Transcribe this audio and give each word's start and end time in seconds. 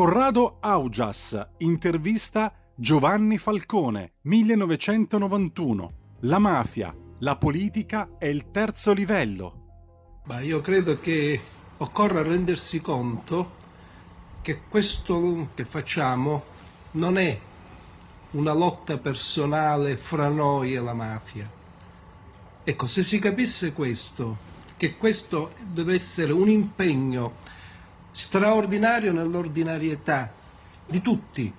Corrado 0.00 0.58
Augias, 0.60 1.48
intervista 1.56 2.54
Giovanni 2.76 3.36
Falcone, 3.36 4.12
1991. 4.20 5.92
La 6.20 6.38
mafia, 6.38 6.94
la 7.18 7.36
politica 7.36 8.10
è 8.16 8.26
il 8.26 8.52
terzo 8.52 8.92
livello. 8.92 10.20
Ma 10.26 10.38
io 10.38 10.60
credo 10.60 11.00
che 11.00 11.40
occorra 11.78 12.22
rendersi 12.22 12.80
conto 12.80 13.56
che 14.40 14.60
questo 14.68 15.48
che 15.54 15.64
facciamo 15.64 16.44
non 16.92 17.18
è 17.18 17.36
una 18.30 18.52
lotta 18.52 18.98
personale 18.98 19.96
fra 19.96 20.28
noi 20.28 20.74
e 20.76 20.80
la 20.80 20.94
mafia. 20.94 21.50
Ecco, 22.62 22.86
se 22.86 23.02
si 23.02 23.18
capisse 23.18 23.72
questo, 23.72 24.36
che 24.76 24.96
questo 24.96 25.54
deve 25.72 25.94
essere 25.94 26.30
un 26.30 26.48
impegno 26.48 27.47
straordinario 28.18 29.12
nell'ordinarietà 29.12 30.32
di 30.84 31.00
tutti 31.00 31.52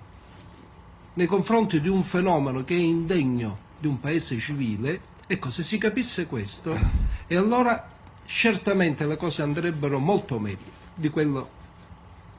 nei 1.14 1.26
confronti 1.26 1.80
di 1.80 1.88
un 1.88 2.04
fenomeno 2.04 2.64
che 2.64 2.74
è 2.74 2.78
indegno 2.78 3.68
di 3.78 3.86
un 3.86 3.98
paese 3.98 4.36
civile, 4.38 5.00
ecco, 5.26 5.48
se 5.48 5.62
si 5.62 5.78
capisse 5.78 6.26
questo, 6.26 6.78
e 7.26 7.34
allora 7.34 7.88
certamente 8.26 9.06
le 9.06 9.16
cose 9.16 9.40
andrebbero 9.40 9.98
molto 9.98 10.38
meglio 10.38 10.78
di 10.94 11.08
quello 11.08 11.48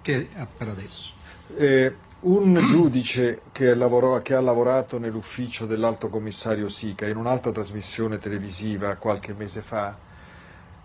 che 0.03 0.29
è 0.31 0.45
per 0.55 0.69
adesso. 0.69 1.13
Eh, 1.55 1.95
un 2.19 2.63
giudice 2.67 3.41
che, 3.51 3.73
lavorò, 3.73 4.21
che, 4.21 4.35
ha 4.35 4.41
lavorato 4.41 4.99
nell'ufficio 4.99 5.65
dell'alto 5.65 6.09
commissario 6.09 6.69
Sica 6.69 7.07
in 7.07 7.17
un'altra 7.17 7.51
trasmissione 7.51 8.19
televisiva 8.19 8.95
qualche 8.97 9.33
mese 9.33 9.61
fa, 9.61 9.97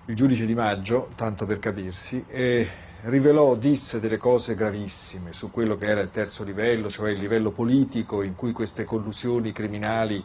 il 0.07 0.15
giudice 0.15 0.47
di 0.47 0.55
Maggio, 0.55 1.11
tanto 1.15 1.45
per 1.45 1.59
capirsi, 1.59 2.25
eh, 2.29 2.85
rivelò, 3.09 3.55
disse 3.55 4.01
delle 4.01 4.17
cose 4.17 4.55
gravissime 4.55 5.33
su 5.33 5.51
quello 5.51 5.77
che 5.77 5.87
era 5.87 6.01
il 6.01 6.11
terzo 6.11 6.43
livello, 6.43 6.91
cioè 6.91 7.11
il 7.11 7.19
livello 7.19 7.51
politico 7.51 8.23
in 8.23 8.35
cui 8.35 8.53
queste 8.53 8.85
collusioni 8.85 9.53
criminali 9.53 10.23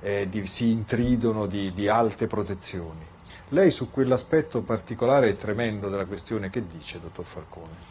eh, 0.00 0.26
di, 0.28 0.46
si 0.46 0.70
intridono 0.70 1.46
di, 1.46 1.72
di 1.74 1.88
alte 1.88 2.26
protezioni. 2.26 3.10
Lei 3.50 3.70
su 3.70 3.90
quell'aspetto 3.90 4.62
particolare 4.62 5.28
e 5.28 5.36
tremendo 5.36 5.90
della 5.90 6.06
questione 6.06 6.48
che 6.48 6.66
dice, 6.66 7.00
dottor 7.00 7.26
Falcone? 7.26 7.90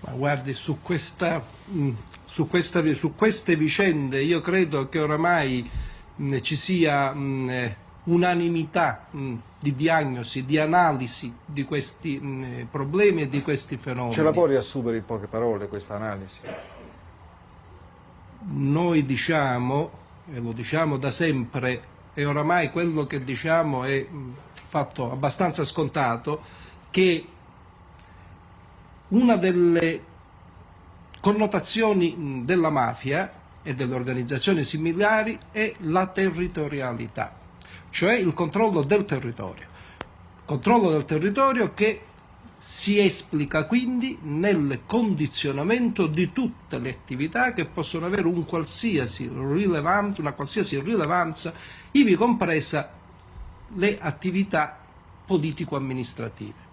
Ma 0.00 0.12
guardi, 0.12 0.54
su, 0.54 0.78
questa, 0.80 1.44
mm, 1.70 1.94
su, 2.26 2.46
questa, 2.46 2.82
su 2.94 3.14
queste 3.16 3.56
vicende 3.56 4.22
io 4.22 4.40
credo 4.40 4.88
che 4.88 5.00
oramai 5.00 5.68
mh, 6.14 6.24
mm, 6.24 6.38
ci 6.40 6.54
sia 6.54 7.12
mh, 7.12 7.50
mm, 7.50 7.66
unanimità 8.04 9.06
mh, 9.10 9.34
di 9.60 9.74
diagnosi, 9.74 10.44
di 10.44 10.58
analisi 10.58 11.34
di 11.44 11.64
questi 11.64 12.18
mh, 12.18 12.68
problemi 12.70 13.22
e 13.22 13.28
di 13.28 13.42
questi 13.42 13.76
fenomeni. 13.76 14.14
Ce 14.14 14.22
la 14.22 14.30
può 14.30 14.46
riassumere 14.46 14.98
in 14.98 15.04
poche 15.04 15.26
parole 15.26 15.66
questa 15.66 15.96
analisi? 15.96 16.42
Noi 18.50 19.04
diciamo, 19.04 19.90
e 20.32 20.38
lo 20.38 20.52
diciamo 20.52 20.96
da 20.96 21.10
sempre, 21.10 21.82
e 22.14 22.24
oramai 22.24 22.70
quello 22.70 23.06
che 23.06 23.24
diciamo 23.24 23.82
è 23.82 24.06
fatto 24.68 25.10
abbastanza 25.10 25.64
scontato, 25.64 26.40
che 26.90 27.26
una 29.08 29.36
delle 29.36 30.04
connotazioni 31.20 32.42
della 32.44 32.70
mafia 32.70 33.32
e 33.62 33.74
delle 33.74 33.94
organizzazioni 33.94 34.62
similari 34.62 35.36
è 35.50 35.74
la 35.78 36.06
territorialità 36.06 37.37
cioè 37.90 38.14
il 38.14 38.34
controllo 38.34 38.82
del 38.82 39.04
territorio. 39.04 39.66
Controllo 40.44 40.90
del 40.90 41.04
territorio 41.04 41.74
che 41.74 42.02
si 42.58 42.98
esplica 42.98 43.64
quindi 43.66 44.18
nel 44.22 44.80
condizionamento 44.84 46.06
di 46.06 46.32
tutte 46.32 46.78
le 46.78 46.90
attività 46.90 47.52
che 47.52 47.66
possono 47.66 48.06
avere 48.06 48.26
un 48.26 48.44
qualsiasi 48.44 49.26
una 49.26 50.32
qualsiasi 50.32 50.80
rilevanza, 50.80 51.52
ivi 51.92 52.14
compresa 52.16 52.92
le 53.74 53.98
attività 54.00 54.78
politico-amministrative. 55.24 56.66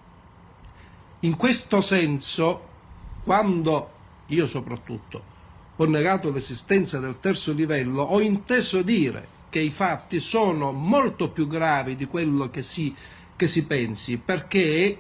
In 1.20 1.36
questo 1.36 1.82
senso, 1.82 2.68
quando 3.24 3.92
io 4.28 4.48
soprattutto 4.48 5.34
ho 5.76 5.86
negato 5.86 6.32
l'esistenza 6.32 7.00
del 7.00 7.20
terzo 7.20 7.52
livello, 7.52 8.02
ho 8.04 8.22
inteso 8.22 8.82
dire 8.82 9.34
che 9.50 9.60
i 9.60 9.72
fatti 9.72 10.20
sono 10.20 10.72
molto 10.72 11.30
più 11.30 11.48
gravi 11.48 11.96
di 11.96 12.06
quello 12.06 12.50
che 12.50 12.62
si, 12.62 12.96
che 13.36 13.48
si 13.48 13.66
pensi, 13.66 14.18
perché 14.18 15.00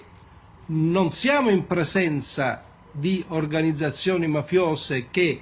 non 0.68 1.12
siamo 1.12 1.50
in 1.50 1.68
presenza 1.68 2.64
di 2.92 3.24
organizzazioni 3.28 4.28
mafiose 4.28 5.10
che 5.12 5.42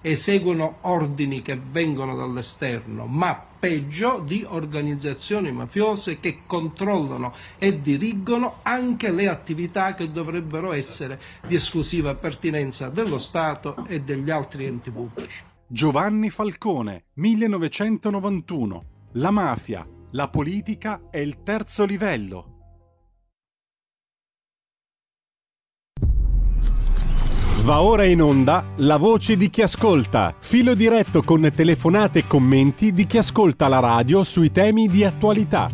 eseguono 0.00 0.78
ordini 0.82 1.42
che 1.42 1.56
vengono 1.56 2.16
dall'esterno, 2.16 3.06
ma 3.06 3.50
peggio 3.58 4.18
di 4.18 4.44
organizzazioni 4.46 5.52
mafiose 5.52 6.18
che 6.18 6.42
controllano 6.46 7.34
e 7.58 7.80
dirigono 7.80 8.58
anche 8.62 9.12
le 9.12 9.28
attività 9.28 9.94
che 9.94 10.10
dovrebbero 10.10 10.72
essere 10.72 11.20
di 11.46 11.54
esclusiva 11.54 12.14
pertinenza 12.14 12.88
dello 12.88 13.18
Stato 13.18 13.76
e 13.86 14.00
degli 14.00 14.30
altri 14.30 14.66
enti 14.66 14.90
pubblici. 14.90 15.44
Giovanni 15.72 16.28
Falcone, 16.28 17.04
1991. 17.14 18.84
La 19.12 19.30
mafia, 19.30 19.82
la 20.10 20.28
politica 20.28 21.04
è 21.10 21.16
il 21.16 21.42
terzo 21.42 21.86
livello. 21.86 22.46
Va 27.62 27.80
ora 27.80 28.04
in 28.04 28.20
onda 28.20 28.66
la 28.76 28.98
voce 28.98 29.38
di 29.38 29.48
chi 29.48 29.62
ascolta, 29.62 30.36
filo 30.38 30.74
diretto 30.74 31.22
con 31.22 31.50
telefonate 31.50 32.18
e 32.18 32.26
commenti 32.26 32.92
di 32.92 33.06
chi 33.06 33.16
ascolta 33.16 33.66
la 33.68 33.78
radio 33.78 34.24
sui 34.24 34.50
temi 34.50 34.88
di 34.88 35.04
attualità. 35.04 35.70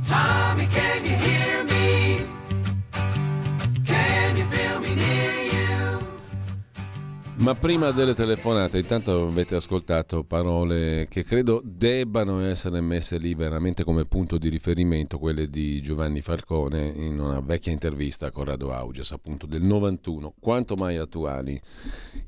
Ma 7.41 7.55
prima 7.55 7.93
delle 7.93 8.15
telefonate, 8.15 8.79
intanto 8.79 9.29
avete 9.29 9.55
ascoltato 9.55 10.25
parole 10.25 11.07
che 11.09 11.23
credo 11.23 11.63
debbano 11.65 12.45
essere 12.45 12.81
messe 12.81 13.17
lì 13.17 13.33
veramente 13.35 13.85
come 13.85 14.05
punto 14.07 14.39
di 14.39 14.49
riferimento, 14.49 15.19
quelle 15.19 15.49
di 15.49 15.81
Giovanni 15.81 16.21
Falcone 16.21 16.89
in 16.89 17.21
una 17.21 17.39
vecchia 17.41 17.71
intervista 17.71 18.27
a 18.27 18.31
Corrado 18.33 18.73
Augias, 18.73 19.13
appunto 19.13 19.47
del 19.47 19.63
91, 19.63 20.35
quanto 20.41 20.75
mai 20.75 20.97
attuali. 20.97 21.61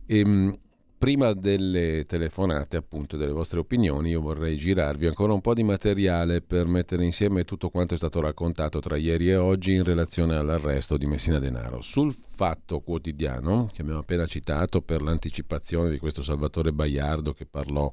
E, 0.06 0.18
ehm, 0.18 0.58
prima 1.00 1.32
delle 1.32 2.04
telefonate, 2.04 2.76
appunto, 2.76 3.16
delle 3.16 3.32
vostre 3.32 3.58
opinioni, 3.58 4.10
io 4.10 4.20
vorrei 4.20 4.58
girarvi 4.58 5.06
ancora 5.06 5.32
un 5.32 5.40
po' 5.40 5.54
di 5.54 5.62
materiale 5.62 6.42
per 6.42 6.66
mettere 6.66 7.06
insieme 7.06 7.44
tutto 7.44 7.70
quanto 7.70 7.94
è 7.94 7.96
stato 7.96 8.20
raccontato 8.20 8.80
tra 8.80 8.98
ieri 8.98 9.30
e 9.30 9.36
oggi 9.36 9.72
in 9.72 9.82
relazione 9.82 10.36
all'arresto 10.36 10.98
di 10.98 11.06
Messina 11.06 11.38
Denaro. 11.38 11.80
Sul 11.80 12.14
fatto 12.34 12.80
quotidiano, 12.80 13.70
che 13.72 13.80
abbiamo 13.80 14.00
appena 14.00 14.26
citato 14.26 14.82
per 14.82 15.00
l'anticipazione 15.00 15.88
di 15.88 15.96
questo 15.96 16.20
Salvatore 16.20 16.70
Baiardo 16.70 17.32
che 17.32 17.46
parlò 17.46 17.90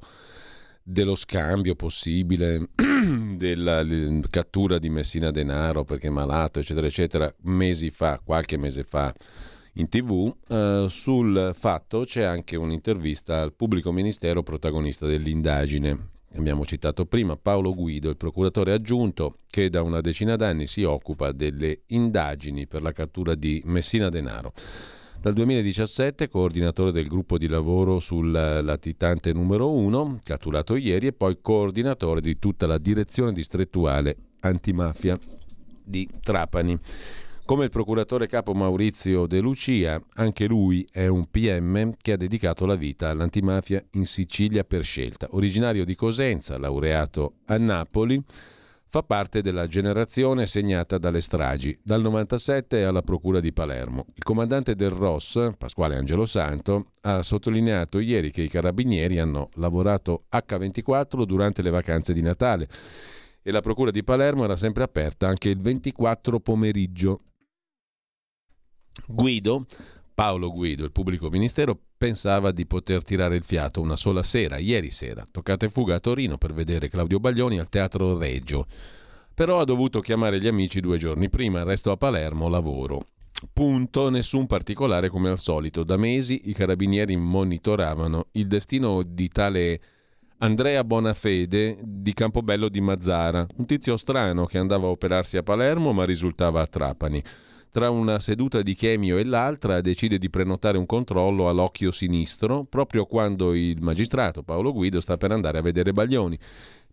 dello 0.82 1.14
scambio 1.14 1.76
possibile, 1.76 2.68
della 3.38 3.86
cattura 4.28 4.78
di 4.78 4.90
Messina 4.90 5.30
Denaro 5.30 5.82
perché 5.82 6.08
è 6.08 6.10
malato, 6.10 6.58
eccetera, 6.58 6.86
eccetera, 6.86 7.34
mesi 7.44 7.88
fa, 7.88 8.20
qualche 8.22 8.58
mese 8.58 8.84
fa 8.84 9.14
in 9.78 9.88
tv. 9.88 10.32
Eh, 10.48 10.86
sul 10.88 11.52
fatto 11.54 12.04
c'è 12.04 12.22
anche 12.22 12.56
un'intervista 12.56 13.40
al 13.40 13.52
pubblico 13.54 13.90
ministero 13.92 14.42
protagonista 14.42 15.06
dell'indagine. 15.06 16.16
Abbiamo 16.34 16.66
citato 16.66 17.06
prima 17.06 17.36
Paolo 17.36 17.74
Guido, 17.74 18.10
il 18.10 18.16
procuratore 18.16 18.72
aggiunto 18.72 19.38
che 19.48 19.70
da 19.70 19.82
una 19.82 20.00
decina 20.00 20.36
d'anni 20.36 20.66
si 20.66 20.82
occupa 20.82 21.32
delle 21.32 21.80
indagini 21.86 22.66
per 22.66 22.82
la 22.82 22.92
cattura 22.92 23.34
di 23.34 23.62
Messina 23.64 24.10
Denaro. 24.10 24.52
Dal 25.20 25.32
2017 25.32 26.28
coordinatore 26.28 26.92
del 26.92 27.08
gruppo 27.08 27.38
di 27.38 27.48
lavoro 27.48 27.98
sul 27.98 28.30
latitante 28.30 29.32
numero 29.32 29.72
1, 29.72 30.20
catturato 30.22 30.76
ieri, 30.76 31.08
e 31.08 31.12
poi 31.12 31.38
coordinatore 31.40 32.20
di 32.20 32.38
tutta 32.38 32.68
la 32.68 32.78
direzione 32.78 33.32
distrettuale 33.32 34.16
antimafia 34.40 35.18
di 35.82 36.08
Trapani. 36.22 36.78
Come 37.48 37.64
il 37.64 37.70
procuratore 37.70 38.26
capo 38.26 38.52
Maurizio 38.52 39.26
De 39.26 39.40
Lucia, 39.40 39.98
anche 40.16 40.44
lui 40.44 40.86
è 40.92 41.06
un 41.06 41.30
PM 41.30 41.94
che 41.96 42.12
ha 42.12 42.16
dedicato 42.18 42.66
la 42.66 42.74
vita 42.74 43.08
all'antimafia 43.08 43.82
in 43.92 44.04
Sicilia 44.04 44.64
per 44.64 44.84
scelta. 44.84 45.28
Originario 45.30 45.86
di 45.86 45.94
Cosenza, 45.94 46.58
laureato 46.58 47.36
a 47.46 47.56
Napoli, 47.56 48.22
fa 48.90 49.02
parte 49.02 49.40
della 49.40 49.66
generazione 49.66 50.44
segnata 50.44 50.98
dalle 50.98 51.22
stragi, 51.22 51.78
dal 51.82 52.02
97 52.02 52.84
alla 52.84 53.00
Procura 53.00 53.40
di 53.40 53.54
Palermo. 53.54 54.04
Il 54.12 54.24
comandante 54.24 54.74
del 54.74 54.90
ROS, 54.90 55.52
Pasquale 55.56 55.96
Angelo 55.96 56.26
Santo, 56.26 56.90
ha 57.00 57.22
sottolineato 57.22 57.98
ieri 57.98 58.30
che 58.30 58.42
i 58.42 58.48
carabinieri 58.50 59.18
hanno 59.18 59.48
lavorato 59.54 60.24
H24 60.30 61.22
durante 61.22 61.62
le 61.62 61.70
vacanze 61.70 62.12
di 62.12 62.20
Natale 62.20 62.68
e 63.40 63.50
la 63.50 63.62
Procura 63.62 63.90
di 63.90 64.04
Palermo 64.04 64.44
era 64.44 64.56
sempre 64.56 64.82
aperta 64.82 65.26
anche 65.26 65.48
il 65.48 65.58
24 65.58 66.40
pomeriggio 66.40 67.22
Guido 69.06 69.66
Paolo 70.18 70.50
Guido, 70.50 70.82
il 70.82 70.90
pubblico 70.90 71.30
ministero, 71.30 71.78
pensava 71.96 72.50
di 72.50 72.66
poter 72.66 73.04
tirare 73.04 73.36
il 73.36 73.44
fiato 73.44 73.80
una 73.80 73.94
sola 73.94 74.24
sera, 74.24 74.58
ieri 74.58 74.90
sera, 74.90 75.24
toccata 75.30 75.64
e 75.64 75.68
fuga 75.68 75.94
a 75.94 76.00
Torino 76.00 76.36
per 76.38 76.52
vedere 76.52 76.88
Claudio 76.88 77.20
Baglioni 77.20 77.60
al 77.60 77.68
Teatro 77.68 78.18
Reggio. 78.18 78.66
Però 79.32 79.60
ha 79.60 79.64
dovuto 79.64 80.00
chiamare 80.00 80.40
gli 80.40 80.48
amici 80.48 80.80
due 80.80 80.98
giorni 80.98 81.28
prima, 81.30 81.62
resto 81.62 81.92
a 81.92 81.96
Palermo, 81.96 82.48
lavoro. 82.48 83.06
Punto, 83.52 84.10
nessun 84.10 84.48
particolare 84.48 85.08
come 85.08 85.28
al 85.28 85.38
solito. 85.38 85.84
Da 85.84 85.96
mesi 85.96 86.42
i 86.46 86.52
carabinieri 86.52 87.14
monitoravano 87.14 88.26
il 88.32 88.48
destino 88.48 89.04
di 89.04 89.28
tale 89.28 89.80
Andrea 90.38 90.82
Bonafede 90.82 91.78
di 91.80 92.12
Campobello 92.12 92.68
di 92.68 92.80
Mazzara, 92.80 93.46
un 93.54 93.66
tizio 93.66 93.96
strano 93.96 94.46
che 94.46 94.58
andava 94.58 94.88
a 94.88 94.90
operarsi 94.90 95.36
a 95.36 95.44
Palermo 95.44 95.92
ma 95.92 96.04
risultava 96.04 96.60
a 96.60 96.66
Trapani. 96.66 97.22
Tra 97.70 97.90
una 97.90 98.18
seduta 98.18 98.62
di 98.62 98.74
chemio 98.74 99.18
e 99.18 99.24
l'altra 99.24 99.82
decide 99.82 100.16
di 100.16 100.30
prenotare 100.30 100.78
un 100.78 100.86
controllo 100.86 101.50
all'occhio 101.50 101.90
sinistro 101.90 102.64
proprio 102.64 103.04
quando 103.04 103.54
il 103.54 103.82
magistrato 103.82 104.42
Paolo 104.42 104.72
Guido 104.72 105.00
sta 105.00 105.18
per 105.18 105.32
andare 105.32 105.58
a 105.58 105.62
vedere 105.62 105.92
Baglioni. 105.92 106.38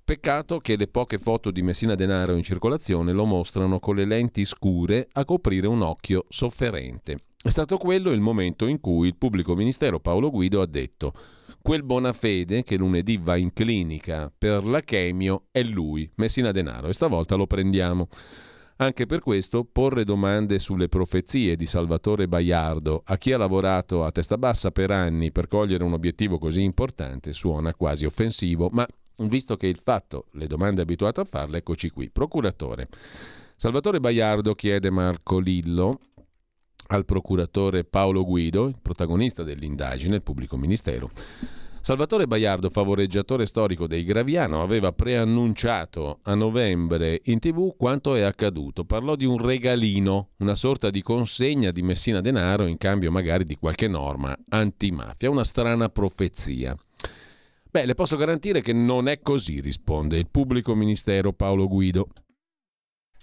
Peccato 0.04 0.60
che 0.60 0.76
le 0.76 0.88
poche 0.88 1.18
foto 1.18 1.50
di 1.50 1.62
Messina 1.62 1.96
Denaro 1.96 2.36
in 2.36 2.44
circolazione 2.44 3.14
lo 3.14 3.26
mostrano 3.26 3.80
con 3.80 3.96
le 3.96 4.06
lenti 4.06 4.44
scure 4.44 5.08
a 5.14 5.24
coprire 5.24 5.66
un 5.66 5.82
occhio 5.82 6.26
sofferente. 6.28 7.20
È 7.42 7.50
stato 7.50 7.78
quello 7.78 8.12
il 8.12 8.20
momento 8.20 8.68
in 8.68 8.80
cui 8.82 9.08
il 9.08 9.16
pubblico 9.16 9.56
ministero 9.56 10.00
Paolo 10.00 10.30
Guido 10.30 10.62
ha 10.62 10.68
detto 10.68 11.14
quel 11.62 11.84
Bonafede 11.84 12.64
che 12.64 12.76
lunedì 12.76 13.18
va 13.18 13.38
in 13.38 13.54
clinica 13.54 14.32
per 14.38 14.66
la 14.66 14.82
chemio 14.82 15.46
è 15.52 15.64
lui, 15.64 16.08
Messina 16.16 16.52
Denaro, 16.52 16.90
e 16.90 16.94
stavolta 16.94 17.36
lo 17.36 17.48
prendiamo. 17.48 18.08
Anche 18.78 19.06
per 19.06 19.22
questo 19.22 19.64
porre 19.64 20.04
domande 20.04 20.60
sulle 20.60 20.90
profezie 20.90 21.56
di 21.56 21.66
Salvatore 21.66 22.28
Baiardo 22.28 23.04
a 23.06 23.18
chi 23.18 23.32
ha 23.32 23.38
lavorato 23.38 24.04
a 24.04 24.12
testa 24.12 24.38
bassa 24.38 24.70
per 24.72 24.92
anni 24.92 25.32
per 25.32 25.48
cogliere 25.48 25.86
un 25.86 25.94
obiettivo 25.94 26.38
così 26.38 26.62
importante 26.62 27.32
suona 27.32 27.74
quasi 27.74 28.04
offensivo, 28.04 28.68
ma 28.74 28.86
visto 29.20 29.56
che 29.56 29.68
il 29.68 29.80
fatto, 29.82 30.26
le 30.32 30.48
domande 30.48 30.82
abituato 30.82 31.22
a 31.22 31.24
farle, 31.24 31.60
eccoci 31.60 31.90
qui. 31.90 32.10
Procuratore. 32.10 32.90
Salvatore 33.56 34.02
Baiardo 34.02 34.56
chiede 34.56 34.90
Marco 34.90 35.40
Lillo 35.40 36.00
al 36.88 37.06
procuratore 37.06 37.86
Paolo 37.86 38.26
Guido, 38.26 38.74
protagonista 38.82 39.44
dell'indagine, 39.44 40.16
il 40.16 40.24
pubblico 40.24 40.58
ministero 40.58 41.12
Salvatore 41.86 42.26
Baiardo, 42.26 42.72
favoreggiatore 42.72 43.46
storico 43.46 43.86
dei 43.86 44.04
Graviano, 44.04 44.64
aveva 44.64 44.92
preannunciato 44.92 46.18
a 46.24 46.34
novembre 46.34 47.22
in 47.26 47.38
tv 47.38 47.76
quanto 47.78 48.16
è 48.16 48.22
accaduto. 48.22 48.86
Parlò 48.86 49.16
di 49.16 49.26
un 49.26 49.38
regalino, 49.38 50.30
una 50.38 50.56
sorta 50.56 50.90
di 50.90 51.04
consegna 51.04 51.70
di 51.70 51.84
Messina 51.84 52.22
Denaro 52.22 52.66
in 52.66 52.80
cambio 52.80 53.12
magari 53.12 53.44
di 53.44 53.56
qualche 53.56 53.88
norma 53.88 54.36
antimafia, 54.50 55.30
una 55.30 55.44
strana 55.44 55.88
profezia. 55.90 56.76
Beh, 57.70 57.86
le 57.86 57.94
posso 57.94 58.18
garantire 58.18 58.62
che 58.62 58.74
non 58.74 59.08
è 59.08 59.20
così, 59.20 59.62
risponde 59.62 60.18
il 60.18 60.28
pubblico 60.28 60.74
ministero 60.74 61.34
Paolo 61.34 61.68
Guido. 61.68 62.08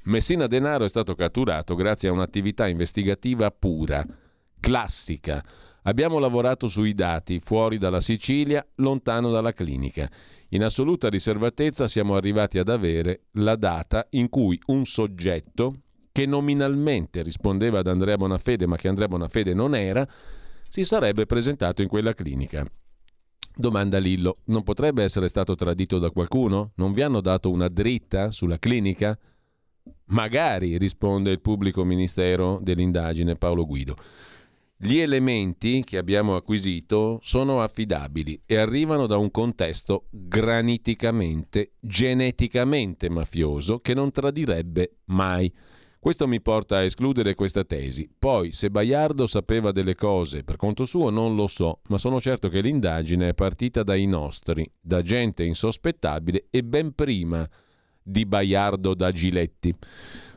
Messina 0.04 0.46
Denaro 0.46 0.84
è 0.84 0.88
stato 0.88 1.16
catturato 1.16 1.74
grazie 1.74 2.10
a 2.10 2.12
un'attività 2.12 2.68
investigativa 2.68 3.50
pura, 3.50 4.06
classica 4.60 5.44
Abbiamo 5.84 6.18
lavorato 6.18 6.68
sui 6.68 6.94
dati, 6.94 7.40
fuori 7.40 7.76
dalla 7.76 8.00
Sicilia, 8.00 8.64
lontano 8.76 9.30
dalla 9.30 9.52
clinica. 9.52 10.08
In 10.50 10.62
assoluta 10.62 11.08
riservatezza 11.08 11.88
siamo 11.88 12.14
arrivati 12.14 12.58
ad 12.58 12.68
avere 12.68 13.22
la 13.32 13.56
data 13.56 14.06
in 14.10 14.28
cui 14.28 14.60
un 14.66 14.84
soggetto, 14.84 15.74
che 16.12 16.26
nominalmente 16.26 17.22
rispondeva 17.22 17.80
ad 17.80 17.88
Andrea 17.88 18.16
Bonafede, 18.16 18.66
ma 18.66 18.76
che 18.76 18.86
Andrea 18.86 19.08
Bonafede 19.08 19.54
non 19.54 19.74
era, 19.74 20.06
si 20.68 20.84
sarebbe 20.84 21.26
presentato 21.26 21.82
in 21.82 21.88
quella 21.88 22.14
clinica. 22.14 22.64
Domanda 23.54 23.98
Lillo, 23.98 24.38
non 24.46 24.62
potrebbe 24.62 25.02
essere 25.02 25.26
stato 25.26 25.54
tradito 25.54 25.98
da 25.98 26.10
qualcuno? 26.10 26.72
Non 26.76 26.92
vi 26.92 27.02
hanno 27.02 27.20
dato 27.20 27.50
una 27.50 27.68
dritta 27.68 28.30
sulla 28.30 28.58
clinica? 28.58 29.18
Magari, 30.06 30.78
risponde 30.78 31.32
il 31.32 31.40
pubblico 31.40 31.84
ministero 31.84 32.60
dell'indagine 32.62 33.36
Paolo 33.36 33.66
Guido. 33.66 33.96
Gli 34.84 34.98
elementi 34.98 35.84
che 35.84 35.96
abbiamo 35.96 36.34
acquisito 36.34 37.20
sono 37.22 37.62
affidabili 37.62 38.42
e 38.44 38.56
arrivano 38.56 39.06
da 39.06 39.16
un 39.16 39.30
contesto 39.30 40.06
graniticamente, 40.10 41.74
geneticamente 41.78 43.08
mafioso 43.08 43.78
che 43.78 43.94
non 43.94 44.10
tradirebbe 44.10 44.96
mai. 45.04 45.54
Questo 46.00 46.26
mi 46.26 46.40
porta 46.40 46.78
a 46.78 46.82
escludere 46.82 47.36
questa 47.36 47.62
tesi. 47.62 48.10
Poi, 48.18 48.50
se 48.50 48.70
Baiardo 48.70 49.28
sapeva 49.28 49.70
delle 49.70 49.94
cose 49.94 50.42
per 50.42 50.56
conto 50.56 50.84
suo, 50.84 51.10
non 51.10 51.36
lo 51.36 51.46
so, 51.46 51.82
ma 51.86 51.98
sono 51.98 52.20
certo 52.20 52.48
che 52.48 52.60
l'indagine 52.60 53.28
è 53.28 53.34
partita 53.34 53.84
dai 53.84 54.06
nostri, 54.06 54.68
da 54.80 55.00
gente 55.00 55.44
insospettabile 55.44 56.46
e 56.50 56.64
ben 56.64 56.92
prima 56.92 57.48
di 58.02 58.26
Baiardo 58.26 58.94
da 58.94 59.12
Giletti. 59.12 59.72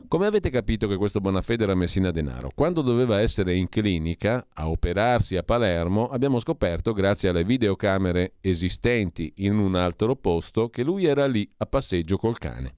Come 0.08 0.26
avete 0.26 0.50
capito 0.50 0.86
che 0.86 0.96
questo 0.96 1.20
Bonafede 1.20 1.64
era 1.64 1.74
Messina 1.74 2.12
Denaro? 2.12 2.52
Quando 2.54 2.80
doveva 2.80 3.20
essere 3.20 3.56
in 3.56 3.68
clinica 3.68 4.46
a 4.54 4.68
operarsi 4.68 5.36
a 5.36 5.42
Palermo, 5.42 6.06
abbiamo 6.08 6.38
scoperto, 6.38 6.92
grazie 6.92 7.28
alle 7.28 7.42
videocamere 7.42 8.34
esistenti 8.40 9.32
in 9.38 9.58
un 9.58 9.74
altro 9.74 10.14
posto, 10.14 10.68
che 10.68 10.84
lui 10.84 11.06
era 11.06 11.26
lì 11.26 11.50
a 11.56 11.66
passeggio 11.66 12.18
col 12.18 12.38
cane. 12.38 12.74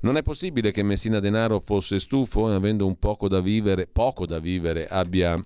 Non 0.00 0.16
è 0.16 0.22
possibile 0.22 0.72
che 0.72 0.82
Messina 0.82 1.20
Denaro 1.20 1.60
fosse 1.60 2.00
stufo 2.00 2.50
e 2.50 2.54
avendo 2.54 2.86
un 2.86 2.98
poco 2.98 3.28
da 3.28 3.40
vivere, 3.40 3.86
poco 3.86 4.26
da 4.26 4.40
vivere, 4.40 4.88
abbia 4.88 5.40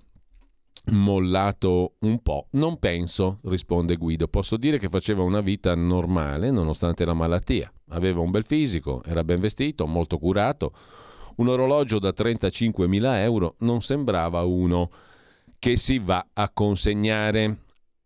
mollato 0.85 1.95
un 1.99 2.21
po'. 2.21 2.47
Non 2.51 2.79
penso, 2.79 3.39
risponde 3.43 3.95
Guido. 3.95 4.27
Posso 4.27 4.57
dire 4.57 4.79
che 4.79 4.89
faceva 4.89 5.23
una 5.23 5.41
vita 5.41 5.75
normale 5.75 6.51
nonostante 6.51 7.05
la 7.05 7.13
malattia. 7.13 7.71
Aveva 7.89 8.19
un 8.19 8.31
bel 8.31 8.45
fisico, 8.45 9.01
era 9.03 9.23
ben 9.23 9.39
vestito, 9.39 9.85
molto 9.87 10.17
curato. 10.17 10.73
Un 11.37 11.49
orologio 11.49 11.99
da 11.99 12.09
35.000 12.09 13.17
euro 13.19 13.55
non 13.59 13.81
sembrava 13.81 14.43
uno 14.43 14.89
che 15.59 15.77
si 15.77 15.99
va 15.99 16.25
a 16.33 16.49
consegnare. 16.49 17.59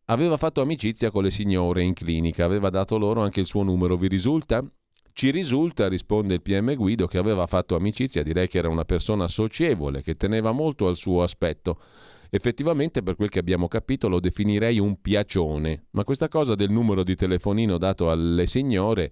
Aveva 0.06 0.38
fatto 0.38 0.62
amicizia 0.62 1.12
con 1.12 1.24
le 1.24 1.32
signore 1.32 1.84
in 1.84 1.94
clinica, 1.94 2.44
aveva 2.44 2.70
dato 2.70 2.98
loro 2.98 3.22
anche 3.22 3.40
il 3.40 3.46
suo 3.46 3.64
numero. 3.64 3.96
Vi 3.96 4.08
risulta? 4.08 4.62
Ci 5.14 5.30
risulta, 5.30 5.88
risponde 5.88 6.36
il 6.36 6.42
PM 6.42 6.74
Guido, 6.76 7.08
che 7.08 7.18
aveva 7.18 7.46
fatto 7.46 7.76
amicizia, 7.76 8.24
direi 8.24 8.48
che 8.48 8.58
era 8.58 8.70
una 8.70 8.86
persona 8.86 9.28
socievole, 9.28 10.02
che 10.02 10.16
teneva 10.16 10.52
molto 10.52 10.88
al 10.88 10.96
suo 10.96 11.22
aspetto. 11.22 11.80
Effettivamente, 12.34 13.04
per 13.04 13.18
quel 13.18 13.28
che 13.28 13.40
abbiamo 13.40 13.68
capito, 13.68 14.08
lo 14.08 14.22
definirei 14.22 14.80
un 14.80 15.02
piacione, 15.02 15.88
ma 15.92 16.06
questa 16.06 16.30
cosa 16.30 16.56
del 16.56 16.72
numero 16.72 17.04
di 17.04 17.18
telefonino 17.18 17.78
dato 17.78 18.10
alle 18.10 18.48
signore 18.48 19.12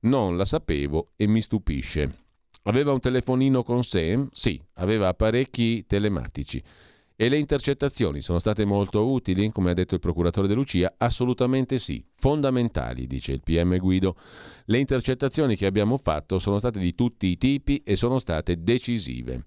non 0.00 0.36
la 0.36 0.44
sapevo 0.44 1.12
e 1.16 1.26
mi 1.26 1.40
stupisce. 1.40 2.26
Aveva 2.64 2.92
un 2.92 3.00
telefonino 3.00 3.62
con 3.62 3.82
sé? 3.82 4.26
Sì, 4.32 4.60
aveva 4.74 5.08
apparecchi 5.08 5.86
telematici. 5.86 6.62
E 7.16 7.28
le 7.30 7.38
intercettazioni 7.38 8.20
sono 8.20 8.38
state 8.38 8.66
molto 8.66 9.10
utili, 9.10 9.50
come 9.50 9.70
ha 9.70 9.74
detto 9.74 9.94
il 9.94 10.00
procuratore 10.00 10.46
De 10.46 10.52
Lucia? 10.52 10.92
Assolutamente 10.98 11.78
sì, 11.78 12.04
fondamentali, 12.16 13.06
dice 13.06 13.32
il 13.32 13.40
PM 13.42 13.78
Guido. 13.78 14.14
Le 14.66 14.78
intercettazioni 14.78 15.56
che 15.56 15.64
abbiamo 15.64 15.96
fatto 15.96 16.38
sono 16.38 16.58
state 16.58 16.78
di 16.78 16.94
tutti 16.94 17.28
i 17.28 17.38
tipi 17.38 17.82
e 17.82 17.96
sono 17.96 18.18
state 18.18 18.62
decisive. 18.62 19.42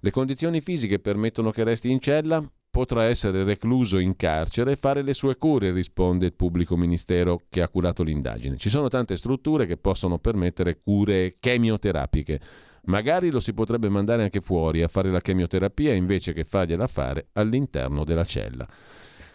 Le 0.00 0.10
condizioni 0.10 0.60
fisiche 0.60 0.98
permettono 0.98 1.52
che 1.52 1.62
resti 1.62 1.88
in 1.88 2.00
cella? 2.00 2.44
Potrà 2.74 3.04
essere 3.04 3.44
recluso 3.44 3.98
in 3.98 4.16
carcere 4.16 4.72
e 4.72 4.76
fare 4.76 5.02
le 5.02 5.14
sue 5.14 5.36
cure, 5.36 5.70
risponde 5.70 6.26
il 6.26 6.32
pubblico 6.32 6.76
ministero 6.76 7.42
che 7.48 7.62
ha 7.62 7.68
curato 7.68 8.02
l'indagine. 8.02 8.56
Ci 8.56 8.68
sono 8.68 8.88
tante 8.88 9.16
strutture 9.16 9.64
che 9.64 9.76
possono 9.76 10.18
permettere 10.18 10.80
cure 10.82 11.36
chemioterapiche. 11.38 12.40
Magari 12.86 13.30
lo 13.30 13.38
si 13.38 13.54
potrebbe 13.54 13.88
mandare 13.88 14.24
anche 14.24 14.40
fuori 14.40 14.82
a 14.82 14.88
fare 14.88 15.12
la 15.12 15.20
chemioterapia 15.20 15.94
invece 15.94 16.32
che 16.32 16.42
fargliela 16.42 16.88
fare 16.88 17.28
all'interno 17.34 18.02
della 18.02 18.24
cella. 18.24 18.66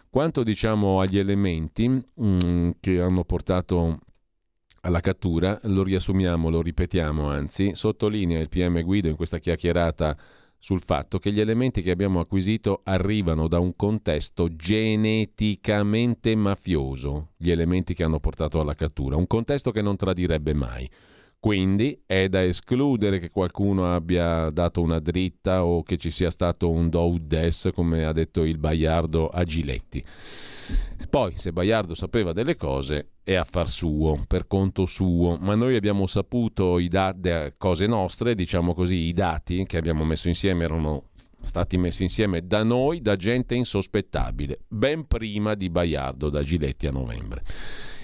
Quanto 0.10 0.44
diciamo 0.44 1.00
agli 1.00 1.18
elementi 1.18 1.88
mh, 1.88 2.04
mm, 2.22 2.70
che 2.82 3.00
hanno 3.00 3.24
portato 3.24 4.00
alla 4.82 5.00
cattura, 5.00 5.58
lo 5.64 5.84
riassumiamo, 5.84 6.50
lo 6.50 6.62
ripetiamo, 6.62 7.30
anzi, 7.30 7.74
sottolinea 7.74 8.40
il 8.42 8.50
PM 8.50 8.82
Guido 8.82 9.08
in 9.08 9.16
questa 9.16 9.38
chiacchierata 9.38 10.18
sul 10.60 10.82
fatto 10.84 11.20
che 11.20 11.32
gli 11.32 11.40
elementi 11.40 11.82
che 11.82 11.90
abbiamo 11.90 12.20
acquisito 12.20 12.82
arrivano 12.84 13.48
da 13.48 13.60
un 13.60 13.76
contesto 13.76 14.54
geneticamente 14.56 16.36
mafioso, 16.36 17.30
gli 17.38 17.50
elementi 17.50 17.94
che 17.94 18.04
hanno 18.04 18.20
portato 18.20 18.60
alla 18.60 18.76
cattura, 18.76 19.16
un 19.16 19.26
contesto 19.26 19.72
che 19.72 19.82
non 19.82 19.96
tradirebbe 19.96 20.54
mai. 20.54 20.90
Quindi 21.40 22.02
è 22.06 22.28
da 22.28 22.44
escludere 22.44 23.18
che 23.18 23.30
qualcuno 23.30 23.96
abbia 23.96 24.50
dato 24.50 24.82
una 24.82 25.00
dritta 25.00 25.64
o 25.64 25.84
che 25.84 25.96
ci 25.96 26.10
sia 26.10 26.30
stato 26.30 26.70
un 26.70 26.90
do 26.90 27.16
des, 27.18 27.70
come 27.74 28.04
ha 28.04 28.12
detto 28.12 28.44
il 28.44 28.58
Baiardo 28.58 29.30
a 29.30 29.46
Giletti. 29.46 30.04
Poi, 31.10 31.38
se 31.38 31.54
Baiardo 31.54 31.96
sapeva 31.96 32.34
delle 32.34 32.58
cose, 32.58 33.12
è 33.24 33.36
affar 33.36 33.70
suo, 33.70 34.22
per 34.28 34.48
conto 34.48 34.86
suo, 34.86 35.38
ma 35.40 35.56
noi 35.56 35.78
abbiamo 35.78 36.08
saputo 36.08 36.78
i 36.78 36.90
da- 36.90 37.16
cose 37.58 37.88
nostre, 37.88 38.36
diciamo 38.36 38.74
così, 38.74 38.96
i 38.96 39.14
dati 39.14 39.64
che 39.66 39.78
abbiamo 39.78 40.04
messo 40.04 40.28
insieme 40.28 40.66
erano 40.66 41.06
stati 41.42 41.78
messi 41.78 42.04
insieme 42.04 42.46
da 42.46 42.64
noi, 42.64 43.02
da 43.02 43.16
gente 43.16 43.56
insospettabile, 43.56 44.60
ben 44.68 45.08
prima 45.08 45.56
di 45.56 45.70
Baiardo, 45.70 46.30
da 46.30 46.44
Giletti 46.44 46.86
a 46.86 46.92
novembre. 46.92 47.44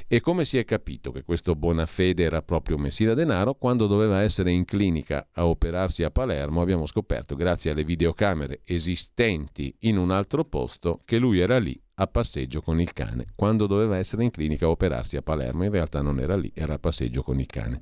E 0.07 0.19
come 0.21 0.45
si 0.45 0.59
è 0.59 0.65
capito 0.65 1.11
che 1.11 1.23
questo 1.23 1.55
Bonafede 1.55 2.23
era 2.23 2.43
proprio 2.43 2.77
Messina 2.77 3.15
Denaro, 3.15 3.55
quando 3.55 3.87
doveva 3.87 4.21
essere 4.21 4.51
in 4.51 4.63
clinica 4.63 5.29
a 5.31 5.47
operarsi 5.47 6.03
a 6.03 6.11
Palermo, 6.11 6.61
abbiamo 6.61 6.85
scoperto, 6.85 7.35
grazie 7.35 7.71
alle 7.71 7.83
videocamere 7.83 8.61
esistenti 8.65 9.75
in 9.79 9.97
un 9.97 10.11
altro 10.11 10.45
posto, 10.45 11.01
che 11.05 11.17
lui 11.17 11.39
era 11.39 11.57
lì 11.57 11.79
a 11.95 12.05
passeggio 12.05 12.61
con 12.61 12.79
il 12.79 12.93
cane. 12.93 13.25
Quando 13.33 13.65
doveva 13.65 13.97
essere 13.97 14.23
in 14.23 14.29
clinica 14.29 14.67
a 14.67 14.69
operarsi 14.69 15.17
a 15.17 15.23
Palermo, 15.23 15.63
in 15.63 15.71
realtà 15.71 16.01
non 16.01 16.19
era 16.19 16.35
lì, 16.35 16.51
era 16.53 16.75
a 16.75 16.79
passeggio 16.79 17.23
con 17.23 17.39
il 17.39 17.47
cane. 17.47 17.79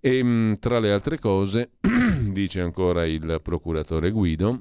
E 0.00 0.16
ehm, 0.16 0.58
tra 0.60 0.78
le 0.78 0.92
altre 0.92 1.18
cose, 1.18 1.72
dice 2.32 2.62
ancora 2.62 3.04
il 3.04 3.40
procuratore 3.42 4.10
Guido, 4.10 4.60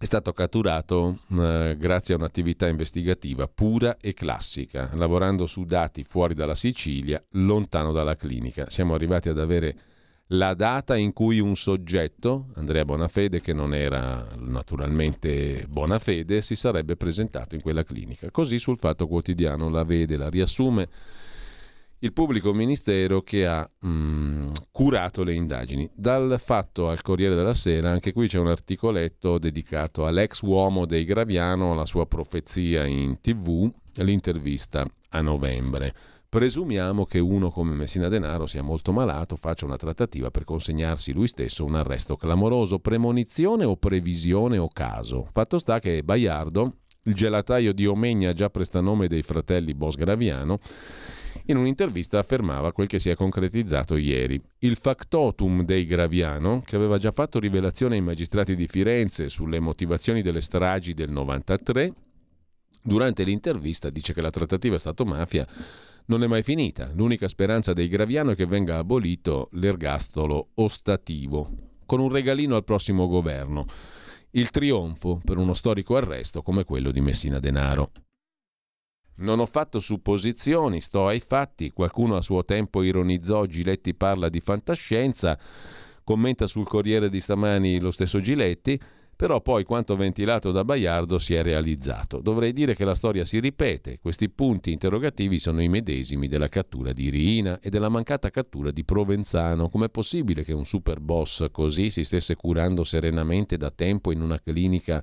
è 0.00 0.04
stato 0.04 0.32
catturato 0.32 1.18
eh, 1.32 1.76
grazie 1.76 2.14
a 2.14 2.18
un'attività 2.18 2.68
investigativa 2.68 3.48
pura 3.48 3.96
e 4.00 4.14
classica, 4.14 4.90
lavorando 4.94 5.46
su 5.46 5.64
dati 5.64 6.04
fuori 6.04 6.34
dalla 6.34 6.54
Sicilia, 6.54 7.20
lontano 7.32 7.90
dalla 7.90 8.14
clinica. 8.14 8.70
Siamo 8.70 8.94
arrivati 8.94 9.28
ad 9.28 9.40
avere 9.40 9.76
la 10.32 10.54
data 10.54 10.96
in 10.96 11.12
cui 11.12 11.40
un 11.40 11.56
soggetto, 11.56 12.50
Andrea 12.54 12.84
Bonafede, 12.84 13.40
che 13.40 13.52
non 13.52 13.74
era 13.74 14.24
naturalmente 14.36 15.66
Bonafede, 15.68 16.42
si 16.42 16.54
sarebbe 16.54 16.94
presentato 16.94 17.56
in 17.56 17.60
quella 17.60 17.82
clinica. 17.82 18.30
Così 18.30 18.60
sul 18.60 18.78
Fatto 18.78 19.08
Quotidiano 19.08 19.68
la 19.68 19.82
vede, 19.82 20.16
la 20.16 20.28
riassume 20.28 20.88
il 22.00 22.12
pubblico 22.12 22.52
ministero 22.52 23.22
che 23.22 23.46
ha 23.46 23.68
mh, 23.80 23.88
mm, 23.88 24.50
curato 24.70 25.24
le 25.24 25.34
indagini. 25.34 25.90
Dal 25.94 26.38
fatto 26.38 26.88
al 26.88 27.02
Corriere 27.02 27.34
della 27.34 27.54
Sera, 27.54 27.90
anche 27.90 28.12
qui 28.12 28.28
c'è 28.28 28.38
un 28.38 28.48
articoletto 28.48 29.38
dedicato 29.38 30.06
all'ex 30.06 30.42
uomo 30.42 30.86
dei 30.86 31.04
Graviano, 31.04 31.72
alla 31.72 31.84
sua 31.84 32.06
profezia 32.06 32.86
in 32.86 33.20
tv, 33.20 33.70
l'intervista 33.94 34.86
a 35.10 35.20
novembre. 35.20 35.94
Presumiamo 36.28 37.06
che 37.06 37.18
uno 37.18 37.50
come 37.50 37.74
Messina 37.74 38.08
Denaro 38.08 38.46
sia 38.46 38.62
molto 38.62 38.92
malato, 38.92 39.36
faccia 39.36 39.64
una 39.64 39.78
trattativa 39.78 40.30
per 40.30 40.44
consegnarsi 40.44 41.12
lui 41.12 41.26
stesso 41.26 41.64
un 41.64 41.74
arresto 41.74 42.16
clamoroso. 42.16 42.80
Premonizione 42.80 43.64
o 43.64 43.76
previsione 43.76 44.58
o 44.58 44.68
caso? 44.68 45.26
Fatto 45.32 45.56
sta 45.56 45.78
che 45.80 46.02
Baiardo, 46.02 46.74
il 47.04 47.14
gelataio 47.14 47.72
di 47.72 47.86
Omegna, 47.86 48.34
già 48.34 48.50
prestanome 48.50 49.08
dei 49.08 49.22
fratelli 49.22 49.72
Bosgraviano, 49.72 50.58
in 51.50 51.56
un'intervista 51.56 52.18
affermava 52.18 52.72
quel 52.72 52.86
che 52.86 52.98
si 52.98 53.08
è 53.08 53.14
concretizzato 53.14 53.96
ieri. 53.96 54.40
Il 54.58 54.76
factotum 54.76 55.64
dei 55.64 55.86
Graviano, 55.86 56.62
che 56.64 56.76
aveva 56.76 56.98
già 56.98 57.10
fatto 57.10 57.38
rivelazione 57.38 57.94
ai 57.94 58.02
magistrati 58.02 58.54
di 58.54 58.66
Firenze 58.66 59.28
sulle 59.28 59.58
motivazioni 59.58 60.20
delle 60.22 60.42
stragi 60.42 60.92
del 60.92 61.10
93, 61.10 61.92
durante 62.82 63.24
l'intervista 63.24 63.88
dice 63.90 64.12
che 64.12 64.20
la 64.20 64.30
trattativa 64.30 64.78
Stato-mafia 64.78 65.46
non 66.06 66.22
è 66.22 66.26
mai 66.26 66.42
finita. 66.42 66.90
L'unica 66.94 67.28
speranza 67.28 67.72
dei 67.72 67.88
Graviano 67.88 68.32
è 68.32 68.34
che 68.34 68.46
venga 68.46 68.78
abolito 68.78 69.48
l'ergastolo 69.52 70.48
ostativo, 70.54 71.50
con 71.86 72.00
un 72.00 72.10
regalino 72.10 72.56
al 72.56 72.64
prossimo 72.64 73.06
governo. 73.06 73.66
Il 74.32 74.50
trionfo 74.50 75.20
per 75.24 75.38
uno 75.38 75.54
storico 75.54 75.96
arresto 75.96 76.42
come 76.42 76.64
quello 76.64 76.90
di 76.90 77.00
Messina 77.00 77.40
Denaro. 77.40 77.90
Non 79.18 79.40
ho 79.40 79.46
fatto 79.46 79.80
supposizioni, 79.80 80.80
sto 80.80 81.06
ai 81.06 81.20
fatti. 81.20 81.70
Qualcuno 81.70 82.16
a 82.16 82.22
suo 82.22 82.44
tempo 82.44 82.82
ironizzò 82.82 83.46
Giletti 83.46 83.94
parla 83.94 84.28
di 84.28 84.40
fantascienza, 84.40 85.38
commenta 86.04 86.46
sul 86.46 86.66
Corriere 86.66 87.08
di 87.08 87.18
stamani 87.18 87.80
lo 87.80 87.90
stesso 87.90 88.20
Giletti, 88.20 88.80
però 89.18 89.40
poi 89.40 89.64
quanto 89.64 89.96
ventilato 89.96 90.52
da 90.52 90.64
Baiardo 90.64 91.18
si 91.18 91.34
è 91.34 91.42
realizzato. 91.42 92.20
Dovrei 92.20 92.52
dire 92.52 92.76
che 92.76 92.84
la 92.84 92.94
storia 92.94 93.24
si 93.24 93.40
ripete, 93.40 93.98
questi 93.98 94.28
punti 94.28 94.70
interrogativi 94.70 95.40
sono 95.40 95.60
i 95.60 95.68
medesimi 95.68 96.28
della 96.28 96.48
cattura 96.48 96.92
di 96.92 97.08
Riina 97.08 97.58
e 97.60 97.70
della 97.70 97.88
mancata 97.88 98.30
cattura 98.30 98.70
di 98.70 98.84
Provenzano. 98.84 99.68
Com'è 99.68 99.88
possibile 99.88 100.44
che 100.44 100.52
un 100.52 100.64
super 100.64 101.00
boss 101.00 101.46
così 101.50 101.90
si 101.90 102.04
stesse 102.04 102.36
curando 102.36 102.84
serenamente 102.84 103.56
da 103.56 103.72
tempo 103.72 104.12
in 104.12 104.22
una 104.22 104.38
clinica 104.40 105.02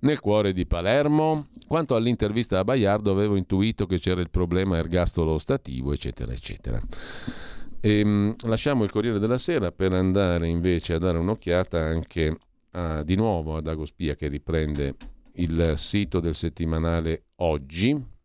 nel 0.00 0.20
cuore 0.20 0.52
di 0.52 0.66
Palermo. 0.66 1.48
Quanto 1.66 1.94
all'intervista 1.94 2.58
a 2.58 2.64
Baiardo 2.64 3.10
avevo 3.10 3.36
intuito 3.36 3.86
che 3.86 3.98
c'era 3.98 4.20
il 4.20 4.30
problema 4.30 4.76
ergastolo 4.76 5.32
ostativo, 5.32 5.92
eccetera, 5.92 6.32
eccetera. 6.32 6.80
E, 7.80 7.98
ehm, 7.98 8.36
lasciamo 8.44 8.84
il 8.84 8.90
Corriere 8.90 9.18
della 9.18 9.38
Sera 9.38 9.70
per 9.72 9.92
andare 9.92 10.48
invece 10.48 10.94
a 10.94 10.98
dare 10.98 11.18
un'occhiata 11.18 11.78
anche 11.78 12.38
a, 12.72 13.02
di 13.02 13.16
nuovo 13.16 13.56
ad 13.56 13.66
Agospia 13.66 14.14
che 14.14 14.28
riprende 14.28 14.96
il 15.34 15.74
sito 15.76 16.20
del 16.20 16.34
settimanale 16.34 17.24
Oggi. 17.36 18.16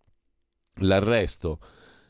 L'arresto 0.78 1.60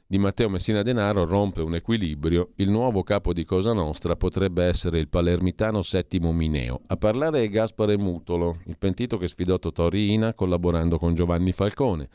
di 0.05 0.17
Matteo 0.17 0.49
Messina 0.49 0.83
Denaro 0.83 1.25
rompe 1.25 1.61
un 1.61 1.75
equilibrio, 1.75 2.51
il 2.55 2.69
nuovo 2.69 3.03
capo 3.03 3.33
di 3.33 3.45
Cosa 3.45 3.73
Nostra 3.73 4.15
potrebbe 4.15 4.65
essere 4.65 4.99
il 4.99 5.07
palermitano 5.07 5.81
Settimo 5.81 6.31
Mineo. 6.31 6.81
A 6.87 6.97
parlare 6.97 7.43
è 7.43 7.49
Gaspare 7.49 7.97
Mutolo, 7.97 8.59
il 8.65 8.77
pentito 8.77 9.17
che 9.17 9.27
sfidò 9.27 9.57
Totori 9.57 10.11
Ina 10.11 10.33
collaborando 10.33 10.97
con 10.99 11.15
Giovanni 11.15 11.51
Falcone 11.51 12.09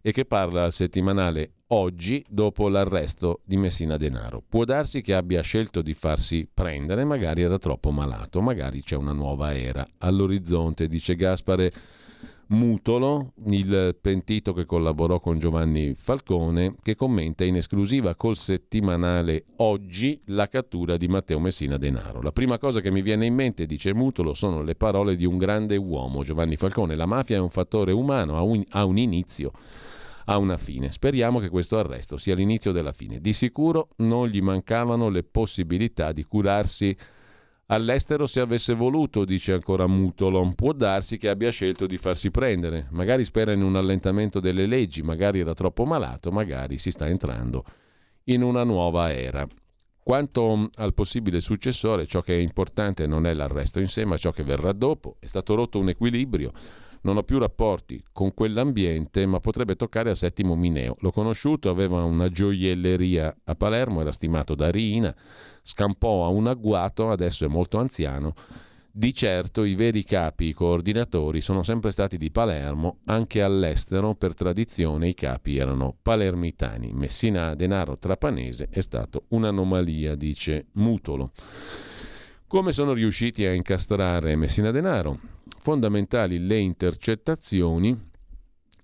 e 0.00 0.12
che 0.12 0.24
parla 0.24 0.64
al 0.64 0.72
settimanale 0.72 1.52
oggi 1.68 2.24
dopo 2.28 2.68
l'arresto 2.68 3.40
di 3.44 3.56
Messina 3.56 3.96
Denaro. 3.96 4.42
Può 4.46 4.64
darsi 4.64 5.00
che 5.00 5.14
abbia 5.14 5.42
scelto 5.42 5.82
di 5.82 5.94
farsi 5.94 6.48
prendere, 6.52 7.04
magari 7.04 7.42
era 7.42 7.58
troppo 7.58 7.90
malato, 7.90 8.40
magari 8.40 8.82
c'è 8.82 8.96
una 8.96 9.12
nuova 9.12 9.54
era 9.54 9.86
all'orizzonte, 9.98 10.88
dice 10.88 11.14
Gaspare 11.14 11.64
Mutolo, 11.64 12.01
il 13.46 13.96
pentito 14.00 14.52
che 14.52 14.66
collaborò 14.66 15.20
con 15.20 15.38
Giovanni 15.38 15.94
Falcone, 15.94 16.76
che 16.82 16.94
commenta 16.94 17.44
in 17.44 17.56
esclusiva 17.56 18.14
col 18.14 18.36
settimanale 18.36 19.44
Oggi 19.56 20.20
la 20.26 20.48
cattura 20.48 20.96
di 20.96 21.08
Matteo 21.08 21.40
Messina 21.40 21.78
Denaro. 21.78 22.20
La 22.20 22.32
prima 22.32 22.58
cosa 22.58 22.80
che 22.80 22.90
mi 22.90 23.00
viene 23.00 23.26
in 23.26 23.34
mente, 23.34 23.64
dice 23.64 23.94
Mutolo, 23.94 24.34
sono 24.34 24.62
le 24.62 24.74
parole 24.74 25.16
di 25.16 25.24
un 25.24 25.38
grande 25.38 25.76
uomo, 25.76 26.22
Giovanni 26.22 26.56
Falcone. 26.56 26.94
La 26.94 27.06
mafia 27.06 27.36
è 27.36 27.40
un 27.40 27.48
fattore 27.48 27.92
umano, 27.92 28.36
ha 28.36 28.42
un, 28.42 28.62
ha 28.70 28.84
un 28.84 28.98
inizio 28.98 29.52
ha 30.26 30.38
una 30.38 30.56
fine. 30.56 30.92
Speriamo 30.92 31.40
che 31.40 31.48
questo 31.48 31.78
arresto 31.78 32.16
sia 32.16 32.34
l'inizio 32.34 32.70
della 32.70 32.92
fine. 32.92 33.20
Di 33.20 33.32
sicuro 33.32 33.88
non 33.96 34.28
gli 34.28 34.40
mancavano 34.40 35.08
le 35.08 35.24
possibilità 35.24 36.12
di 36.12 36.22
curarsi 36.24 36.96
All'estero 37.66 38.26
se 38.26 38.40
avesse 38.40 38.74
voluto, 38.74 39.24
dice 39.24 39.52
ancora 39.52 39.86
Mutolo, 39.86 40.52
può 40.54 40.72
darsi 40.72 41.16
che 41.16 41.28
abbia 41.28 41.50
scelto 41.50 41.86
di 41.86 41.96
farsi 41.96 42.30
prendere, 42.30 42.88
magari 42.90 43.24
spera 43.24 43.52
in 43.52 43.62
un 43.62 43.76
allentamento 43.76 44.40
delle 44.40 44.66
leggi, 44.66 45.02
magari 45.02 45.40
era 45.40 45.54
troppo 45.54 45.84
malato, 45.84 46.30
magari 46.30 46.78
si 46.78 46.90
sta 46.90 47.06
entrando 47.06 47.64
in 48.24 48.42
una 48.42 48.64
nuova 48.64 49.12
era. 49.12 49.46
Quanto 50.04 50.68
al 50.74 50.94
possibile 50.94 51.40
successore, 51.40 52.06
ciò 52.06 52.22
che 52.22 52.34
è 52.34 52.38
importante 52.38 53.06
non 53.06 53.24
è 53.24 53.32
l'arresto 53.34 53.78
in 53.78 53.86
sé, 53.86 54.04
ma 54.04 54.16
ciò 54.16 54.32
che 54.32 54.42
verrà 54.42 54.72
dopo. 54.72 55.16
È 55.20 55.26
stato 55.26 55.54
rotto 55.54 55.78
un 55.78 55.88
equilibrio. 55.88 56.52
Non 57.02 57.16
ho 57.16 57.22
più 57.22 57.38
rapporti 57.38 58.02
con 58.12 58.32
quell'ambiente, 58.34 59.26
ma 59.26 59.40
potrebbe 59.40 59.76
toccare 59.76 60.10
a 60.10 60.14
Settimo 60.14 60.54
Mineo. 60.54 60.96
L'ho 61.00 61.10
conosciuto, 61.10 61.68
aveva 61.68 62.02
una 62.04 62.28
gioielleria 62.28 63.36
a 63.44 63.54
Palermo, 63.54 64.00
era 64.00 64.12
stimato 64.12 64.54
da 64.54 64.70
Riina 64.70 65.14
scampò 65.62 66.24
a 66.24 66.28
un 66.28 66.48
agguato, 66.48 67.10
adesso 67.10 67.44
è 67.44 67.48
molto 67.48 67.78
anziano. 67.78 68.34
Di 68.94 69.14
certo 69.14 69.64
i 69.64 69.74
veri 69.74 70.04
capi, 70.04 70.48
i 70.48 70.52
coordinatori, 70.52 71.40
sono 71.40 71.62
sempre 71.62 71.90
stati 71.90 72.18
di 72.18 72.30
Palermo, 72.30 72.98
anche 73.06 73.40
all'estero 73.40 74.14
per 74.14 74.34
tradizione 74.34 75.08
i 75.08 75.14
capi 75.14 75.56
erano 75.56 75.96
palermitani. 76.02 76.92
Messina 76.92 77.54
Denaro 77.54 77.96
Trapanese 77.96 78.68
è 78.70 78.80
stato 78.80 79.24
un'anomalia, 79.28 80.14
dice 80.14 80.66
Mutolo. 80.72 81.32
Come 82.52 82.72
sono 82.72 82.92
riusciti 82.92 83.46
a 83.46 83.54
incastrare 83.54 84.36
Messina 84.36 84.70
Denaro? 84.70 85.18
Fondamentali 85.60 86.38
le 86.38 86.58
intercettazioni 86.58 87.98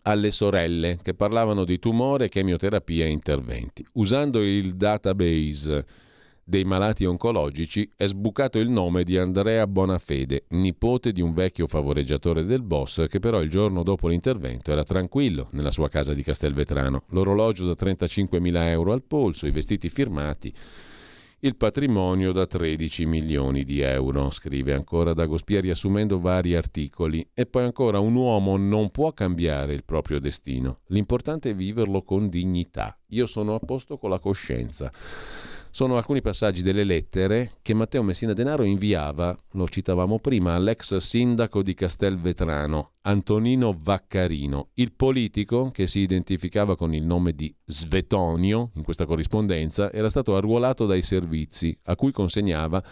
alle 0.05 0.31
sorelle 0.31 0.99
che 1.03 1.13
parlavano 1.13 1.67
di 1.67 1.79
tumore, 1.79 2.31
chemioterapia 2.31 3.05
e 3.05 3.11
interventi. 3.11 3.87
Usando 3.93 4.43
il 4.43 4.75
database 4.75 5.85
dei 6.43 6.65
malati 6.65 7.05
oncologici 7.05 7.87
è 7.95 8.07
sbucato 8.07 8.59
il 8.59 8.71
nome 8.71 9.05
di 9.05 9.19
Andrea 9.19 9.67
Bonafede, 9.67 10.45
nipote 10.49 11.13
di 11.13 11.21
un 11.21 11.35
vecchio 11.35 11.67
favoreggiatore 11.67 12.47
del 12.47 12.63
boss 12.63 13.07
che 13.07 13.19
però 13.19 13.43
il 13.43 13.51
giorno 13.51 13.83
dopo 13.83 14.09
l'intervento 14.09 14.73
era 14.73 14.83
tranquillo 14.83 15.49
nella 15.51 15.71
sua 15.71 15.91
casa 15.91 16.15
di 16.15 16.23
Castelvetrano. 16.23 17.03
L'orologio 17.09 17.67
da 17.67 17.75
35.000 17.79 18.63
euro 18.69 18.93
al 18.93 19.03
polso, 19.03 19.47
i 19.47 19.51
vestiti 19.51 19.91
firmati, 19.91 20.55
il 21.41 21.55
patrimonio 21.55 22.33
da 22.33 22.47
13 22.47 23.07
milioni 23.07 23.63
di 23.63 23.79
euro, 23.79 24.31
scrive 24.31 24.75
ancora 24.75 25.15
Dagospia 25.15 25.61
riassumendo 25.61 26.19
vari 26.19 26.57
articoli. 26.57 27.29
E 27.33 27.47
poi 27.47 27.63
ancora 27.63 28.01
un 28.01 28.17
uomo 28.17 28.57
non 28.57 28.91
può 28.91 29.13
cambiare 29.13 29.73
il 29.73 29.85
proprio 29.85 30.19
destino, 30.19 30.81
l'importante 30.87 31.51
è 31.51 31.55
viverlo 31.55 32.03
con 32.03 32.29
dignità. 32.29 32.99
Io 33.11 33.27
sono 33.27 33.55
a 33.55 33.61
posto 33.61 33.99
con 33.99 34.11
la 34.11 34.19
coscienza. 34.19 34.91
Sono 35.71 35.97
alcuni 35.97 36.21
passaggi 36.21 36.63
delle 36.63 36.85
lettere 36.85 37.53
che 37.63 37.75
Matteo 37.75 38.03
Messina 38.03 38.33
Denaro 38.33 38.65
inviava, 38.65 39.37
lo 39.53 39.69
citavamo 39.69 40.19
prima, 40.19 40.55
all'ex 40.55 40.97
sindaco 40.97 41.63
di 41.63 41.75
Castelvetrano, 41.75 42.93
Antonino 43.03 43.77
Vaccarino, 43.79 44.71
il 44.75 44.93
politico 44.93 45.71
che 45.71 45.87
si 45.87 46.01
identificava 46.01 46.77
con 46.77 46.95
il 46.95 47.05
nome 47.05 47.33
di 47.33 47.55
Svetonio 47.65 48.71
in 48.75 48.83
questa 48.83 49.07
corrispondenza, 49.07 49.93
era 49.93 50.09
stato 50.09 50.37
arruolato 50.37 50.87
dai 50.87 51.03
servizi 51.03 51.77
a 51.85 51.97
cui 51.97 52.13
consegnava 52.13 52.83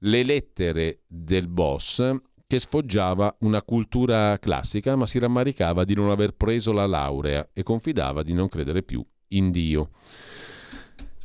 le 0.00 0.22
lettere 0.22 1.00
del 1.06 1.46
boss 1.46 2.02
che 2.46 2.58
sfoggiava 2.58 3.36
una 3.40 3.62
cultura 3.62 4.36
classica 4.40 4.96
ma 4.96 5.06
si 5.06 5.20
rammaricava 5.20 5.84
di 5.84 5.94
non 5.94 6.10
aver 6.10 6.32
preso 6.32 6.72
la 6.72 6.86
laurea 6.86 7.48
e 7.52 7.62
confidava 7.62 8.22
di 8.24 8.32
non 8.32 8.48
credere 8.48 8.82
più 8.82 9.04
in 9.28 9.50
Dio. 9.52 9.90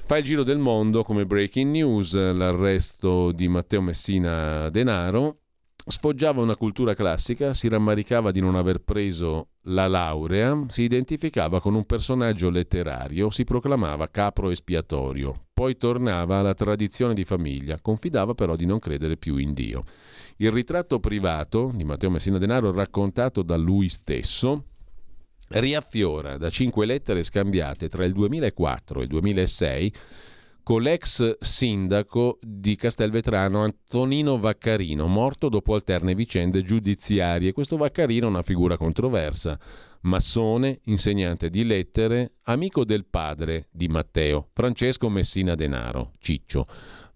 Fa 0.08 0.18
il 0.18 0.24
giro 0.24 0.44
del 0.44 0.60
mondo 0.60 1.04
come 1.04 1.26
breaking 1.26 1.72
news 1.72 2.14
l'arresto 2.14 3.32
di 3.32 3.48
Matteo 3.48 3.82
Messina 3.82 4.70
Denaro. 4.70 5.40
Sfoggiava 5.84 6.44
una 6.44 6.56
cultura 6.56 6.94
classica, 6.94 7.56
si 7.56 7.68
rammaricava 7.68 8.30
di 8.30 8.40
non 8.40 8.54
aver 8.54 8.84
preso 8.84 9.48
la 9.64 9.88
laurea, 9.88 10.66
si 10.68 10.84
identificava 10.84 11.60
con 11.60 11.74
un 11.74 11.86
personaggio 11.86 12.52
letterario, 12.52 13.32
si 13.32 13.46
proclamava 13.46 14.08
capro 14.10 14.52
espiatorio, 14.52 15.48
poi 15.52 15.76
tornava 15.76 16.38
alla 16.38 16.54
tradizione 16.54 17.16
di 17.16 17.26
famiglia, 17.26 17.82
confidava 17.82 18.36
però 18.36 18.56
di 18.56 18.68
non 18.68 18.78
credere 18.78 19.18
più 19.18 19.38
in 19.38 19.54
Dio. 19.54 19.86
Il 20.38 20.52
ritratto 20.52 21.00
privato 21.00 21.72
di 21.74 21.84
Matteo 21.84 22.12
Messina 22.12 22.38
Denaro 22.38 22.72
raccontato 22.72 23.42
da 23.42 23.58
lui 23.58 23.90
stesso 23.90 24.66
riaffiora 25.60 26.38
da 26.38 26.50
cinque 26.50 26.86
lettere 26.86 27.24
scambiate 27.24 27.88
tra 27.88 28.04
il 28.06 28.14
2004 28.14 29.00
e 29.00 29.04
il 29.04 29.10
2006 29.10 29.94
con 30.64 30.82
l'ex 30.82 31.38
sindaco 31.40 32.40
di 32.42 32.76
Castelvetrano 32.76 33.62
Antonino 33.62 34.40
Vaccarino, 34.40 35.06
morto 35.06 35.48
dopo 35.48 35.76
alterne 35.76 36.16
vicende 36.16 36.64
giudiziarie. 36.64 37.54
Questo 37.54 37.78
Vaccarino 37.78 38.26
è 38.26 38.30
una 38.30 38.42
figura 38.42 38.76
controversa, 38.76 39.60
massone, 40.02 40.80
insegnante 40.86 41.52
di 41.52 41.64
lettere, 41.66 42.38
amico 42.46 42.84
del 42.84 43.06
padre 43.06 43.68
di 43.72 43.88
Matteo, 43.88 44.50
Francesco 44.54 45.08
Messina 45.08 45.54
Denaro, 45.54 46.14
Ciccio. 46.18 46.66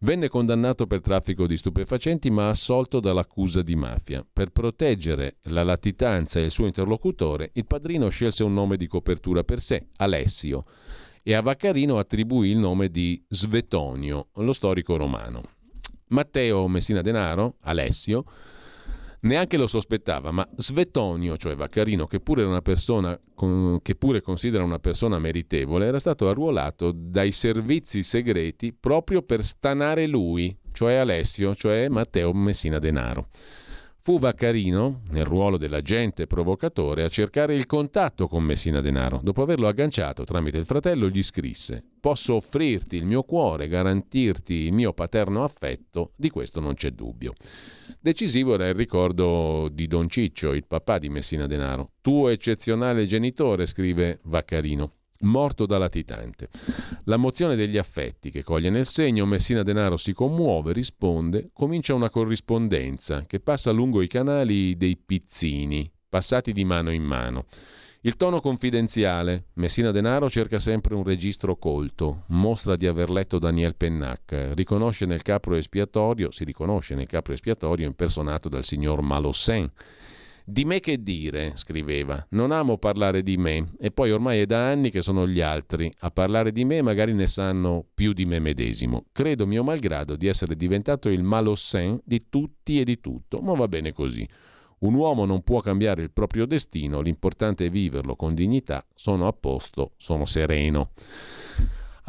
Venne 0.02 0.30
condannato 0.30 0.88
per 0.88 1.02
traffico 1.02 1.46
di 1.46 1.58
stupefacenti 1.58 2.30
ma 2.30 2.48
assolto 2.48 3.02
dall'accusa 3.02 3.62
di 3.62 3.76
mafia. 3.76 4.26
Per 4.32 4.52
proteggere 4.52 5.40
la 5.44 5.64
latitanza 5.64 6.40
e 6.40 6.44
il 6.44 6.52
suo 6.52 6.68
interlocutore, 6.68 7.50
il 7.56 7.66
padrino 7.66 8.08
scelse 8.08 8.46
un 8.46 8.54
nome 8.54 8.78
di 8.78 8.88
copertura 8.88 9.44
per 9.44 9.60
sé, 9.60 9.88
Alessio, 9.98 10.64
e 11.22 11.34
a 11.34 11.42
Vaccarino 11.42 11.98
attribuì 11.98 12.50
il 12.50 12.58
nome 12.58 12.90
di 12.90 13.22
Svetonio, 13.28 14.30
lo 14.36 14.54
storico 14.54 14.96
romano. 14.96 15.42
Matteo 16.08 16.66
Messina 16.70 17.02
Denaro, 17.02 17.58
Alessio, 17.64 18.24
Neanche 19.22 19.58
lo 19.58 19.68
sospettava, 19.68 20.32
ma 20.32 20.48
Svetonio, 20.56 21.36
cioè 21.36 21.56
Vaccarino, 21.56 22.08
che 22.08 22.22
pure, 22.22 22.44
una 22.44 22.62
persona, 22.62 23.20
che 23.82 23.96
pure 23.96 24.22
considera 24.22 24.64
una 24.64 24.80
persona 24.80 25.20
meritevole, 25.20 25.88
era 25.88 26.00
stato 26.00 26.30
arruolato 26.30 26.94
dai 26.96 27.32
servizi 27.34 28.02
segreti 28.02 28.74
proprio 28.74 29.22
per 29.22 29.44
stanare 29.44 30.08
lui, 30.08 30.56
cioè 30.72 30.96
Alessio, 30.96 31.54
cioè 31.54 31.90
Matteo 31.90 32.32
Messina 32.32 32.80
Denaro. 32.80 33.28
Fu 34.10 34.18
Vaccarino, 34.18 35.02
nel 35.12 35.24
ruolo 35.24 35.58
dell'agente 35.58 36.26
provocatore, 36.26 37.04
a 37.04 37.10
cercare 37.10 37.54
il 37.54 37.68
contatto 37.68 38.28
con 38.28 38.42
Messina 38.44 38.82
Denaro. 38.82 39.20
Dopo 39.22 39.44
averlo 39.44 39.68
agganciato 39.68 40.24
tramite 40.24 40.58
il 40.58 40.66
fratello, 40.66 41.10
gli 41.10 41.22
scrisse: 41.22 41.84
Posso 42.00 42.34
offrirti 42.34 42.96
il 42.96 43.06
mio 43.06 43.22
cuore, 43.22 43.68
garantirti 43.68 44.56
il 44.56 44.74
mio 44.74 44.94
paterno 44.94 45.44
affetto, 45.44 46.14
di 46.16 46.32
questo 46.32 46.60
non 46.60 46.74
c'è 46.74 46.90
dubbio. 46.90 47.34
Decisivo 48.00 48.56
era 48.56 48.68
il 48.68 48.74
ricordo 48.74 49.70
di 49.72 49.86
Don 49.86 50.10
Ciccio, 50.10 50.54
il 50.54 50.66
papà 50.66 50.98
di 50.98 51.10
Messina 51.10 51.46
Denaro. 51.46 51.92
Tuo 52.02 52.30
eccezionale 52.30 53.06
genitore, 53.06 53.68
scrive 53.68 54.22
Vaccarino 54.24 54.94
morto 55.22 55.66
da 55.66 55.78
latitante. 55.78 56.50
La 57.06 57.18
mozione 57.18 57.56
degli 57.56 57.78
affetti 57.78 58.30
che 58.30 58.44
coglie 58.44 58.70
nel 58.70 58.86
segno, 58.86 59.26
Messina 59.26 59.64
Denaro 59.64 59.98
si 59.98 60.14
commuove, 60.14 60.74
risponde, 60.74 61.50
comincia 61.54 61.94
una 61.94 62.10
corrispondenza 62.10 63.26
che 63.26 63.40
passa 63.40 63.72
lungo 63.72 64.02
i 64.02 64.08
canali 64.08 64.78
dei 64.78 64.98
pizzini, 64.98 65.92
passati 66.08 66.52
di 66.52 66.64
mano 66.64 66.92
in 66.92 67.04
mano. 67.04 67.46
Il 68.02 68.16
tono 68.16 68.40
confidenziale. 68.40 69.48
Messina 69.56 69.92
Denaro 69.92 70.30
cerca 70.30 70.58
sempre 70.60 70.96
un 70.96 71.04
registro 71.04 71.58
colto, 71.58 72.24
mostra 72.28 72.78
di 72.78 72.88
aver 72.88 73.10
letto 73.10 73.40
Daniel 73.40 73.76
Pennac, 73.76 74.52
riconosce 74.54 75.06
nel 75.06 75.22
capro 75.22 75.56
espiatorio, 75.56 76.32
si 76.32 76.46
riconosce 76.46 76.96
nel 76.96 77.08
capro 77.08 77.34
espiatorio 77.34 77.86
impersonato 77.86 78.48
dal 78.48 78.64
signor 78.64 79.02
Malossen 79.02 79.70
di 80.50 80.66
me 80.66 80.80
che 80.80 81.04
dire, 81.04 81.52
scriveva, 81.56 82.26
non 82.30 82.52
amo 82.52 82.78
parlare 82.78 83.22
di 83.22 83.38
me 83.38 83.74
e 83.80 83.92
poi 83.92 84.12
ormai 84.12 84.40
è 84.40 84.46
da 84.46 84.68
anni 84.68 84.90
che 84.90 85.04
sono 85.04 85.28
gli 85.28 85.42
altri 85.42 85.92
a 86.00 86.10
parlare 86.10 86.52
di 86.52 86.66
me 86.66 86.82
magari 86.82 87.14
ne 87.14 87.28
sanno 87.28 87.86
più 87.94 88.14
di 88.14 88.26
me 88.26 88.40
medesimo. 88.40 89.06
Credo 89.12 89.46
mio 89.46 89.64
malgrado 89.64 90.16
di 90.16 90.28
essere 90.28 90.56
diventato 90.56 91.10
il 91.10 91.22
malossin 91.22 92.02
di 92.04 92.26
tutti 92.30 92.80
e 92.80 92.84
di 92.84 93.00
tutto, 93.00 93.42
ma 93.42 93.54
va 93.54 93.68
bene 93.68 93.94
così. 93.94 94.28
Un 94.80 94.94
uomo 94.96 95.26
non 95.26 95.44
può 95.44 95.62
cambiare 95.62 96.02
il 96.02 96.12
proprio 96.12 96.46
destino, 96.46 97.02
l'importante 97.02 97.68
è 97.68 97.70
viverlo 97.70 98.16
con 98.16 98.34
dignità, 98.34 98.84
sono 98.96 99.28
a 99.28 99.34
posto, 99.34 99.92
sono 99.98 100.26
sereno. 100.26 100.92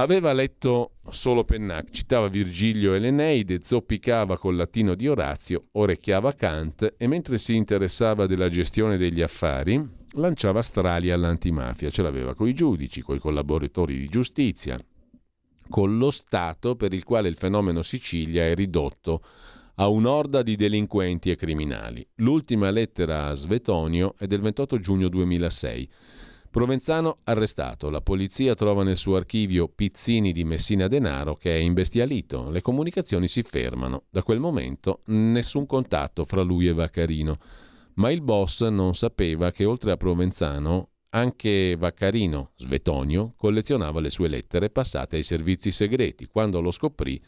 Aveva 0.01 0.33
letto 0.33 0.93
solo 1.11 1.45
Pennac, 1.45 1.91
citava 1.91 2.29
Virgilio 2.29 2.95
e 2.95 2.99
l'Eneide, 2.99 3.61
zoppicava 3.63 4.39
col 4.39 4.57
latino 4.57 4.95
di 4.95 5.07
Orazio, 5.07 5.67
orecchiava 5.73 6.33
Kant 6.33 6.95
e 6.97 7.07
mentre 7.07 7.37
si 7.37 7.55
interessava 7.55 8.25
della 8.25 8.49
gestione 8.49 8.97
degli 8.97 9.21
affari 9.21 9.79
lanciava 10.13 10.63
strali 10.63 11.11
all'antimafia, 11.11 11.91
ce 11.91 12.01
l'aveva 12.01 12.35
coi 12.35 12.55
giudici, 12.55 13.03
coi 13.03 13.19
collaboratori 13.19 13.99
di 13.99 14.09
giustizia, 14.09 14.79
con 15.69 15.99
lo 15.99 16.11
Stato 16.11 16.77
per 16.77 16.95
il 16.95 17.05
quale 17.05 17.29
il 17.29 17.37
fenomeno 17.37 17.83
Sicilia 17.83 18.47
è 18.47 18.55
ridotto 18.55 19.23
a 19.75 19.87
un'orda 19.89 20.41
di 20.41 20.57
delinquenti 20.57 21.31
e 21.31 21.37
criminali. 21.37 22.09
L'ultima 22.17 22.71
lettera 22.71 23.27
a 23.27 23.35
Svetonio 23.35 24.15
è 24.17 24.27
del 24.27 24.41
28 24.41 24.79
giugno 24.79 25.11
2006 25.11 25.91
Provenzano 26.51 27.19
arrestato. 27.25 27.91
La 27.91 28.01
polizia 28.01 28.57
trova 28.57 28.83
nel 28.83 28.97
suo 28.97 29.15
archivio 29.15 29.69
Pizzini 29.69 30.33
di 30.33 30.43
Messina 30.43 30.89
Denaro 30.89 31.37
che 31.37 31.55
è 31.55 31.61
imbestialito. 31.61 32.51
Le 32.51 32.61
comunicazioni 32.61 33.29
si 33.29 33.43
fermano. 33.43 34.07
Da 34.11 34.25
quel 34.25 34.41
momento 34.41 35.03
nessun 35.07 35.65
contatto 35.65 36.25
fra 36.25 36.43
lui 36.43 36.67
e 36.67 36.73
Vaccarino. 36.73 37.39
Ma 37.95 38.11
il 38.11 38.21
boss 38.21 38.67
non 38.67 38.97
sapeva 38.97 39.53
che 39.53 39.65
oltre 39.65 39.93
a 39.93 39.97
Provenzano 39.97 40.89
anche 41.11 41.77
Vaccarino, 41.77 42.51
Svetonio, 42.57 43.35
collezionava 43.37 44.01
le 44.01 44.11
sue 44.11 44.27
lettere 44.27 44.71
passate 44.71 45.17
ai 45.17 45.23
servizi 45.23 45.71
segreti. 45.71 46.27
Quando 46.27 46.61
lo 46.61 46.73
scoprì, 46.73 47.23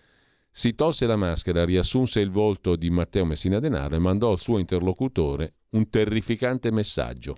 si 0.50 0.74
tolse 0.74 1.06
la 1.06 1.16
maschera, 1.16 1.64
riassunse 1.64 2.18
il 2.18 2.30
volto 2.30 2.74
di 2.74 2.90
Matteo 2.90 3.24
Messina 3.24 3.60
Denaro 3.60 3.94
e 3.94 4.00
mandò 4.00 4.32
al 4.32 4.40
suo 4.40 4.58
interlocutore 4.58 5.54
un 5.70 5.88
terrificante 5.88 6.72
messaggio. 6.72 7.36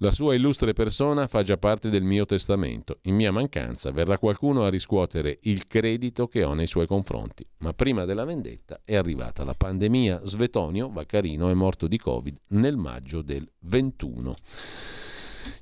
La 0.00 0.12
sua 0.12 0.36
illustre 0.36 0.74
persona 0.74 1.26
fa 1.26 1.42
già 1.42 1.56
parte 1.56 1.90
del 1.90 2.04
mio 2.04 2.24
testamento. 2.24 2.98
In 3.02 3.16
mia 3.16 3.32
mancanza 3.32 3.90
verrà 3.90 4.16
qualcuno 4.16 4.62
a 4.62 4.68
riscuotere 4.68 5.38
il 5.42 5.66
credito 5.66 6.28
che 6.28 6.44
ho 6.44 6.54
nei 6.54 6.68
suoi 6.68 6.86
confronti. 6.86 7.44
Ma 7.58 7.72
prima 7.72 8.04
della 8.04 8.24
vendetta 8.24 8.80
è 8.84 8.94
arrivata 8.94 9.42
la 9.42 9.54
pandemia. 9.54 10.20
Svetonio 10.22 10.88
Vaccarino 10.88 11.50
è 11.50 11.54
morto 11.54 11.88
di 11.88 11.98
Covid 11.98 12.36
nel 12.50 12.76
maggio 12.76 13.22
del 13.22 13.44
21. 13.62 14.36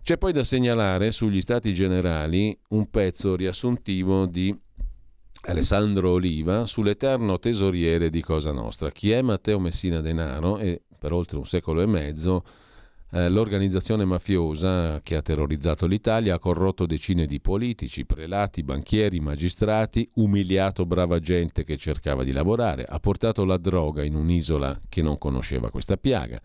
C'è 0.02 0.18
poi 0.18 0.32
da 0.32 0.44
segnalare 0.44 1.12
sugli 1.12 1.40
stati 1.40 1.72
generali 1.72 2.54
un 2.68 2.90
pezzo 2.90 3.36
riassuntivo 3.36 4.26
di 4.26 4.54
Alessandro 5.44 6.10
Oliva 6.10 6.66
sull'eterno 6.66 7.38
tesoriere 7.38 8.10
di 8.10 8.20
Cosa 8.20 8.52
Nostra. 8.52 8.90
Chi 8.90 9.12
è 9.12 9.22
Matteo 9.22 9.58
Messina 9.58 10.02
Denaro 10.02 10.58
e 10.58 10.82
per 10.98 11.14
oltre 11.14 11.38
un 11.38 11.46
secolo 11.46 11.80
e 11.80 11.86
mezzo 11.86 12.44
eh, 13.12 13.28
l'organizzazione 13.28 14.04
mafiosa 14.04 15.00
che 15.02 15.16
ha 15.16 15.22
terrorizzato 15.22 15.86
l'Italia 15.86 16.34
ha 16.34 16.38
corrotto 16.38 16.86
decine 16.86 17.26
di 17.26 17.40
politici, 17.40 18.04
prelati, 18.04 18.62
banchieri, 18.62 19.20
magistrati, 19.20 20.08
umiliato 20.14 20.84
brava 20.86 21.20
gente 21.20 21.62
che 21.62 21.76
cercava 21.76 22.24
di 22.24 22.32
lavorare, 22.32 22.84
ha 22.84 22.98
portato 22.98 23.44
la 23.44 23.58
droga 23.58 24.02
in 24.02 24.14
un'isola 24.14 24.80
che 24.88 25.02
non 25.02 25.18
conosceva 25.18 25.70
questa 25.70 25.96
piaga. 25.96 26.40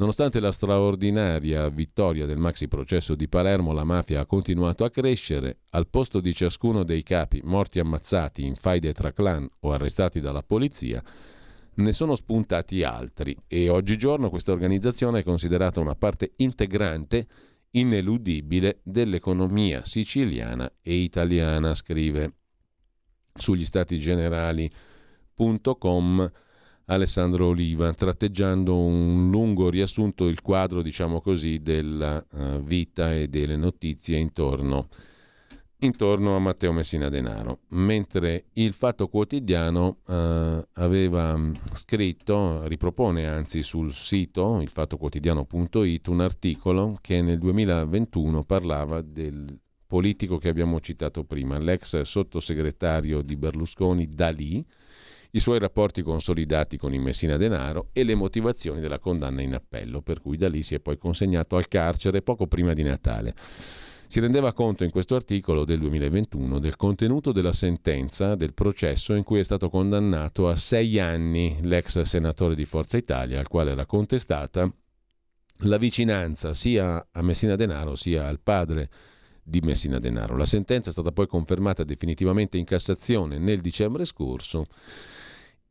Nonostante 0.00 0.40
la 0.40 0.50
straordinaria 0.50 1.68
vittoria 1.68 2.24
del 2.24 2.38
maxi 2.38 2.68
processo 2.68 3.14
di 3.14 3.28
Palermo, 3.28 3.74
la 3.74 3.84
mafia 3.84 4.20
ha 4.20 4.26
continuato 4.26 4.82
a 4.82 4.90
crescere. 4.90 5.58
Al 5.70 5.88
posto 5.88 6.20
di 6.20 6.32
ciascuno 6.32 6.84
dei 6.84 7.02
capi 7.02 7.42
morti 7.44 7.80
ammazzati 7.80 8.46
in 8.46 8.54
faide 8.54 8.94
tra 8.94 9.12
clan 9.12 9.46
o 9.60 9.72
arrestati 9.72 10.20
dalla 10.20 10.42
polizia, 10.42 11.02
ne 11.80 11.92
sono 11.92 12.14
spuntati 12.14 12.82
altri 12.82 13.36
e 13.46 13.68
oggigiorno 13.68 14.30
questa 14.30 14.52
organizzazione 14.52 15.20
è 15.20 15.24
considerata 15.24 15.80
una 15.80 15.94
parte 15.94 16.32
integrante, 16.36 17.26
ineludibile 17.72 18.80
dell'economia 18.82 19.84
siciliana 19.84 20.72
e 20.82 20.94
italiana, 20.94 21.74
scrive 21.74 22.32
sugli 23.34 23.64
stati 23.64 23.98
generali.com 23.98 26.32
Alessandro 26.86 27.46
Oliva, 27.46 27.94
tratteggiando 27.94 28.76
un 28.76 29.30
lungo 29.30 29.70
riassunto 29.70 30.24
del 30.24 30.42
quadro, 30.42 30.82
diciamo 30.82 31.20
così, 31.20 31.62
della 31.62 32.24
uh, 32.32 32.60
vita 32.62 33.14
e 33.14 33.28
delle 33.28 33.56
notizie 33.56 34.18
intorno, 34.18 34.88
intorno, 35.80 36.36
a 36.36 36.38
Matteo 36.38 36.72
Messina 36.72 37.08
Denaro. 37.08 37.60
Mentre 37.68 38.46
il 38.54 38.72
Fatto 38.72 39.08
Quotidiano 39.08 39.98
uh, 40.06 40.66
aveva 40.74 41.36
mm, 41.36 41.52
scritto, 41.72 42.66
ripropone 42.66 43.26
anzi 43.26 43.62
sul 43.62 43.92
sito, 43.92 44.60
ilfattoquotidiano.it, 44.60 46.06
un 46.08 46.20
articolo 46.20 46.98
che 47.00 47.20
nel 47.22 47.38
2021 47.38 48.44
parlava 48.44 49.00
del 49.00 49.58
politico 49.86 50.38
che 50.38 50.48
abbiamo 50.48 50.80
citato 50.80 51.24
prima, 51.24 51.58
l'ex 51.58 52.00
sottosegretario 52.02 53.22
di 53.22 53.36
Berlusconi 53.36 54.08
Dalì, 54.08 54.64
i 55.32 55.40
suoi 55.40 55.58
rapporti 55.58 56.02
consolidati 56.02 56.76
con 56.76 56.92
il 56.94 57.00
Messina 57.00 57.36
Denaro 57.36 57.88
e 57.92 58.04
le 58.04 58.14
motivazioni 58.14 58.80
della 58.80 58.98
condanna 58.98 59.42
in 59.42 59.54
appello, 59.54 60.00
per 60.00 60.20
cui 60.20 60.36
da 60.36 60.48
lì 60.48 60.62
si 60.62 60.74
è 60.74 60.80
poi 60.80 60.98
consegnato 60.98 61.56
al 61.56 61.68
carcere 61.68 62.22
poco 62.22 62.46
prima 62.46 62.72
di 62.72 62.82
Natale. 62.82 63.34
Si 64.10 64.18
rendeva 64.18 64.52
conto 64.52 64.82
in 64.82 64.90
questo 64.90 65.14
articolo 65.14 65.64
del 65.64 65.78
2021 65.78 66.58
del 66.58 66.74
contenuto 66.74 67.30
della 67.30 67.52
sentenza 67.52 68.34
del 68.34 68.54
processo 68.54 69.14
in 69.14 69.22
cui 69.22 69.38
è 69.38 69.44
stato 69.44 69.70
condannato 69.70 70.48
a 70.48 70.56
sei 70.56 70.98
anni 70.98 71.60
l'ex 71.62 72.00
senatore 72.00 72.56
di 72.56 72.64
Forza 72.64 72.96
Italia, 72.96 73.38
al 73.38 73.46
quale 73.46 73.70
era 73.70 73.86
contestata 73.86 74.68
la 75.58 75.76
vicinanza 75.76 76.54
sia 76.54 77.06
a 77.12 77.22
Messina 77.22 77.54
Denaro 77.54 77.94
sia 77.94 78.26
al 78.26 78.40
padre 78.40 78.90
di 79.44 79.60
Messina 79.60 80.00
Denaro. 80.00 80.36
La 80.36 80.44
sentenza 80.44 80.88
è 80.88 80.92
stata 80.92 81.12
poi 81.12 81.28
confermata 81.28 81.84
definitivamente 81.84 82.58
in 82.58 82.64
Cassazione 82.64 83.38
nel 83.38 83.60
dicembre 83.60 84.04
scorso 84.04 84.64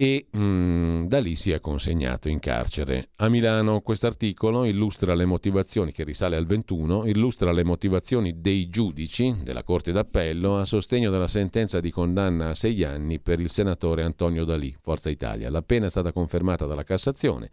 e 0.02 0.28
mh, 0.32 0.40
mm, 0.40 1.06
da 1.08 1.20
lì 1.20 1.36
si 1.36 1.52
è 1.52 1.60
consegnato 1.60 2.30
in 2.30 2.40
carcere. 2.40 3.10
A 3.18 3.28
Milano 3.28 3.82
quest'articolo 3.82 4.64
illustra 4.64 5.14
le 5.14 5.26
motivazioni, 5.26 5.92
che 5.92 6.06
risale 6.06 6.38
al 6.38 6.46
21, 6.46 7.06
illustra 7.06 7.52
le 7.52 7.66
motivazioni 7.66 8.40
dei 8.40 8.70
giudici 8.70 9.36
della 9.44 9.64
Corte 9.64 9.92
d'Appello 9.92 10.58
a 10.58 10.64
sostegno 10.64 11.12
della 11.12 11.28
sentenza 11.28 11.82
di 11.82 11.92
condanna 11.92 12.52
a 12.52 12.56
sei 12.56 12.86
anni 12.86 13.20
per 13.20 13.42
il 13.42 13.50
senatore 13.50 14.04
Antonio 14.04 14.46
Dalì, 14.46 14.74
Forza 14.80 15.10
Italia. 15.10 15.50
La 15.50 15.64
pena 15.64 15.88
è 15.88 15.90
stata 15.90 16.14
confermata 16.14 16.66
dalla 16.66 16.84
Cassazione 16.84 17.50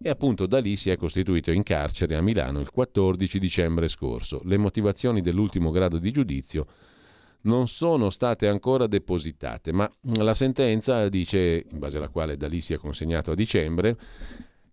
e 0.00 0.08
appunto 0.08 0.46
Dalì 0.46 0.76
si 0.76 0.90
è 0.90 0.96
costituito 0.96 1.50
in 1.50 1.64
carcere 1.64 2.14
a 2.14 2.22
Milano 2.22 2.60
il 2.60 2.70
14 2.70 3.40
dicembre 3.40 3.88
scorso. 3.88 4.40
Le 4.44 4.56
motivazioni 4.56 5.20
dell'ultimo 5.20 5.72
grado 5.72 5.98
di 5.98 6.12
giudizio 6.12 6.66
non 7.42 7.68
sono 7.68 8.10
state 8.10 8.48
ancora 8.48 8.86
depositate, 8.86 9.72
ma 9.72 9.90
la 10.16 10.34
sentenza 10.34 11.08
dice, 11.08 11.64
in 11.70 11.78
base 11.78 11.98
alla 11.98 12.08
quale 12.08 12.36
da 12.36 12.48
lì 12.48 12.60
sia 12.60 12.78
consegnato 12.78 13.30
a 13.30 13.34
dicembre, 13.34 13.96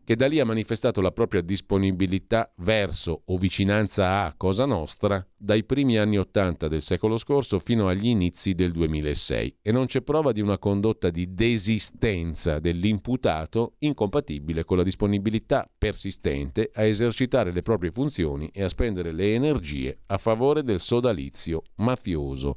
che 0.05 0.15
da 0.15 0.27
lì 0.27 0.39
ha 0.39 0.45
manifestato 0.45 1.01
la 1.01 1.11
propria 1.11 1.41
disponibilità 1.41 2.53
verso 2.57 3.23
o 3.25 3.37
vicinanza 3.37 4.23
a 4.23 4.35
Cosa 4.37 4.65
Nostra 4.65 5.25
dai 5.35 5.63
primi 5.63 5.97
anni 5.97 6.19
Ottanta 6.19 6.67
del 6.67 6.83
secolo 6.83 7.17
scorso 7.17 7.57
fino 7.57 7.87
agli 7.87 8.05
inizi 8.05 8.53
del 8.53 8.71
2006 8.71 9.57
e 9.63 9.71
non 9.71 9.87
c'è 9.87 10.01
prova 10.01 10.31
di 10.31 10.41
una 10.41 10.59
condotta 10.59 11.09
di 11.09 11.33
desistenza 11.33 12.59
dell'imputato 12.59 13.73
incompatibile 13.79 14.63
con 14.63 14.77
la 14.77 14.83
disponibilità 14.83 15.67
persistente 15.75 16.69
a 16.71 16.83
esercitare 16.83 17.51
le 17.51 17.63
proprie 17.63 17.91
funzioni 17.91 18.49
e 18.53 18.61
a 18.61 18.69
spendere 18.69 19.11
le 19.11 19.33
energie 19.33 20.01
a 20.05 20.19
favore 20.19 20.63
del 20.63 20.79
sodalizio 20.79 21.63
mafioso. 21.77 22.55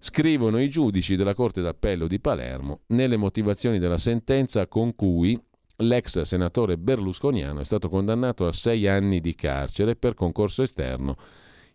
Scrivono 0.00 0.60
i 0.60 0.68
giudici 0.68 1.14
della 1.14 1.32
Corte 1.34 1.62
d'Appello 1.62 2.08
di 2.08 2.18
Palermo 2.18 2.80
nelle 2.88 3.16
motivazioni 3.16 3.78
della 3.78 3.98
sentenza 3.98 4.66
con 4.66 4.96
cui 4.96 5.40
l'ex 5.76 6.20
senatore 6.22 6.76
berlusconiano 6.78 7.60
è 7.60 7.64
stato 7.64 7.88
condannato 7.88 8.46
a 8.46 8.52
sei 8.52 8.86
anni 8.86 9.20
di 9.20 9.34
carcere 9.34 9.96
per 9.96 10.14
concorso 10.14 10.62
esterno 10.62 11.16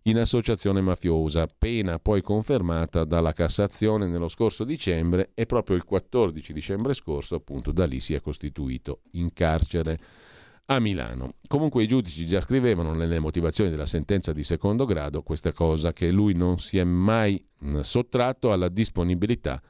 in 0.03 0.17
associazione 0.17 0.79
mafiosa, 0.79 1.47
pena 1.47 1.99
poi 1.99 2.21
confermata 2.21 3.03
dalla 3.03 3.33
Cassazione 3.33 4.07
nello 4.07 4.29
scorso 4.29 4.63
dicembre 4.63 5.31
e 5.33 5.45
proprio 5.45 5.75
il 5.75 5.83
14 5.83 6.53
dicembre 6.53 6.93
scorso 6.93 7.35
appunto 7.35 7.71
da 7.73 7.85
lì 7.85 7.99
si 7.99 8.13
è 8.13 8.21
costituito 8.21 9.01
in 9.11 9.33
carcere 9.33 9.99
a 10.67 10.79
Milano. 10.79 11.35
Comunque 11.47 11.83
i 11.83 11.87
giudici 11.87 12.25
già 12.25 12.39
scrivevano 12.39 12.93
nelle 12.93 13.19
motivazioni 13.19 13.69
della 13.69 13.85
sentenza 13.85 14.31
di 14.31 14.43
secondo 14.43 14.85
grado 14.85 15.23
questa 15.23 15.51
cosa 15.51 15.91
che 15.91 16.09
lui 16.09 16.33
non 16.33 16.57
si 16.57 16.77
è 16.77 16.83
mai 16.85 17.45
sottratto 17.81 18.53
alla 18.53 18.69
disponibilità 18.69 19.61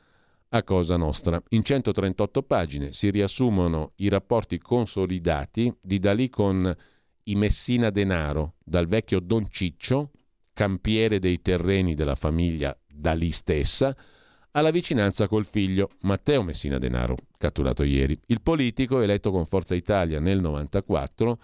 a 0.49 0.63
Cosa 0.63 0.95
Nostra. 0.95 1.41
In 1.49 1.63
138 1.63 2.43
pagine 2.43 2.93
si 2.93 3.09
riassumono 3.09 3.91
i 3.97 4.09
rapporti 4.09 4.59
consolidati 4.59 5.73
di 5.81 5.99
Dalì 5.99 6.29
con 6.29 6.73
i 7.23 7.35
Messina 7.35 7.89
Denaro, 7.89 8.53
dal 8.63 8.87
vecchio 8.87 9.19
Don 9.19 9.49
Ciccio, 9.49 10.11
campiere 10.53 11.19
dei 11.19 11.41
terreni 11.41 11.93
della 11.93 12.15
famiglia 12.15 12.77
Dalì 12.87 13.31
stessa, 13.31 13.95
alla 14.51 14.71
vicinanza 14.71 15.27
col 15.27 15.45
figlio 15.45 15.89
Matteo 16.01 16.41
Messina 16.41 16.79
Denaro, 16.79 17.15
catturato 17.37 17.83
ieri. 17.83 18.19
Il 18.27 18.41
politico, 18.41 19.01
eletto 19.01 19.29
con 19.31 19.45
Forza 19.45 19.75
Italia 19.75 20.19
nel 20.19 20.37
1994, 20.37 21.39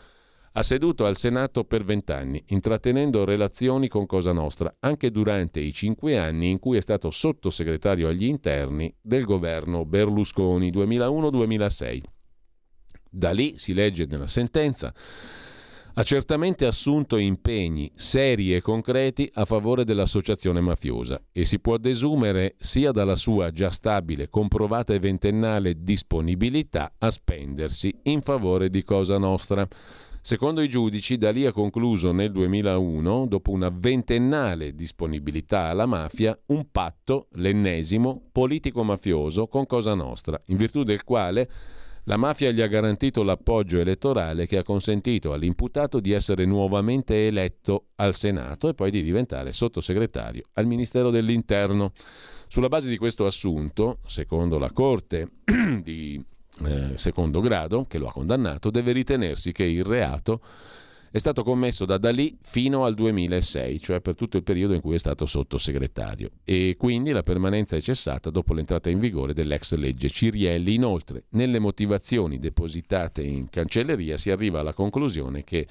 ha 0.54 0.62
seduto 0.62 1.06
al 1.06 1.18
Senato 1.18 1.64
per 1.64 1.84
vent'anni, 1.84 2.44
intrattenendo 2.48 3.26
relazioni 3.26 3.88
con 3.88 4.06
Cosa 4.06 4.32
Nostra, 4.32 4.76
anche 4.80 5.12
durante 5.12 5.60
i 5.60 5.74
cinque 5.74 6.18
anni 6.18 6.50
in 6.50 6.60
cui 6.60 6.78
è 6.78 6.82
stato 6.82 7.10
sottosegretario 7.10 8.08
agli 8.08 8.26
interni 8.26 8.94
del 9.02 9.26
governo 9.26 9.86
Berlusconi 9.86 10.72
2001-2006. 10.72 12.02
Da 13.10 13.32
lì 13.32 13.58
si 13.58 13.74
legge 13.74 14.06
nella 14.06 14.28
sentenza 14.28 14.94
ha 15.96 16.04
certamente 16.04 16.66
assunto 16.66 17.18
impegni 17.18 17.92
seri 17.96 18.56
e 18.56 18.62
concreti 18.62 19.30
a 19.34 19.46
favore 19.46 19.86
dell'associazione 19.86 20.60
mafiosa 20.60 21.22
e 21.32 21.46
si 21.46 21.60
può 21.60 21.78
desumere 21.78 22.56
sia 22.58 22.92
dalla 22.92 23.16
sua 23.16 23.52
già 23.52 23.70
stabile, 23.70 24.30
comprovata 24.30 24.94
e 24.94 25.00
ventennale 25.00 25.84
disponibilità 25.84 26.94
a 26.98 27.12
spendersi 27.12 27.94
in 28.04 28.22
favore 28.22 28.70
di 28.70 28.84
Cosa 28.84 29.20
Nostra. 29.20 29.68
Secondo 30.26 30.62
i 30.62 30.70
giudici, 30.70 31.18
Dalì 31.18 31.46
ha 31.46 31.52
concluso 31.52 32.14
nel 32.14 32.32
2001, 32.32 33.26
dopo 33.28 33.52
una 33.52 33.70
ventennale 33.70 34.74
disponibilità 34.74 35.64
alla 35.64 35.86
mafia, 35.86 36.40
un 36.46 36.72
patto, 36.72 37.28
l'ennesimo, 37.34 38.30
politico-mafioso 38.32 39.48
con 39.48 39.66
Cosa 39.66 39.94
Nostra, 39.96 40.42
in 40.46 40.56
virtù 40.56 40.84
del 40.84 41.04
quale 41.04 41.50
la 42.06 42.16
mafia 42.16 42.52
gli 42.52 42.62
ha 42.62 42.68
garantito 42.68 43.22
l'appoggio 43.22 43.82
elettorale 43.82 44.46
che 44.46 44.56
ha 44.56 44.64
consentito 44.64 45.34
all'imputato 45.34 46.00
di 46.00 46.14
essere 46.14 46.46
nuovamente 46.46 47.28
eletto 47.28 47.88
al 47.96 48.16
Senato 48.16 48.70
e 48.70 48.74
poi 48.74 48.92
di 48.92 49.04
diventare 49.04 49.52
sottosegretario 49.52 50.44
al 50.54 50.68
Ministero 50.68 51.10
dell'Interno. 51.10 51.92
Sulla 52.48 52.70
base 52.70 52.88
di 52.88 52.96
questo 52.96 53.26
assunto, 53.26 54.00
secondo 54.06 54.58
la 54.58 54.72
Corte 54.72 55.32
di 55.84 56.24
eh, 56.66 56.98
secondo 56.98 57.42
grado, 57.42 57.86
che 57.86 57.98
lo 57.98 58.08
ha 58.08 58.12
condannato, 58.12 58.70
deve 58.70 58.92
ritenersi 58.92 59.52
che 59.52 59.64
il 59.64 59.84
reato 59.84 60.42
è 61.14 61.20
stato 61.20 61.44
commesso 61.44 61.86
da 61.86 62.00
Dalì 62.00 62.40
fino 62.42 62.86
al 62.86 62.96
2006, 62.96 63.80
cioè 63.80 64.02
per 64.02 64.16
tutto 64.16 64.38
il 64.38 64.44
periodo 64.44 64.74
in 64.74 64.82
cui 64.82 64.96
è 64.96 64.98
stato 64.98 65.28
sottosegretario, 65.28 66.32
e 66.44 66.76
quindi 66.76 67.12
la 67.12 67.22
permanenza 67.22 67.76
è 67.76 67.82
cessata 67.82 68.32
dopo 68.32 68.56
l'entrata 68.56 68.90
in 68.90 68.98
vigore 69.00 69.34
dell'ex 69.34 69.76
legge 69.76 70.10
Cirielli. 70.10 70.74
Inoltre, 70.74 71.26
nelle 71.30 71.60
motivazioni 71.60 72.40
depositate 72.40 73.22
in 73.22 73.48
cancelleria 73.50 74.18
si 74.18 74.32
arriva 74.32 74.62
alla 74.62 74.74
conclusione 74.74 75.44
che 75.44 75.68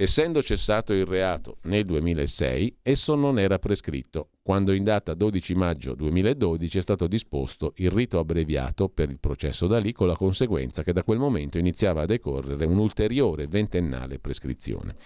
Essendo 0.00 0.44
cessato 0.44 0.92
il 0.92 1.04
reato 1.04 1.56
nel 1.62 1.84
2006, 1.84 2.76
esso 2.82 3.16
non 3.16 3.36
era 3.36 3.58
prescritto, 3.58 4.28
quando 4.48 4.72
in 4.72 4.82
data 4.82 5.12
12 5.12 5.54
maggio 5.56 5.94
2012 5.94 6.78
è 6.78 6.80
stato 6.80 7.06
disposto 7.06 7.74
il 7.76 7.90
rito 7.90 8.18
abbreviato 8.18 8.88
per 8.88 9.10
il 9.10 9.18
processo 9.20 9.66
da 9.66 9.76
lì, 9.76 9.92
con 9.92 10.06
la 10.06 10.16
conseguenza 10.16 10.82
che 10.82 10.94
da 10.94 11.02
quel 11.02 11.18
momento 11.18 11.58
iniziava 11.58 12.00
a 12.00 12.06
decorrere 12.06 12.64
un'ulteriore 12.64 13.46
ventennale 13.46 14.18
prescrizione. 14.18 14.96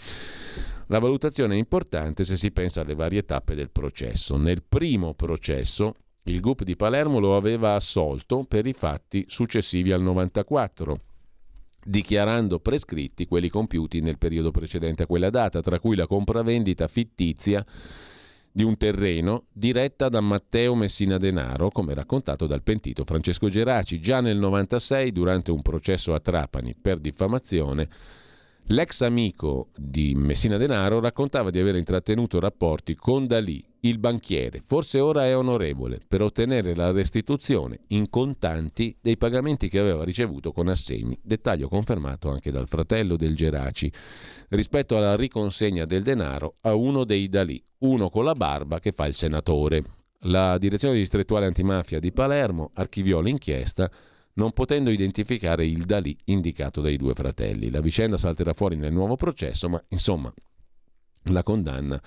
La 0.86 1.00
valutazione 1.00 1.56
è 1.56 1.58
importante 1.58 2.22
se 2.22 2.36
si 2.36 2.52
pensa 2.52 2.82
alle 2.82 2.94
varie 2.94 3.24
tappe 3.24 3.56
del 3.56 3.70
processo. 3.70 4.36
Nel 4.36 4.62
primo 4.62 5.12
processo 5.14 5.96
il 6.22 6.38
GUP 6.38 6.62
di 6.62 6.76
Palermo 6.76 7.18
lo 7.18 7.34
aveva 7.34 7.74
assolto 7.74 8.44
per 8.44 8.64
i 8.66 8.72
fatti 8.72 9.24
successivi 9.26 9.90
al 9.90 10.02
94 10.02 11.00
dichiarando 11.84 12.60
prescritti 12.60 13.26
quelli 13.26 13.48
compiuti 13.48 14.00
nel 14.02 14.18
periodo 14.18 14.52
precedente 14.52 15.02
a 15.02 15.06
quella 15.06 15.30
data, 15.30 15.60
tra 15.60 15.80
cui 15.80 15.96
la 15.96 16.06
compravendita 16.06 16.86
fittizia 16.86 17.66
di 18.52 18.62
un 18.62 18.76
terreno 18.76 19.46
diretta 19.52 20.08
da 20.08 20.20
Matteo 20.20 20.74
Messina 20.74 21.16
Denaro, 21.16 21.70
come 21.70 21.94
raccontato 21.94 22.46
dal 22.46 22.62
pentito 22.62 23.04
Francesco 23.04 23.48
Geraci. 23.48 23.98
Già 23.98 24.20
nel 24.20 24.36
96, 24.36 25.10
durante 25.10 25.50
un 25.50 25.62
processo 25.62 26.12
a 26.12 26.20
Trapani 26.20 26.74
per 26.74 26.98
diffamazione, 26.98 27.88
L'ex 28.66 29.02
amico 29.02 29.68
di 29.76 30.14
Messina 30.14 30.56
Denaro 30.56 31.00
raccontava 31.00 31.50
di 31.50 31.58
aver 31.58 31.74
intrattenuto 31.76 32.40
rapporti 32.40 32.94
con 32.94 33.26
Dalì, 33.26 33.62
il 33.80 33.98
banchiere, 33.98 34.62
forse 34.64 35.00
ora 35.00 35.26
è 35.26 35.36
onorevole, 35.36 36.00
per 36.06 36.22
ottenere 36.22 36.74
la 36.74 36.92
restituzione 36.92 37.80
in 37.88 38.08
contanti 38.08 38.96
dei 39.00 39.16
pagamenti 39.16 39.68
che 39.68 39.80
aveva 39.80 40.04
ricevuto 40.04 40.52
con 40.52 40.68
assegni, 40.68 41.18
dettaglio 41.20 41.68
confermato 41.68 42.30
anche 42.30 42.50
dal 42.50 42.68
fratello 42.68 43.16
del 43.16 43.34
Geraci, 43.34 43.92
rispetto 44.50 44.96
alla 44.96 45.16
riconsegna 45.16 45.84
del 45.84 46.02
denaro 46.02 46.54
a 46.60 46.74
uno 46.74 47.04
dei 47.04 47.28
Dalì, 47.28 47.62
uno 47.78 48.08
con 48.08 48.24
la 48.24 48.34
barba 48.34 48.78
che 48.78 48.92
fa 48.92 49.06
il 49.06 49.14
senatore. 49.14 49.82
La 50.26 50.56
direzione 50.56 50.96
distrettuale 50.96 51.46
antimafia 51.46 51.98
di 51.98 52.12
Palermo 52.12 52.70
archiviò 52.74 53.20
l'inchiesta 53.20 53.90
non 54.34 54.52
potendo 54.52 54.90
identificare 54.90 55.66
il 55.66 55.84
Dalì 55.84 56.16
indicato 56.26 56.80
dai 56.80 56.96
due 56.96 57.14
fratelli. 57.14 57.70
La 57.70 57.80
vicenda 57.80 58.16
salterà 58.16 58.52
fuori 58.52 58.76
nel 58.76 58.92
nuovo 58.92 59.16
processo, 59.16 59.68
ma 59.68 59.82
insomma 59.88 60.32
la 61.26 61.42
condanna 61.42 62.00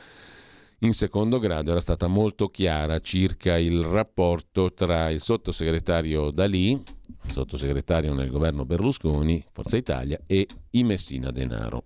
in 0.79 0.93
secondo 0.93 1.39
grado 1.39 1.71
era 1.71 1.79
stata 1.79 2.07
molto 2.07 2.49
chiara 2.49 2.99
circa 2.99 3.57
il 3.57 3.83
rapporto 3.83 4.73
tra 4.73 5.09
il 5.09 5.21
sottosegretario 5.21 6.31
Dalì, 6.31 6.81
sottosegretario 7.25 8.13
nel 8.13 8.29
governo 8.29 8.65
Berlusconi, 8.65 9.43
Forza 9.51 9.77
Italia, 9.77 10.19
e 10.27 10.47
i 10.71 10.83
Messina 10.83 11.31
Denaro. 11.31 11.85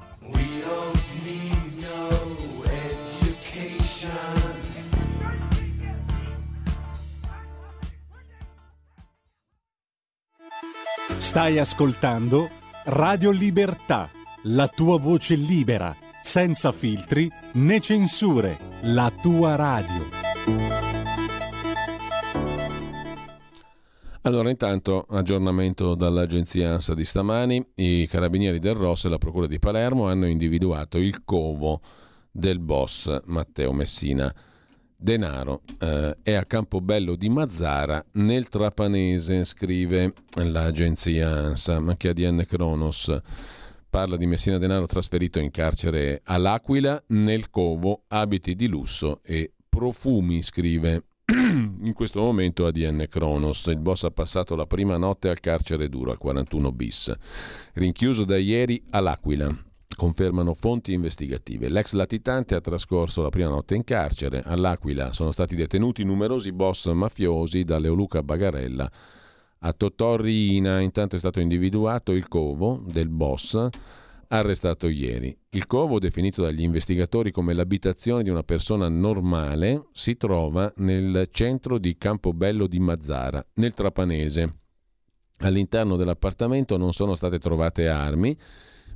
Stai 11.21 11.59
ascoltando 11.59 12.49
Radio 12.85 13.29
Libertà, 13.29 14.09
la 14.45 14.67
tua 14.67 14.97
voce 14.97 15.35
libera, 15.35 15.95
senza 16.21 16.71
filtri 16.71 17.29
né 17.53 17.79
censure, 17.79 18.57
la 18.81 19.13
tua 19.21 19.55
radio. 19.55 20.09
Allora, 24.23 24.49
intanto, 24.49 25.05
aggiornamento 25.07 25.93
dall'agenzia 25.93 26.73
ANSA 26.73 26.95
di 26.95 27.05
stamani, 27.05 27.65
i 27.75 28.07
carabinieri 28.07 28.57
del 28.57 28.73
Ross 28.73 29.05
e 29.05 29.09
la 29.09 29.19
Procura 29.19 29.45
di 29.45 29.59
Palermo 29.59 30.07
hanno 30.07 30.25
individuato 30.25 30.97
il 30.97 31.23
covo 31.23 31.81
del 32.31 32.59
boss 32.59 33.21
Matteo 33.25 33.71
Messina. 33.71 34.33
Denaro 35.01 35.63
eh, 35.79 36.17
è 36.21 36.33
a 36.33 36.45
Campobello 36.45 37.15
di 37.15 37.27
Mazzara 37.27 38.05
nel 38.13 38.47
Trapanese, 38.49 39.43
scrive 39.45 40.13
l'agenzia 40.35 41.27
ANSA, 41.27 41.79
ma 41.79 41.97
che 41.97 42.09
ADN 42.09 42.45
Kronos 42.47 43.19
parla 43.89 44.15
di 44.15 44.27
Messina 44.27 44.59
Denaro 44.59 44.85
trasferito 44.85 45.39
in 45.39 45.49
carcere 45.49 46.21
all'Aquila, 46.23 47.01
nel 47.07 47.49
Covo, 47.49 48.03
abiti 48.09 48.53
di 48.53 48.67
lusso 48.67 49.21
e 49.23 49.51
profumi, 49.67 50.43
scrive 50.43 51.05
in 51.25 51.93
questo 51.95 52.21
momento 52.21 52.67
ADN 52.67 53.07
Kronos. 53.09 53.65
Il 53.65 53.79
boss 53.79 54.03
ha 54.03 54.11
passato 54.11 54.55
la 54.55 54.67
prima 54.67 54.97
notte 54.97 55.29
al 55.29 55.39
carcere 55.39 55.89
duro, 55.89 56.11
al 56.11 56.19
41 56.19 56.71
bis, 56.71 57.11
rinchiuso 57.73 58.23
da 58.23 58.37
ieri 58.37 58.83
all'Aquila. 58.91 59.70
Confermano 60.01 60.55
fonti 60.55 60.93
investigative. 60.93 61.69
L'ex 61.69 61.93
latitante 61.93 62.55
ha 62.55 62.59
trascorso 62.59 63.21
la 63.21 63.29
prima 63.29 63.49
notte 63.49 63.75
in 63.75 63.83
carcere. 63.83 64.41
All'Aquila 64.43 65.13
sono 65.13 65.29
stati 65.29 65.55
detenuti 65.55 66.03
numerosi 66.03 66.51
boss 66.51 66.91
mafiosi, 66.91 67.63
da 67.63 67.77
Leoluca 67.77 68.23
Bagarella 68.23 68.91
a 69.59 69.73
Totò 69.73 70.15
Riina. 70.15 70.79
Intanto 70.79 71.17
è 71.17 71.19
stato 71.19 71.39
individuato 71.39 72.13
il 72.13 72.27
covo 72.27 72.83
del 72.83 73.09
boss 73.09 73.67
arrestato 74.29 74.87
ieri. 74.87 75.37
Il 75.49 75.67
covo, 75.67 75.99
definito 75.99 76.41
dagli 76.41 76.63
investigatori 76.63 77.29
come 77.29 77.53
l'abitazione 77.53 78.23
di 78.23 78.31
una 78.31 78.41
persona 78.41 78.89
normale, 78.89 79.89
si 79.91 80.17
trova 80.17 80.73
nel 80.77 81.29
centro 81.29 81.77
di 81.77 81.95
Campobello 81.95 82.65
di 82.65 82.79
Mazzara, 82.79 83.45
nel 83.53 83.75
Trapanese. 83.75 84.61
All'interno 85.41 85.95
dell'appartamento 85.95 86.75
non 86.75 86.91
sono 86.91 87.13
state 87.13 87.37
trovate 87.37 87.87
armi, 87.87 88.35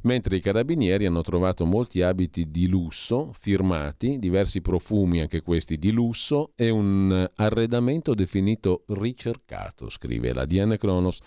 mentre 0.06 0.36
i 0.38 0.42
carabinieri 0.42 1.06
hanno 1.06 1.22
trovato 1.22 1.66
molti 1.66 2.02
abiti 2.02 2.50
di 2.50 2.68
lusso 2.68 3.32
firmati, 3.38 4.18
diversi 4.18 4.62
profumi 4.62 5.22
anche 5.22 5.42
questi 5.42 5.78
di 5.78 5.92
lusso 5.92 6.52
e 6.56 6.70
un 6.70 7.30
arredamento 7.36 8.14
definito 8.14 8.84
ricercato, 8.88 9.90
scrive 9.90 10.34
la 10.34 10.46
DN 10.46 10.78
Kronos 10.80 11.20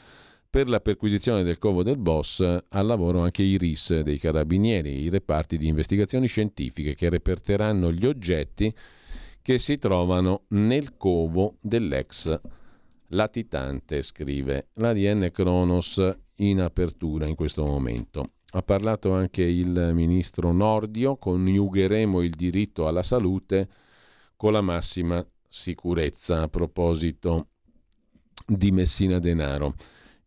per 0.51 0.69
la 0.69 0.81
perquisizione 0.81 1.43
del 1.43 1.59
covo 1.59 1.83
del 1.83 1.99
boss 1.99 2.41
al 2.41 2.87
lavoro 2.87 3.21
anche 3.21 3.43
i 3.43 3.59
RIS 3.59 4.01
dei 4.01 4.19
carabinieri, 4.19 5.03
i 5.03 5.11
reparti 5.11 5.59
di 5.59 5.67
investigazioni 5.67 6.27
scientifiche 6.27 6.95
che 6.95 7.11
reperteranno 7.11 7.93
gli 7.93 8.07
oggetti 8.07 8.73
che 9.43 9.59
si 9.59 9.77
trovano 9.79 10.45
nel 10.49 10.97
covo 10.97 11.57
dell'ex 11.61 12.41
latitante, 13.09 14.03
scrive 14.03 14.69
l'ADN 14.75 15.31
Kronos 15.33 16.17
in 16.37 16.61
apertura 16.61 17.27
in 17.27 17.35
questo 17.35 17.65
momento. 17.65 18.33
Ha 18.51 18.63
parlato 18.63 19.13
anche 19.13 19.43
il 19.43 19.91
ministro 19.93 20.53
Nordio, 20.53 21.17
coniugheremo 21.17 22.23
il 22.23 22.35
diritto 22.35 22.89
alla 22.89 23.03
salute 23.03 23.69
con 24.37 24.53
la 24.53 24.63
massima 24.63 25.25
sicurezza 25.47 26.43
a 26.43 26.49
proposito 26.49 27.49
di 28.47 28.71
Messina 28.71 29.19
Denaro. 29.19 29.75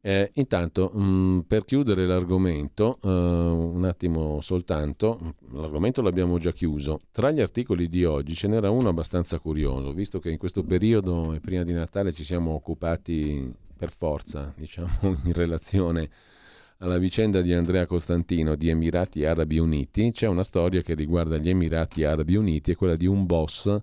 Eh, 0.04 0.32
intanto, 0.34 0.92
mh, 0.94 1.02
mm, 1.04 1.40
per 1.42 1.64
chiudere 1.64 2.08
l'argomento, 2.08 2.98
uh, 3.04 3.08
un 3.08 3.86
attimo 3.86 4.42
soltanto, 4.42 5.36
l'argomento 5.52 6.02
l'abbiamo 6.02 6.40
già 6.40 6.52
chiuso. 6.52 7.02
Tra 7.12 7.30
gli 7.30 7.40
articoli 7.40 7.88
di 7.88 8.04
oggi 8.04 8.34
ce 8.34 8.48
n'era 8.48 8.72
uno 8.72 8.90
abbastanza 8.90 9.38
curioso, 9.38 9.94
visto 9.94 10.20
che 10.20 10.32
in 10.32 10.40
questo 10.40 10.64
periodo 10.64 11.34
e 11.34 11.40
prima 11.40 11.64
di 11.64 11.74
Natale 11.74 12.14
ci 12.14 12.24
siamo 12.24 12.52
occupati 12.54 13.54
per 13.78 13.92
forza, 13.92 14.52
diciamo, 14.58 14.90
in 15.26 15.34
relazione 15.34 16.10
alla 16.82 16.98
vicenda 16.98 17.42
di 17.42 17.54
Andrea 17.54 17.86
Costantino 17.86 18.56
di 18.56 18.70
Emirati 18.70 19.24
Arabi 19.24 19.60
Uniti. 19.60 20.12
C'è 20.12 20.28
una 20.28 20.44
storia 20.44 20.82
che 20.82 20.96
riguarda 20.96 21.38
gli 21.38 21.50
Emirati 21.50 22.04
Arabi 22.04 22.36
Uniti, 22.36 22.72
è 22.72 22.76
quella 22.76 22.96
di 22.96 23.06
un 23.06 23.26
boss, 23.26 23.76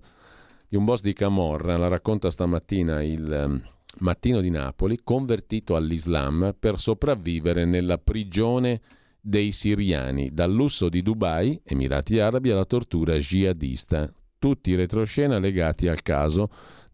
di 0.67 0.75
un 0.75 0.83
boss 0.83 1.01
di 1.01 1.13
Camorra, 1.13 1.77
la 1.77 1.87
racconta 1.87 2.29
stamattina 2.29 3.01
il 3.01 3.61
Mattino 3.99 4.41
di 4.41 4.49
Napoli, 4.49 4.99
convertito 5.01 5.77
all'Islam 5.77 6.53
per 6.59 6.77
sopravvivere 6.77 7.63
nella 7.63 7.97
prigione 7.97 8.81
dei 9.21 9.53
siriani, 9.53 10.31
dal 10.33 10.51
lusso 10.51 10.89
di 10.89 11.01
Dubai, 11.01 11.59
Emirati 11.63 12.19
Arabi, 12.19 12.51
alla 12.51 12.65
tortura 12.65 13.17
jihadista. 13.17 14.11
Tutti 14.37 14.75
retroscena 14.75 15.39
legati 15.39 15.87
al 15.87 16.01
caso 16.01 16.49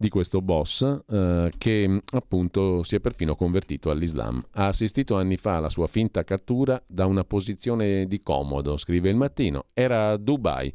di 0.06 0.10
questo 0.10 0.40
boss 0.40 0.84
eh, 1.10 1.52
che 1.58 2.02
appunto 2.12 2.84
si 2.84 2.96
è 2.96 3.00
perfino 3.00 3.36
convertito 3.36 3.90
all'Islam. 3.90 4.44
Ha 4.52 4.68
assistito 4.68 5.16
anni 5.16 5.36
fa 5.36 5.56
alla 5.56 5.70
sua 5.70 5.88
finta 5.88 6.24
cattura 6.24 6.82
da 6.86 7.08
una 7.08 7.24
posizione 7.24 8.06
di 8.06 8.20
comodo, 8.20 8.78
scrive 8.78 9.10
il 9.10 9.16
mattino. 9.16 9.66
Era 9.74 10.12
a 10.12 10.18
Dubai, 10.18 10.72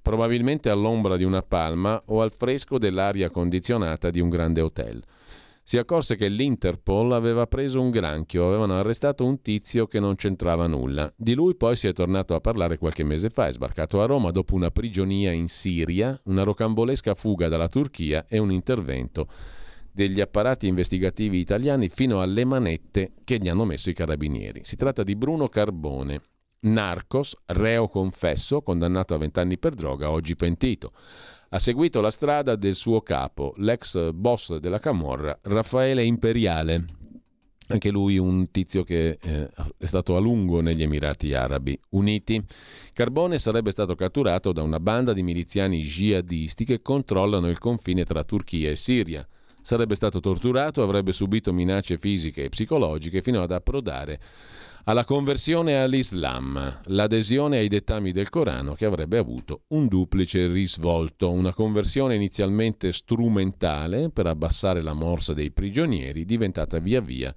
probabilmente 0.00 0.70
all'ombra 0.70 1.16
di 1.16 1.24
una 1.24 1.42
palma 1.42 2.00
o 2.06 2.22
al 2.22 2.30
fresco 2.30 2.78
dell'aria 2.78 3.30
condizionata 3.30 4.10
di 4.10 4.20
un 4.20 4.28
grande 4.28 4.60
hotel 4.60 5.02
si 5.68 5.76
accorse 5.76 6.16
che 6.16 6.28
l'Interpol 6.28 7.12
aveva 7.12 7.46
preso 7.46 7.78
un 7.78 7.90
granchio, 7.90 8.46
avevano 8.46 8.78
arrestato 8.78 9.26
un 9.26 9.42
tizio 9.42 9.86
che 9.86 10.00
non 10.00 10.14
c'entrava 10.14 10.66
nulla. 10.66 11.12
Di 11.14 11.34
lui 11.34 11.56
poi 11.56 11.76
si 11.76 11.86
è 11.86 11.92
tornato 11.92 12.34
a 12.34 12.40
parlare 12.40 12.78
qualche 12.78 13.04
mese 13.04 13.28
fa, 13.28 13.48
è 13.48 13.52
sbarcato 13.52 14.00
a 14.00 14.06
Roma 14.06 14.30
dopo 14.30 14.54
una 14.54 14.70
prigionia 14.70 15.30
in 15.30 15.46
Siria, 15.46 16.18
una 16.24 16.42
rocambolesca 16.42 17.14
fuga 17.14 17.48
dalla 17.48 17.68
Turchia 17.68 18.24
e 18.26 18.38
un 18.38 18.50
intervento 18.50 19.28
degli 19.92 20.22
apparati 20.22 20.66
investigativi 20.68 21.38
italiani 21.38 21.90
fino 21.90 22.22
alle 22.22 22.46
manette 22.46 23.12
che 23.22 23.36
gli 23.36 23.50
hanno 23.50 23.66
messo 23.66 23.90
i 23.90 23.94
carabinieri. 23.94 24.62
Si 24.64 24.76
tratta 24.76 25.02
di 25.02 25.16
Bruno 25.16 25.50
Carbone, 25.50 26.22
narcos, 26.60 27.36
reo 27.44 27.88
confesso, 27.88 28.62
condannato 28.62 29.12
a 29.12 29.18
vent'anni 29.18 29.58
per 29.58 29.74
droga, 29.74 30.10
oggi 30.10 30.34
pentito 30.34 30.92
ha 31.50 31.58
seguito 31.58 32.00
la 32.00 32.10
strada 32.10 32.56
del 32.56 32.74
suo 32.74 33.00
capo, 33.00 33.54
l'ex 33.56 34.10
boss 34.12 34.56
della 34.56 34.80
Camorra, 34.80 35.38
Raffaele 35.42 36.04
Imperiale. 36.04 36.84
Anche 37.70 37.90
lui 37.90 38.16
un 38.16 38.50
tizio 38.50 38.82
che 38.82 39.18
eh, 39.20 39.50
è 39.76 39.86
stato 39.86 40.16
a 40.16 40.20
lungo 40.20 40.60
negli 40.60 40.82
Emirati 40.82 41.34
Arabi 41.34 41.78
Uniti. 41.90 42.42
Carbone 42.94 43.38
sarebbe 43.38 43.70
stato 43.70 43.94
catturato 43.94 44.52
da 44.52 44.62
una 44.62 44.80
banda 44.80 45.12
di 45.12 45.22
miliziani 45.22 45.82
jihadisti 45.82 46.64
che 46.64 46.80
controllano 46.80 47.48
il 47.48 47.58
confine 47.58 48.04
tra 48.04 48.24
Turchia 48.24 48.70
e 48.70 48.76
Siria. 48.76 49.26
Sarebbe 49.60 49.96
stato 49.96 50.20
torturato, 50.20 50.82
avrebbe 50.82 51.12
subito 51.12 51.52
minacce 51.52 51.98
fisiche 51.98 52.44
e 52.44 52.48
psicologiche 52.48 53.20
fino 53.20 53.42
ad 53.42 53.52
approdare 53.52 54.18
alla 54.88 55.04
conversione 55.04 55.78
all'Islam, 55.78 56.80
l'adesione 56.86 57.58
ai 57.58 57.68
dettami 57.68 58.10
del 58.10 58.30
Corano 58.30 58.72
che 58.72 58.86
avrebbe 58.86 59.18
avuto 59.18 59.64
un 59.68 59.86
duplice 59.86 60.46
risvolto, 60.46 61.30
una 61.30 61.52
conversione 61.52 62.14
inizialmente 62.14 62.90
strumentale 62.92 64.08
per 64.08 64.26
abbassare 64.26 64.80
la 64.80 64.94
morsa 64.94 65.34
dei 65.34 65.50
prigionieri, 65.50 66.24
diventata 66.24 66.78
via 66.78 67.02
via 67.02 67.34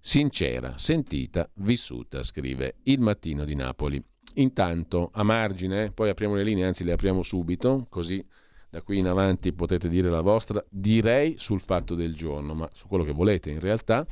sincera, 0.00 0.76
sentita, 0.76 1.48
vissuta, 1.58 2.24
scrive 2.24 2.78
Il 2.82 2.98
Mattino 2.98 3.44
di 3.44 3.54
Napoli. 3.54 4.02
Intanto, 4.34 5.10
a 5.12 5.22
margine, 5.22 5.92
poi 5.92 6.08
apriamo 6.08 6.34
le 6.34 6.42
linee, 6.42 6.64
anzi 6.64 6.82
le 6.82 6.94
apriamo 6.94 7.22
subito, 7.22 7.86
così 7.88 8.26
da 8.68 8.82
qui 8.82 8.98
in 8.98 9.06
avanti 9.06 9.52
potete 9.52 9.88
dire 9.88 10.10
la 10.10 10.22
vostra, 10.22 10.60
direi 10.68 11.36
sul 11.38 11.60
fatto 11.60 11.94
del 11.94 12.16
giorno, 12.16 12.54
ma 12.54 12.68
su 12.72 12.88
quello 12.88 13.04
che 13.04 13.12
volete 13.12 13.50
in 13.50 13.60
realtà 13.60 14.04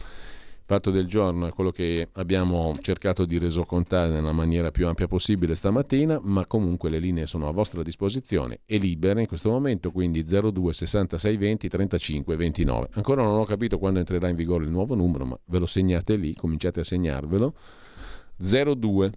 fatto 0.71 0.93
del 0.93 1.09
giorno 1.09 1.49
è 1.49 1.51
quello 1.51 1.73
che 1.73 2.11
abbiamo 2.13 2.79
cercato 2.81 3.25
di 3.25 3.39
resocontare 3.39 4.09
nella 4.09 4.31
maniera 4.31 4.71
più 4.71 4.87
ampia 4.87 5.09
possibile 5.09 5.57
stamattina, 5.57 6.21
ma 6.23 6.47
comunque 6.47 6.89
le 6.91 7.01
linee 7.01 7.27
sono 7.27 7.49
a 7.49 7.51
vostra 7.51 7.83
disposizione 7.83 8.61
e 8.67 8.79
libere 8.79 9.23
in 9.23 9.27
questo 9.27 9.51
momento, 9.51 9.91
quindi 9.91 10.23
02 10.23 10.73
66 10.73 11.37
20 11.37 11.69
35 11.69 12.37
29. 12.37 12.89
Ancora 12.93 13.25
non 13.25 13.41
ho 13.41 13.45
capito 13.47 13.79
quando 13.79 13.99
entrerà 13.99 14.29
in 14.29 14.37
vigore 14.37 14.63
il 14.63 14.71
nuovo 14.71 14.95
numero, 14.95 15.25
ma 15.25 15.37
ve 15.47 15.59
lo 15.59 15.67
segnate 15.67 16.15
lì, 16.15 16.37
cominciate 16.37 16.79
a 16.79 16.85
segnarvelo. 16.85 17.53
02 18.37 19.13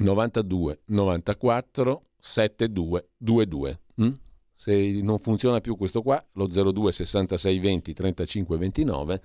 92 0.00 0.80
94 0.86 2.02
72 2.18 3.10
22. 3.18 3.80
Mm? 4.02 4.10
Se 4.56 5.00
non 5.02 5.20
funziona 5.20 5.60
più 5.60 5.76
questo 5.76 6.02
qua, 6.02 6.20
lo 6.32 6.48
02 6.48 6.90
66 6.90 7.58
20 7.60 7.92
35 7.92 8.58
29 8.58 9.22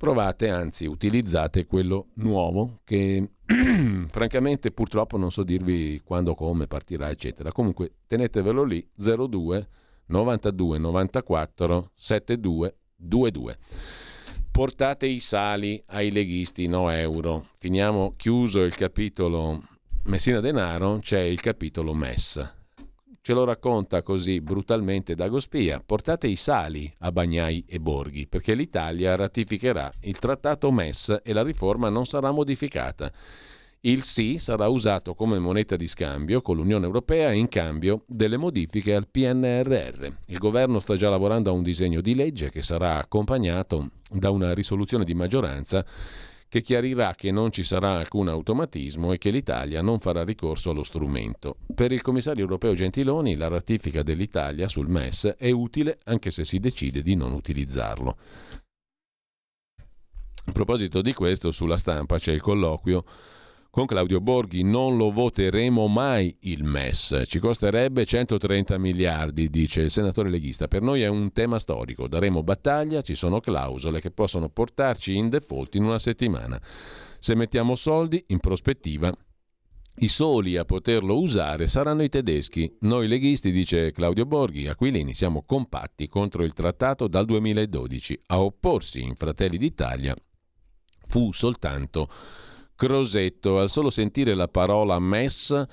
provate, 0.00 0.48
anzi 0.48 0.86
utilizzate 0.86 1.66
quello 1.66 2.06
nuovo 2.14 2.80
che 2.84 3.32
francamente 4.08 4.70
purtroppo 4.70 5.18
non 5.18 5.30
so 5.30 5.42
dirvi 5.42 6.00
quando, 6.02 6.34
come 6.34 6.66
partirà, 6.66 7.10
eccetera. 7.10 7.52
Comunque 7.52 7.96
tenetevelo 8.06 8.64
lì 8.64 8.88
02 8.96 9.68
92 10.06 10.78
94 10.78 11.90
72 11.94 12.76
22. 12.96 13.58
Portate 14.50 15.06
i 15.06 15.20
sali 15.20 15.82
ai 15.88 16.10
leghisti, 16.10 16.66
no 16.66 16.88
euro. 16.88 17.48
Finiamo 17.58 18.14
chiuso 18.16 18.62
il 18.62 18.74
capitolo 18.74 19.60
Messina 20.04 20.40
Denaro, 20.40 21.00
c'è 21.02 21.20
il 21.20 21.42
capitolo 21.42 21.92
MES 21.92 22.59
Ce 23.30 23.36
lo 23.36 23.44
racconta 23.44 24.02
così 24.02 24.40
brutalmente 24.40 25.14
Dagospia. 25.14 25.80
Portate 25.86 26.26
i 26.26 26.34
sali 26.34 26.92
a 26.98 27.12
Bagnai 27.12 27.64
e 27.64 27.78
Borghi, 27.78 28.26
perché 28.26 28.54
l'Italia 28.54 29.14
ratificherà 29.14 29.88
il 30.00 30.18
trattato 30.18 30.72
MES 30.72 31.20
e 31.22 31.32
la 31.32 31.44
riforma 31.44 31.88
non 31.90 32.06
sarà 32.06 32.32
modificata. 32.32 33.12
Il 33.82 34.02
sì 34.02 34.38
sarà 34.38 34.66
usato 34.66 35.14
come 35.14 35.38
moneta 35.38 35.76
di 35.76 35.86
scambio 35.86 36.42
con 36.42 36.56
l'Unione 36.56 36.86
Europea 36.86 37.30
in 37.30 37.46
cambio 37.46 38.02
delle 38.08 38.36
modifiche 38.36 38.96
al 38.96 39.06
PNRR. 39.06 40.08
Il 40.26 40.38
governo 40.38 40.80
sta 40.80 40.96
già 40.96 41.08
lavorando 41.08 41.50
a 41.50 41.52
un 41.52 41.62
disegno 41.62 42.00
di 42.00 42.16
legge 42.16 42.50
che 42.50 42.64
sarà 42.64 42.98
accompagnato 42.98 43.90
da 44.10 44.30
una 44.30 44.52
risoluzione 44.54 45.04
di 45.04 45.14
maggioranza 45.14 45.86
che 46.50 46.62
chiarirà 46.62 47.14
che 47.14 47.30
non 47.30 47.52
ci 47.52 47.62
sarà 47.62 47.96
alcun 47.96 48.26
automatismo 48.26 49.12
e 49.12 49.18
che 49.18 49.30
l'Italia 49.30 49.82
non 49.82 50.00
farà 50.00 50.24
ricorso 50.24 50.70
allo 50.70 50.82
strumento. 50.82 51.58
Per 51.72 51.92
il 51.92 52.02
commissario 52.02 52.42
europeo 52.42 52.74
Gentiloni 52.74 53.36
la 53.36 53.46
ratifica 53.46 54.02
dell'Italia 54.02 54.66
sul 54.66 54.88
MES 54.88 55.36
è 55.38 55.52
utile 55.52 56.00
anche 56.04 56.32
se 56.32 56.44
si 56.44 56.58
decide 56.58 57.02
di 57.02 57.14
non 57.14 57.32
utilizzarlo. 57.32 58.16
A 60.46 60.52
proposito 60.52 61.00
di 61.02 61.14
questo, 61.14 61.52
sulla 61.52 61.76
stampa 61.76 62.18
c'è 62.18 62.32
il 62.32 62.40
colloquio 62.40 63.04
con 63.70 63.86
Claudio 63.86 64.20
Borghi 64.20 64.64
non 64.64 64.96
lo 64.96 65.12
voteremo 65.12 65.86
mai 65.86 66.36
il 66.40 66.64
MES, 66.64 67.22
ci 67.26 67.38
costerebbe 67.38 68.04
130 68.04 68.76
miliardi, 68.78 69.48
dice 69.48 69.82
il 69.82 69.90
senatore 69.90 70.28
leghista. 70.28 70.66
Per 70.66 70.82
noi 70.82 71.02
è 71.02 71.06
un 71.06 71.32
tema 71.32 71.60
storico, 71.60 72.08
daremo 72.08 72.42
battaglia, 72.42 73.00
ci 73.00 73.14
sono 73.14 73.38
clausole 73.38 74.00
che 74.00 74.10
possono 74.10 74.48
portarci 74.48 75.14
in 75.14 75.28
default 75.28 75.76
in 75.76 75.84
una 75.84 76.00
settimana. 76.00 76.60
Se 77.20 77.36
mettiamo 77.36 77.76
soldi, 77.76 78.24
in 78.28 78.40
prospettiva, 78.40 79.12
i 80.02 80.08
soli 80.08 80.56
a 80.56 80.64
poterlo 80.64 81.20
usare 81.20 81.68
saranno 81.68 82.02
i 82.02 82.08
tedeschi. 82.08 82.76
Noi 82.80 83.06
leghisti, 83.06 83.52
dice 83.52 83.92
Claudio 83.92 84.26
Borghi, 84.26 84.66
Aquilini, 84.66 85.14
siamo 85.14 85.42
compatti 85.44 86.08
contro 86.08 86.42
il 86.42 86.54
trattato 86.54 87.06
dal 87.06 87.26
2012. 87.26 88.22
A 88.26 88.40
opporsi 88.40 89.02
in 89.02 89.14
Fratelli 89.14 89.58
d'Italia 89.58 90.16
fu 91.06 91.32
soltanto 91.32 92.08
Crosetto. 92.80 93.58
Al 93.58 93.68
solo 93.68 93.90
sentire 93.90 94.32
la 94.32 94.48
parola 94.48 94.98
MES, 94.98 95.66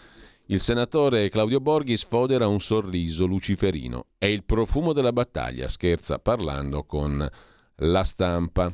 il 0.47 0.59
senatore 0.59 1.29
Claudio 1.29 1.61
Borghi 1.61 1.95
sfodera 1.95 2.49
un 2.49 2.59
sorriso 2.59 3.25
luciferino. 3.25 4.07
È 4.17 4.25
il 4.25 4.43
profumo 4.43 4.91
della 4.91 5.13
battaglia, 5.13 5.69
scherza 5.69 6.19
parlando 6.19 6.83
con 6.83 7.25
la 7.75 8.03
stampa. 8.03 8.69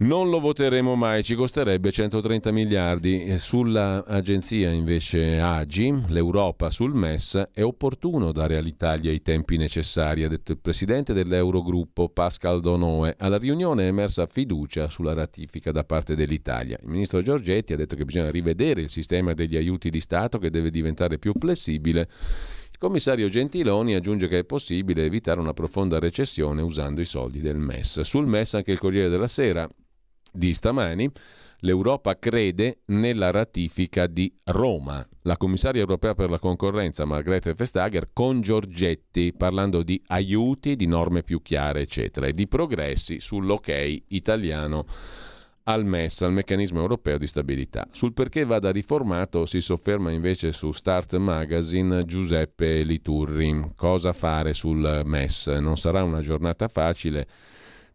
Non 0.00 0.30
lo 0.30 0.40
voteremo 0.40 0.94
mai, 0.94 1.22
ci 1.22 1.34
costerebbe 1.34 1.92
130 1.92 2.50
miliardi. 2.52 3.38
Sulla 3.38 4.02
agenzia 4.06 4.70
invece 4.70 5.38
AGI, 5.38 6.04
l'Europa 6.08 6.70
sul 6.70 6.94
MES, 6.94 7.50
è 7.52 7.62
opportuno 7.62 8.32
dare 8.32 8.56
all'Italia 8.56 9.12
i 9.12 9.20
tempi 9.20 9.58
necessari, 9.58 10.24
ha 10.24 10.28
detto 10.28 10.52
il 10.52 10.58
presidente 10.58 11.12
dell'Eurogruppo 11.12 12.08
Pascal 12.08 12.62
Donoe. 12.62 13.14
Alla 13.18 13.36
riunione 13.36 13.84
è 13.84 13.88
emersa 13.88 14.24
fiducia 14.24 14.88
sulla 14.88 15.12
ratifica 15.12 15.70
da 15.70 15.84
parte 15.84 16.16
dell'Italia. 16.16 16.78
Il 16.80 16.88
ministro 16.88 17.20
Giorgetti 17.20 17.74
ha 17.74 17.76
detto 17.76 17.94
che 17.94 18.06
bisogna 18.06 18.30
rivedere 18.30 18.80
il 18.80 18.88
sistema 18.88 19.34
degli 19.34 19.56
aiuti 19.58 19.90
di 19.90 20.00
Stato 20.00 20.38
che 20.38 20.48
deve 20.48 20.70
diventare 20.70 21.18
più 21.18 21.34
flessibile. 21.38 22.08
Il 22.70 22.78
commissario 22.78 23.28
Gentiloni 23.28 23.94
aggiunge 23.94 24.28
che 24.28 24.38
è 24.38 24.44
possibile 24.44 25.04
evitare 25.04 25.40
una 25.40 25.52
profonda 25.52 25.98
recessione 25.98 26.62
usando 26.62 27.02
i 27.02 27.04
soldi 27.04 27.42
del 27.42 27.58
MES. 27.58 28.00
Sul 28.00 28.26
MES 28.26 28.54
anche 28.54 28.72
il 28.72 28.78
Corriere 28.78 29.10
della 29.10 29.28
Sera 29.28 29.68
di 30.32 30.54
stamani, 30.54 31.10
l'Europa 31.60 32.18
crede 32.18 32.80
nella 32.86 33.30
ratifica 33.30 34.06
di 34.06 34.32
Roma. 34.44 35.06
La 35.22 35.36
commissaria 35.36 35.80
europea 35.80 36.14
per 36.14 36.30
la 36.30 36.38
concorrenza 36.38 37.04
Margrethe 37.04 37.54
Vestager 37.54 38.10
con 38.12 38.40
Giorgetti 38.40 39.32
parlando 39.36 39.82
di 39.82 40.02
aiuti, 40.06 40.76
di 40.76 40.86
norme 40.86 41.22
più 41.22 41.42
chiare, 41.42 41.82
eccetera, 41.82 42.26
e 42.26 42.34
di 42.34 42.46
progressi 42.46 43.20
sull'ok 43.20 44.02
italiano 44.08 44.86
al 45.64 45.84
MES, 45.84 46.22
al 46.22 46.32
meccanismo 46.32 46.80
europeo 46.80 47.18
di 47.18 47.26
stabilità. 47.26 47.86
Sul 47.92 48.12
perché 48.12 48.44
vada 48.44 48.72
riformato 48.72 49.46
si 49.46 49.60
sofferma 49.60 50.10
invece 50.10 50.52
su 50.52 50.72
Start 50.72 51.16
Magazine 51.16 52.02
Giuseppe 52.04 52.82
Liturri. 52.82 53.72
Cosa 53.76 54.12
fare 54.12 54.54
sul 54.54 55.02
MES? 55.04 55.46
Non 55.46 55.76
sarà 55.76 56.02
una 56.02 56.22
giornata 56.22 56.66
facile 56.68 57.26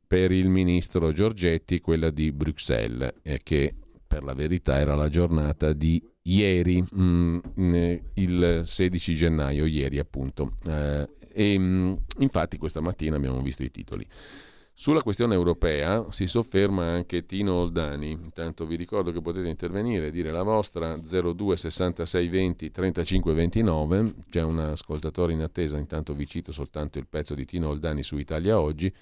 per 0.07 0.31
il 0.31 0.49
ministro 0.49 1.11
Giorgetti 1.11 1.79
quella 1.79 2.09
di 2.09 2.31
Bruxelles, 2.31 3.15
eh, 3.21 3.39
che 3.43 3.73
per 4.05 4.23
la 4.23 4.33
verità 4.33 4.79
era 4.79 4.95
la 4.95 5.09
giornata 5.09 5.73
di 5.73 6.01
ieri, 6.23 6.81
mh, 6.81 7.01
mm, 7.01 7.39
mh, 7.53 7.99
il 8.15 8.61
16 8.63 9.15
gennaio, 9.15 9.65
ieri 9.65 9.99
appunto. 9.99 10.53
Eh, 10.67 11.09
e 11.33 11.57
mh, 11.57 11.63
mm, 11.63 11.93
infatti 12.19 12.57
questa 12.57 12.81
mattina 12.81 13.17
abbiamo 13.17 13.41
visto 13.41 13.63
i 13.63 13.71
titoli. 13.71 14.07
Sulla 14.77 15.01
questione 15.01 15.35
europea 15.35 16.05
si 16.09 16.27
sofferma 16.27 16.83
anche 16.83 17.25
Tino 17.25 17.53
Oldani. 17.53 18.11
Intanto 18.11 18.65
vi 18.65 18.75
ricordo 18.75 19.13
che 19.13 19.21
potete 19.21 19.47
intervenire, 19.47 20.11
dire 20.11 20.31
la 20.31 20.43
vostra 20.43 20.97
02 20.97 21.55
66 21.55 22.27
20 22.27 22.71
35 22.71 23.33
29. 23.33 24.13
C'è 24.29 24.41
un 24.43 24.59
ascoltatore 24.59 25.31
in 25.31 25.41
attesa, 25.41 25.77
intanto 25.77 26.13
vi 26.13 26.27
cito 26.27 26.51
soltanto 26.51 26.99
il 26.99 27.07
pezzo 27.07 27.35
di 27.35 27.45
Tino 27.45 27.69
Oldani 27.69 28.03
su 28.03 28.17
Italia 28.17 28.59
Oggi 28.59 28.93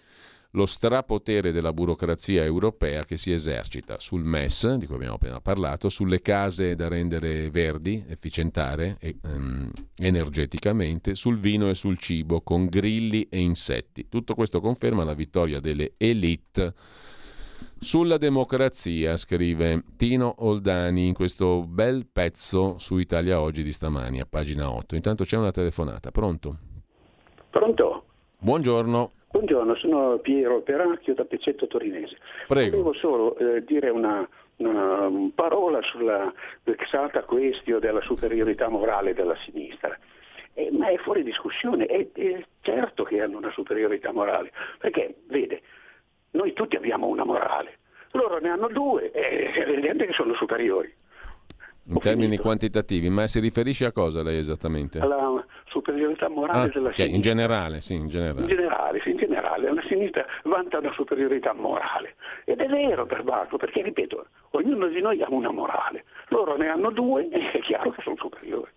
lo 0.55 0.65
strapotere 0.65 1.51
della 1.51 1.73
burocrazia 1.73 2.43
europea 2.43 3.05
che 3.05 3.17
si 3.17 3.31
esercita 3.31 3.99
sul 3.99 4.23
MES, 4.23 4.75
di 4.75 4.85
cui 4.85 4.95
abbiamo 4.95 5.15
appena 5.15 5.41
parlato, 5.41 5.89
sulle 5.89 6.21
case 6.21 6.75
da 6.75 6.87
rendere 6.87 7.49
verdi, 7.49 8.03
efficientare 8.07 8.97
e, 8.99 9.15
um, 9.23 9.71
energeticamente, 9.97 11.15
sul 11.15 11.39
vino 11.39 11.69
e 11.69 11.75
sul 11.75 11.97
cibo, 11.97 12.41
con 12.41 12.65
grilli 12.67 13.27
e 13.29 13.39
insetti. 13.39 14.07
Tutto 14.09 14.35
questo 14.35 14.61
conferma 14.61 15.03
la 15.03 15.15
vittoria 15.15 15.59
delle 15.59 15.93
elite. 15.97 16.73
Sulla 17.79 18.17
democrazia, 18.17 19.17
scrive 19.17 19.83
Tino 19.97 20.35
Oldani 20.39 21.07
in 21.07 21.13
questo 21.13 21.65
bel 21.67 22.05
pezzo 22.05 22.77
su 22.77 22.97
Italia 22.97 23.41
Oggi 23.41 23.63
di 23.63 23.73
stamani, 23.73 24.19
a 24.19 24.27
pagina 24.29 24.69
8. 24.71 24.95
Intanto 24.95 25.23
c'è 25.23 25.35
una 25.35 25.51
telefonata, 25.51 26.11
pronto? 26.11 26.57
Pronto? 27.49 28.05
Buongiorno. 28.37 29.11
Buongiorno, 29.33 29.73
sono 29.77 30.19
Piero 30.19 30.61
Peracchio 30.61 31.15
da 31.15 31.25
Pezzetto 31.25 31.65
Torinese. 31.65 32.17
Prego. 32.47 32.69
Volevo 32.69 32.93
solo 32.93 33.35
eh, 33.37 33.63
dire 33.63 33.89
una, 33.89 34.29
una, 34.57 35.09
parola 35.33 35.81
sulla 35.81 36.31
vexata 36.61 37.23
questione 37.23 37.79
della 37.79 38.01
superiorità 38.01 38.69
morale 38.69 39.15
della 39.15 39.35
sinistra. 39.37 39.97
eh, 40.53 40.69
ma 40.71 40.89
è 40.89 40.97
fuori 40.97 41.23
discussione, 41.23 41.87
è, 41.87 42.11
è 42.13 42.45
certo 42.61 43.03
che 43.05 43.21
hanno 43.21 43.37
una 43.37 43.49
superiorità 43.49 44.11
morale, 44.11 44.51
perché 44.77 45.15
vede, 45.25 45.63
noi 46.33 46.53
tutti 46.53 46.75
abbiamo 46.75 47.07
una 47.07 47.25
morale, 47.25 47.79
loro 48.11 48.37
ne 48.37 48.49
hanno 48.49 48.67
due, 48.67 49.09
è 49.09 49.51
evidente 49.67 50.05
che 50.05 50.13
sono 50.13 50.35
superiori. 50.35 50.93
In 51.85 51.99
termini 51.99 52.37
quantitativi, 52.37 53.09
ma 53.09 53.27
si 53.27 53.39
riferisce 53.39 53.85
a 53.85 53.91
cosa 53.91 54.23
lei 54.23 54.37
esattamente? 54.37 54.99
Alla 54.99 55.45
superiorità 55.65 56.29
morale 56.29 56.69
Ah, 56.69 56.71
della 56.73 56.87
ok, 56.89 56.95
sinistra. 56.95 57.15
in 57.15 57.21
generale, 57.21 57.81
sì, 57.81 57.93
in 57.93 58.01
In 58.03 58.07
generale. 58.07 58.45
generale, 58.47 59.01
sì, 59.01 59.09
in 59.09 59.17
generale, 59.17 59.73
la 59.73 59.83
sinistra 59.89 60.25
vanta 60.43 60.77
una 60.79 60.93
superiorità 60.93 61.53
morale. 61.53 62.15
Ed 62.45 62.59
è 62.61 62.67
vero 62.67 63.05
per 63.05 63.23
Barco, 63.23 63.57
perché 63.57 63.81
ripeto, 63.81 64.25
ognuno 64.51 64.87
di 64.87 65.01
noi 65.01 65.21
ha 65.21 65.27
una 65.29 65.51
morale. 65.51 66.05
Loro 66.29 66.55
ne 66.55 66.67
hanno 66.69 66.89
due 66.91 67.27
e 67.29 67.51
è 67.51 67.59
chiaro 67.61 67.91
che 67.91 68.01
sono 68.01 68.15
superiori. 68.17 68.71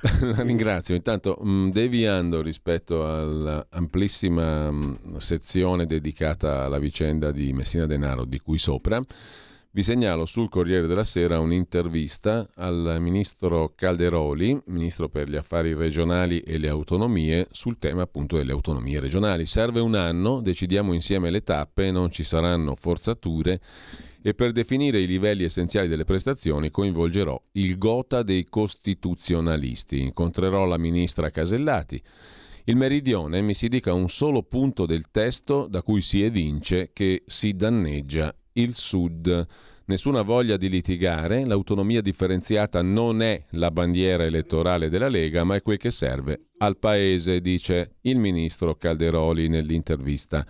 La 0.34 0.42
ringrazio. 0.42 0.94
Intanto, 0.94 1.36
mh, 1.42 1.70
deviando 1.72 2.40
rispetto 2.40 3.04
all'amplissima 3.06 4.70
mh, 4.70 5.16
sezione 5.18 5.84
dedicata 5.84 6.64
alla 6.64 6.78
vicenda 6.78 7.30
di 7.32 7.52
Messina 7.52 7.84
Denaro 7.86 8.24
di 8.24 8.38
cui 8.38 8.56
sopra, 8.58 8.98
vi 9.72 9.84
segnalo 9.84 10.26
sul 10.26 10.48
Corriere 10.48 10.88
della 10.88 11.04
Sera 11.04 11.38
un'intervista 11.38 12.48
al 12.56 12.96
ministro 12.98 13.72
Calderoli, 13.76 14.60
ministro 14.66 15.08
per 15.08 15.28
gli 15.30 15.36
affari 15.36 15.74
regionali 15.74 16.40
e 16.40 16.58
le 16.58 16.68
autonomie, 16.68 17.46
sul 17.52 17.78
tema 17.78 18.02
appunto 18.02 18.36
delle 18.36 18.50
autonomie 18.50 18.98
regionali. 18.98 19.46
Serve 19.46 19.78
un 19.78 19.94
anno, 19.94 20.40
decidiamo 20.40 20.92
insieme 20.92 21.30
le 21.30 21.44
tappe, 21.44 21.92
non 21.92 22.10
ci 22.10 22.24
saranno 22.24 22.74
forzature 22.74 23.60
e 24.20 24.34
per 24.34 24.50
definire 24.50 25.00
i 25.00 25.06
livelli 25.06 25.44
essenziali 25.44 25.86
delle 25.86 26.04
prestazioni 26.04 26.72
coinvolgerò 26.72 27.40
il 27.52 27.78
gota 27.78 28.24
dei 28.24 28.46
costituzionalisti. 28.46 30.00
Incontrerò 30.00 30.64
la 30.64 30.78
ministra 30.78 31.30
Casellati. 31.30 32.02
Il 32.64 32.76
meridione 32.76 33.40
mi 33.40 33.54
si 33.54 33.68
dica 33.68 33.92
un 33.92 34.08
solo 34.08 34.42
punto 34.42 34.84
del 34.84 35.10
testo 35.10 35.66
da 35.68 35.82
cui 35.82 36.02
si 36.02 36.22
evince 36.22 36.90
che 36.92 37.22
si 37.26 37.54
danneggia 37.54 38.34
il 38.54 38.74
Sud. 38.74 39.46
Nessuna 39.84 40.22
voglia 40.22 40.56
di 40.56 40.68
litigare, 40.68 41.44
l'autonomia 41.44 42.00
differenziata 42.00 42.80
non 42.80 43.22
è 43.22 43.44
la 43.50 43.70
bandiera 43.70 44.24
elettorale 44.24 44.88
della 44.88 45.08
Lega, 45.08 45.42
ma 45.42 45.56
è 45.56 45.62
quel 45.62 45.78
che 45.78 45.90
serve 45.90 46.50
al 46.58 46.78
Paese, 46.78 47.40
dice 47.40 47.96
il 48.02 48.18
ministro 48.18 48.76
Calderoli 48.76 49.48
nell'intervista 49.48 50.46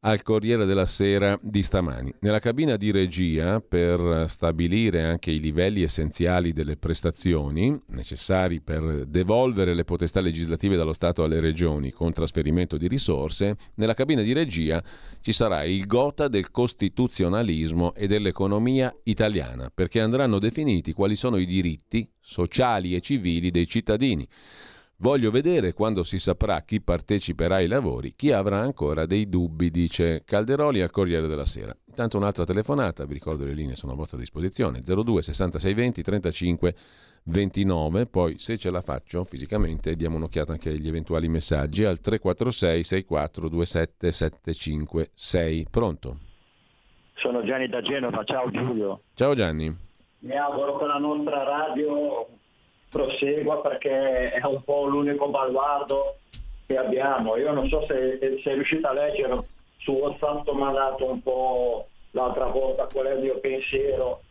al 0.00 0.22
Corriere 0.22 0.64
della 0.64 0.86
Sera 0.86 1.38
di 1.42 1.62
stamani. 1.62 2.12
Nella 2.20 2.38
cabina 2.38 2.76
di 2.76 2.90
regia, 2.90 3.60
per 3.60 4.26
stabilire 4.28 5.04
anche 5.04 5.30
i 5.30 5.40
livelli 5.40 5.82
essenziali 5.82 6.52
delle 6.52 6.76
prestazioni 6.76 7.80
necessari 7.88 8.60
per 8.60 9.06
devolvere 9.06 9.74
le 9.74 9.84
potestà 9.84 10.20
legislative 10.20 10.76
dallo 10.76 10.92
Stato 10.92 11.24
alle 11.24 11.40
regioni 11.40 11.90
con 11.90 12.12
trasferimento 12.12 12.76
di 12.76 12.88
risorse, 12.88 13.56
nella 13.74 13.94
cabina 13.94 14.22
di 14.22 14.32
regia 14.32 14.82
ci 15.20 15.32
sarà 15.32 15.64
il 15.64 15.86
gota 15.86 16.28
del 16.28 16.50
costituzionalismo 16.50 17.94
e 17.94 18.06
dell'economia 18.06 18.94
italiana, 19.04 19.70
perché 19.74 20.00
andranno 20.00 20.38
definiti 20.38 20.92
quali 20.92 21.16
sono 21.16 21.36
i 21.36 21.46
diritti 21.46 22.08
sociali 22.20 22.94
e 22.94 23.00
civili 23.00 23.50
dei 23.50 23.66
cittadini. 23.66 24.28
Voglio 24.98 25.30
vedere 25.30 25.74
quando 25.74 26.02
si 26.04 26.18
saprà 26.18 26.62
chi 26.62 26.80
parteciperà 26.80 27.56
ai 27.56 27.66
lavori, 27.66 28.14
chi 28.16 28.32
avrà 28.32 28.60
ancora 28.60 29.04
dei 29.04 29.28
dubbi, 29.28 29.70
dice 29.70 30.22
Calderoli 30.24 30.80
al 30.80 30.90
Corriere 30.90 31.26
della 31.26 31.44
Sera. 31.44 31.76
Intanto 31.84 32.16
un'altra 32.16 32.46
telefonata, 32.46 33.04
vi 33.04 33.12
ricordo 33.12 33.44
le 33.44 33.52
linee 33.52 33.76
sono 33.76 33.92
a 33.92 33.94
vostra 33.96 34.16
disposizione, 34.16 34.80
02 34.80 35.20
66 35.20 35.74
20 35.74 36.02
35 36.02 36.74
29, 37.24 38.06
poi 38.06 38.38
se 38.38 38.56
ce 38.56 38.70
la 38.70 38.80
faccio 38.80 39.24
fisicamente 39.24 39.96
diamo 39.96 40.16
un'occhiata 40.16 40.52
anche 40.52 40.70
agli 40.70 40.88
eventuali 40.88 41.28
messaggi 41.28 41.84
al 41.84 42.00
346 42.00 42.82
64 42.82 43.48
27 43.48 44.12
756. 44.12 45.66
Pronto? 45.70 46.18
Sono 47.16 47.44
Gianni 47.44 47.68
da 47.68 47.82
Genova, 47.82 48.24
ciao 48.24 48.50
Giulio. 48.50 49.02
Ciao 49.12 49.34
Gianni. 49.34 49.76
Mi 50.20 50.36
auguro 50.38 50.78
che 50.78 50.86
la 50.86 50.98
nostra 50.98 51.42
radio 51.42 52.26
prosegua 52.90 53.60
perché 53.60 54.30
è 54.32 54.44
un 54.44 54.62
po' 54.62 54.86
l'unico 54.86 55.28
baluardo 55.28 56.18
che 56.66 56.76
abbiamo. 56.76 57.36
Io 57.36 57.52
non 57.52 57.68
so 57.68 57.84
se 57.86 58.18
se 58.20 58.40
sei 58.42 58.54
riuscito 58.54 58.86
a 58.88 58.92
leggere 58.92 59.36
su 59.78 59.92
WhatsApp, 59.92 60.48
mi 60.50 60.62
ha 60.62 60.70
dato 60.70 61.10
un 61.10 61.22
po' 61.22 61.88
l'altra 62.10 62.46
volta 62.46 62.86
qual 62.86 63.06
è 63.06 63.14
il 63.14 63.20
mio 63.20 63.38
pensiero. 63.38 64.22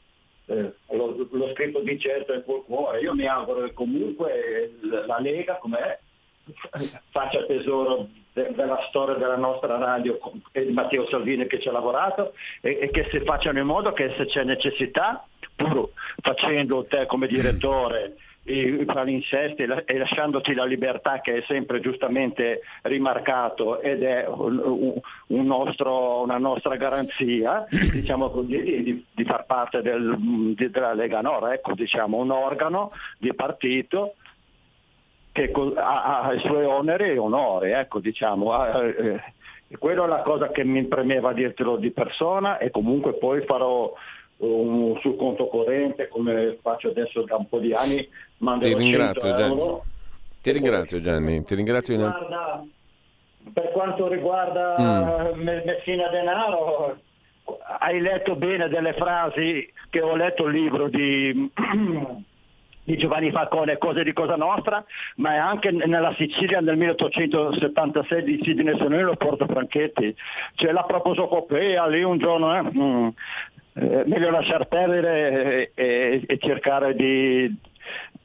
Eh, 0.48 0.74
l'ho, 0.90 1.28
l'ho 1.30 1.52
scritto 1.54 1.80
di 1.80 2.00
certo 2.00 2.34
e 2.34 2.44
col 2.44 2.64
cuore. 2.66 3.00
Io 3.00 3.14
mi 3.14 3.26
auguro 3.26 3.62
che 3.62 3.74
comunque 3.74 4.76
la 4.82 5.20
Lega, 5.20 5.58
com'è, 5.58 5.98
faccia 7.10 7.46
tesoro 7.46 8.08
de- 8.34 8.52
della 8.54 8.80
storia 8.90 9.16
della 9.16 9.38
nostra 9.38 9.78
radio 9.78 10.20
e 10.52 10.66
di 10.66 10.72
Matteo 10.72 11.08
Salvini 11.08 11.48
che 11.48 11.60
ci 11.60 11.70
ha 11.70 11.72
lavorato 11.72 12.34
e, 12.62 12.78
e 12.82 12.90
che 12.92 13.08
si 13.10 13.20
facciano 13.22 13.60
in 13.60 13.66
modo 13.66 13.94
che 13.94 14.14
se 14.18 14.26
c'è 14.26 14.44
necessità, 14.44 15.26
pur 15.56 15.90
facendo 16.22 16.86
te 16.86 17.06
come 17.06 17.28
direttore 17.28 18.16
i, 18.48 18.86
palinsesti 18.86 19.64
e 19.64 19.66
la- 19.66 19.84
lasciandoti 19.86 20.54
la 20.54 20.66
libertà 20.66 21.20
che 21.20 21.38
è 21.38 21.44
sempre 21.48 21.80
giustamente 21.80 22.62
rimarcato 22.84 23.82
ed 23.82 24.04
è 24.04 24.28
un, 24.28 25.00
un- 25.28 25.46
nostro- 25.46 26.22
una 26.22 26.38
nostra 26.38 26.76
garanzia, 26.76 27.66
diciamo 27.70 28.30
così, 28.30 28.62
di, 28.84 29.06
di- 29.14 29.24
far 29.26 29.46
parte 29.46 29.82
del- 29.82 30.16
di- 30.56 30.70
della 30.70 30.94
Lega 30.94 31.22
Nord, 31.22 31.52
ecco, 31.52 31.74
diciamo, 31.74 32.18
un 32.18 32.32
organo 32.32 32.92
di 33.18 33.34
partito 33.34 34.14
che 35.32 35.52
ha, 35.76 36.22
ha 36.22 36.34
i 36.34 36.40
suoi 36.40 36.64
oneri 36.66 37.10
e 37.10 37.18
onori, 37.18 37.72
ecco 37.72 38.00
diciamo. 38.00 38.52
ha- 38.54 38.84
eh, 38.86 39.22
quella 39.80 40.06
è 40.06 40.08
la 40.08 40.22
cosa 40.22 40.50
che 40.50 40.64
mi 40.64 40.86
premeva 40.86 41.34
dirtelo 41.34 41.76
di 41.78 41.90
persona 41.92 42.60
e 42.60 42.70
comunque 42.70 43.14
poi 43.14 43.42
farò 43.42 43.92
un, 44.46 44.98
sul 45.00 45.16
conto 45.16 45.48
corrente 45.48 46.08
come 46.08 46.58
faccio 46.62 46.90
adesso 46.90 47.24
da 47.24 47.36
un 47.36 47.48
po' 47.48 47.60
di 47.60 47.74
anni, 47.74 48.08
Ti 48.60 48.74
ringrazio 48.74 49.30
100 49.30 49.38
Gianni. 49.38 49.80
Ti 50.42 50.52
ringrazio 50.52 51.02
Gianni, 51.02 51.44
ti 51.44 51.56
ringrazio 51.56 51.94
in 51.96 52.02
Guarda, 52.02 52.64
per 53.54 53.72
quanto 53.72 54.08
riguarda 54.08 54.76
Mm. 54.80 55.42
Me- 55.42 55.64
Messina 55.66 56.08
Denaro, 56.10 56.98
hai 57.80 58.00
letto 58.00 58.36
bene 58.36 58.68
delle 58.70 58.94
frasi 58.94 59.72
che 59.90 60.02
ho 60.02 60.16
letto 60.16 60.46
il 60.48 60.54
libro 60.54 60.88
di, 60.90 61.52
di 62.84 62.98
Giovanni 62.98 63.32
Falcone, 63.32 63.78
Cose 63.78 64.04
di 64.04 64.14
Cosa 64.14 64.36
Nostra, 64.36 64.84
ma 65.18 65.34
è 65.34 65.38
anche 65.38 65.72
nella 65.72 66.14
Sicilia 66.18 66.60
nel 66.60 66.78
1876 66.78 68.24
di 68.24 68.40
Sidney 68.44 68.78
Sonello 68.78 69.12
e 69.14 69.18
Porto 69.18 69.46
Franchetti. 69.46 70.16
C'è 70.56 70.72
la 70.72 70.84
prosopopea 70.84 71.88
lì 71.88 72.04
un 72.04 72.18
giorno, 72.18 72.56
eh, 72.56 72.62
mm, 72.62 73.08
eh, 73.78 74.04
meglio 74.06 74.30
lasciar 74.30 74.68
perdere 74.68 75.72
e, 75.74 76.24
e- 76.26 76.38
cercare 76.40 76.96
di, 76.96 77.54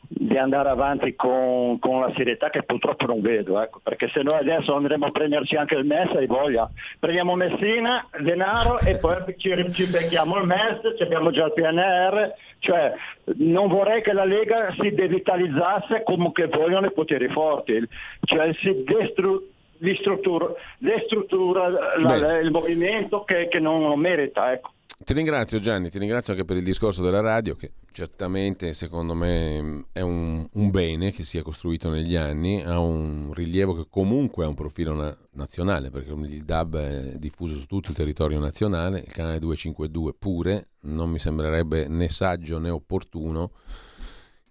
di 0.06 0.36
andare 0.38 0.68
avanti 0.68 1.14
con, 1.16 1.78
con 1.78 2.00
la 2.00 2.12
serietà 2.16 2.50
che 2.50 2.62
purtroppo 2.62 3.06
non 3.06 3.20
vedo, 3.20 3.60
ecco, 3.60 3.80
perché 3.82 4.08
se 4.08 4.22
noi 4.22 4.38
adesso 4.38 4.74
andremo 4.74 5.06
a 5.06 5.10
prenderci 5.10 5.56
anche 5.56 5.74
il 5.74 5.84
MES, 5.84 6.10
hai 6.14 6.26
voglia. 6.26 6.70
Prendiamo 6.98 7.34
Messina, 7.34 8.06
denaro 8.20 8.80
e 8.80 8.98
poi 8.98 9.16
ci, 9.38 9.52
ci 9.72 9.86
becchiamo 9.86 10.38
il 10.38 10.46
MES, 10.46 10.96
ci 10.96 11.02
abbiamo 11.02 11.30
già 11.30 11.46
il 11.46 11.52
PNR, 11.52 12.32
cioè 12.60 12.92
non 13.38 13.68
vorrei 13.68 14.02
che 14.02 14.12
la 14.12 14.24
Lega 14.24 14.72
si 14.78 14.92
devitalizzasse 14.92 16.02
come 16.04 16.30
che 16.32 16.46
vogliono 16.46 16.86
i 16.86 16.92
poteri 16.92 17.28
forti, 17.28 17.82
cioè 18.24 18.52
si 18.54 18.84
destru- 18.84 19.42
distruttura, 19.78 20.52
destruttura 20.78 21.68
la- 21.68 22.38
il 22.40 22.50
movimento 22.50 23.24
che, 23.24 23.48
che 23.48 23.58
non 23.58 23.98
merita. 23.98 24.52
Ecco. 24.52 24.72
Ti 25.02 25.14
ringrazio 25.14 25.60
Gianni, 25.60 25.88
ti 25.88 25.98
ringrazio 25.98 26.34
anche 26.34 26.44
per 26.44 26.58
il 26.58 26.62
discorso 26.62 27.00
della 27.02 27.22
radio 27.22 27.56
che 27.56 27.72
certamente 27.90 28.74
secondo 28.74 29.14
me 29.14 29.86
è 29.92 30.02
un, 30.02 30.46
un 30.52 30.70
bene 30.70 31.10
che 31.10 31.22
sia 31.24 31.42
costruito 31.42 31.88
negli 31.88 32.16
anni, 32.16 32.62
ha 32.62 32.78
un 32.78 33.32
rilievo 33.32 33.74
che 33.74 33.86
comunque 33.88 34.44
ha 34.44 34.48
un 34.48 34.54
profilo 34.54 34.92
na- 34.92 35.16
nazionale 35.32 35.88
perché 35.90 36.12
il 36.12 36.44
DAB 36.44 36.76
è 36.76 37.16
diffuso 37.16 37.58
su 37.58 37.64
tutto 37.64 37.92
il 37.92 37.96
territorio 37.96 38.38
nazionale, 38.38 38.98
il 38.98 39.10
canale 39.10 39.38
252 39.38 40.12
pure, 40.18 40.68
non 40.80 41.08
mi 41.08 41.18
sembrerebbe 41.18 41.88
né 41.88 42.10
saggio 42.10 42.58
né 42.58 42.68
opportuno 42.68 43.52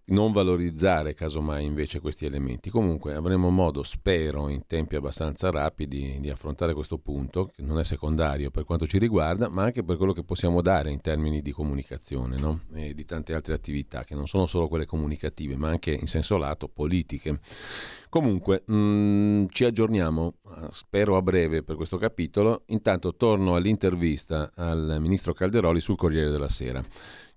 non 0.10 0.32
valorizzare 0.32 1.14
casomai 1.14 1.66
invece 1.66 2.00
questi 2.00 2.26
elementi. 2.26 2.70
Comunque 2.70 3.14
avremo 3.14 3.50
modo, 3.50 3.84
spero, 3.84 4.50
in 4.50 4.66
tempi 4.68 4.96
abbastanza 4.96 5.50
rapidi 5.50 6.18
di 6.20 6.30
affrontare 6.30 6.74
questo 6.74 6.98
punto, 6.98 7.52
che 7.56 7.62
non 7.62 7.80
è 7.80 7.84
secondario 7.84 8.52
per 8.52 8.64
quanto 8.64 8.88
ci 8.88 8.98
riguarda, 8.98 9.50
ma 9.50 9.64
anche 9.64 9.84
per 9.84 9.98
quello 9.98 10.14
che 10.14 10.24
possiamo 10.24 10.62
dare 10.62 10.92
in 10.92 11.02
termini 11.02 11.42
di 11.42 11.52
comunicazione 11.52 12.38
no? 12.38 12.62
e 12.74 12.94
di 12.94 13.06
tante 13.06 13.34
altre 13.34 13.54
attività, 13.54 14.04
che 14.04 14.16
non 14.16 14.28
sono 14.28 14.46
solo 14.46 14.68
quelle 14.68 14.86
comunicative, 14.86 15.56
ma 15.56 15.70
anche 15.70 15.92
in 15.92 16.08
senso 16.08 16.38
lato 16.38 16.68
politiche. 16.68 17.40
Comunque, 18.10 18.64
mh, 18.66 19.46
ci 19.50 19.66
aggiorniamo, 19.66 20.34
eh, 20.44 20.68
spero 20.72 21.16
a 21.16 21.22
breve 21.22 21.62
per 21.62 21.76
questo 21.76 21.98
capitolo. 21.98 22.64
Intanto 22.68 23.16
torno 23.16 23.56
all'intervista 23.56 24.52
al 24.56 24.98
ministro 25.00 25.34
Calderoli 25.34 25.80
sul 25.80 25.96
Corriere 25.96 26.32
della 26.32 26.50
Sera. 26.50 26.84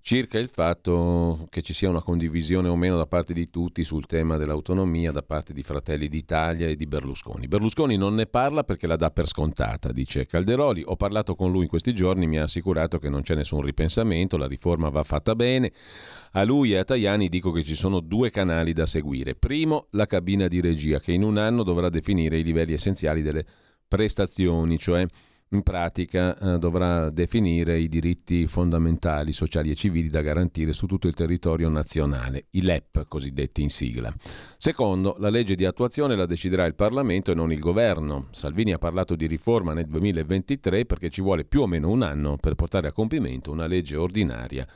Circa 0.03 0.37
il 0.37 0.49
fatto 0.49 1.47
che 1.49 1.61
ci 1.61 1.73
sia 1.73 1.87
una 1.87 2.01
condivisione 2.01 2.67
o 2.67 2.75
meno 2.75 2.97
da 2.97 3.05
parte 3.05 3.31
di 3.31 3.49
tutti 3.49 3.85
sul 3.85 4.05
tema 4.05 4.35
dell'autonomia, 4.35 5.13
da 5.13 5.23
parte 5.23 5.53
di 5.53 5.63
Fratelli 5.63 6.09
d'Italia 6.09 6.67
e 6.67 6.75
di 6.75 6.85
Berlusconi. 6.85 7.47
Berlusconi 7.47 7.95
non 7.95 8.13
ne 8.13 8.25
parla 8.25 8.65
perché 8.65 8.85
la 8.85 8.97
dà 8.97 9.11
per 9.11 9.27
scontata, 9.27 9.93
dice 9.93 10.25
Calderoli. 10.25 10.83
Ho 10.85 10.97
parlato 10.97 11.35
con 11.35 11.53
lui 11.53 11.63
in 11.63 11.69
questi 11.69 11.95
giorni, 11.95 12.27
mi 12.27 12.37
ha 12.37 12.43
assicurato 12.43 12.99
che 12.99 13.07
non 13.07 13.21
c'è 13.21 13.33
nessun 13.33 13.61
ripensamento, 13.61 14.35
la 14.35 14.45
riforma 14.45 14.89
va 14.89 15.03
fatta 15.03 15.35
bene. 15.35 15.71
A 16.33 16.43
lui 16.43 16.73
e 16.73 16.79
a 16.79 16.83
Tajani 16.83 17.29
dico 17.29 17.51
che 17.51 17.63
ci 17.63 17.75
sono 17.75 18.01
due 18.01 18.29
canali 18.29 18.73
da 18.73 18.85
seguire. 18.85 19.35
Primo, 19.35 19.87
la 19.91 20.05
cabina 20.05 20.49
di 20.49 20.59
regia 20.59 20.99
che 20.99 21.13
in 21.13 21.23
un 21.23 21.37
anno 21.37 21.63
dovrà 21.63 21.87
definire 21.87 22.37
i 22.37 22.43
livelli 22.43 22.73
essenziali 22.73 23.21
delle 23.21 23.45
prestazioni, 23.87 24.77
cioè 24.77 25.05
in 25.53 25.63
pratica 25.63 26.37
eh, 26.37 26.57
dovrà 26.57 27.09
definire 27.09 27.79
i 27.79 27.87
diritti 27.87 28.47
fondamentali, 28.47 29.31
sociali 29.31 29.71
e 29.71 29.75
civili 29.75 30.09
da 30.09 30.21
garantire 30.21 30.73
su 30.73 30.85
tutto 30.85 31.07
il 31.07 31.13
territorio 31.13 31.69
nazionale, 31.69 32.45
i 32.51 32.61
LEP 32.61 33.07
cosiddetti 33.07 33.61
in 33.61 33.69
sigla. 33.69 34.13
Secondo, 34.57 35.15
la 35.19 35.29
legge 35.29 35.55
di 35.55 35.65
attuazione 35.65 36.15
la 36.15 36.25
deciderà 36.25 36.65
il 36.65 36.75
Parlamento 36.75 37.31
e 37.31 37.35
non 37.35 37.51
il 37.51 37.59
governo. 37.59 38.27
Salvini 38.31 38.73
ha 38.73 38.77
parlato 38.77 39.15
di 39.15 39.27
riforma 39.27 39.73
nel 39.73 39.87
2023 39.87 40.85
perché 40.85 41.09
ci 41.09 41.21
vuole 41.21 41.45
più 41.45 41.61
o 41.61 41.67
meno 41.67 41.89
un 41.89 42.01
anno 42.01 42.37
per 42.37 42.55
portare 42.55 42.87
a 42.87 42.91
compimento 42.91 43.51
una 43.51 43.67
legge 43.67 43.95
ordinaria 43.95 44.67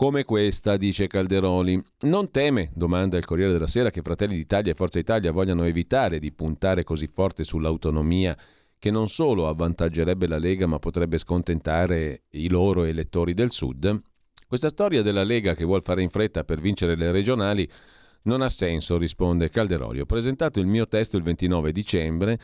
come 0.00 0.24
questa, 0.24 0.78
dice 0.78 1.08
Calderoli. 1.08 1.78
Non 2.04 2.30
teme, 2.30 2.70
domanda 2.74 3.18
il 3.18 3.26
Corriere 3.26 3.52
della 3.52 3.66
Sera, 3.66 3.90
che 3.90 4.00
Fratelli 4.00 4.34
d'Italia 4.34 4.72
e 4.72 4.74
Forza 4.74 4.98
Italia 4.98 5.30
vogliano 5.30 5.64
evitare 5.64 6.18
di 6.18 6.32
puntare 6.32 6.84
così 6.84 7.06
forte 7.06 7.44
sull'autonomia 7.44 8.34
che 8.80 8.90
non 8.90 9.08
solo 9.08 9.46
avvantaggerebbe 9.46 10.26
la 10.26 10.38
Lega 10.38 10.66
ma 10.66 10.78
potrebbe 10.78 11.18
scontentare 11.18 12.22
i 12.30 12.48
loro 12.48 12.84
elettori 12.84 13.34
del 13.34 13.52
Sud? 13.52 14.00
Questa 14.48 14.70
storia 14.70 15.02
della 15.02 15.22
Lega 15.22 15.54
che 15.54 15.64
vuole 15.64 15.82
fare 15.82 16.02
in 16.02 16.08
fretta 16.08 16.42
per 16.42 16.60
vincere 16.60 16.96
le 16.96 17.12
regionali 17.12 17.70
non 18.22 18.40
ha 18.40 18.48
senso, 18.48 18.96
risponde 18.98 19.50
Calderoli. 19.50 20.00
Ho 20.00 20.06
presentato 20.06 20.60
il 20.60 20.66
mio 20.66 20.88
testo 20.88 21.16
il 21.16 21.22
29 21.22 21.72
dicembre 21.72 22.38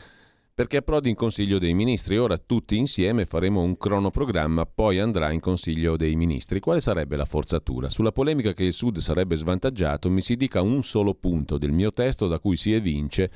perché 0.53 0.77
approdi 0.77 1.09
in 1.09 1.15
Consiglio 1.15 1.59
dei 1.59 1.73
Ministri. 1.73 2.17
Ora 2.17 2.37
tutti 2.37 2.77
insieme 2.77 3.25
faremo 3.25 3.61
un 3.61 3.75
cronoprogramma, 3.75 4.65
poi 4.65 4.99
andrà 4.99 5.31
in 5.31 5.39
Consiglio 5.39 5.97
dei 5.97 6.15
Ministri. 6.15 6.59
Quale 6.59 6.81
sarebbe 6.81 7.15
la 7.15 7.25
forzatura? 7.25 7.89
Sulla 7.89 8.11
polemica 8.11 8.53
che 8.53 8.63
il 8.63 8.73
Sud 8.73 8.97
sarebbe 8.99 9.35
svantaggiato 9.35 10.09
mi 10.09 10.21
si 10.21 10.35
dica 10.35 10.61
un 10.61 10.81
solo 10.81 11.13
punto 11.13 11.57
del 11.57 11.71
mio 11.71 11.91
testo 11.91 12.27
da 12.27 12.39
cui 12.39 12.57
si 12.57 12.73
evince 12.73 13.31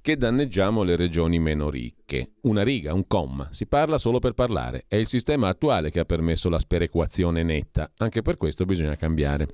che 0.00 0.16
danneggiamo 0.16 0.82
le 0.82 0.96
regioni 0.96 1.38
meno 1.38 1.70
ricche. 1.70 2.32
Una 2.42 2.62
riga, 2.62 2.94
un 2.94 3.06
comma, 3.06 3.48
si 3.50 3.66
parla 3.66 3.98
solo 3.98 4.18
per 4.18 4.32
parlare. 4.32 4.84
È 4.88 4.96
il 4.96 5.06
sistema 5.06 5.48
attuale 5.48 5.90
che 5.90 6.00
ha 6.00 6.04
permesso 6.04 6.48
la 6.48 6.58
sperequazione 6.58 7.42
netta, 7.42 7.90
anche 7.98 8.22
per 8.22 8.36
questo 8.36 8.64
bisogna 8.64 8.96
cambiare. 8.96 9.48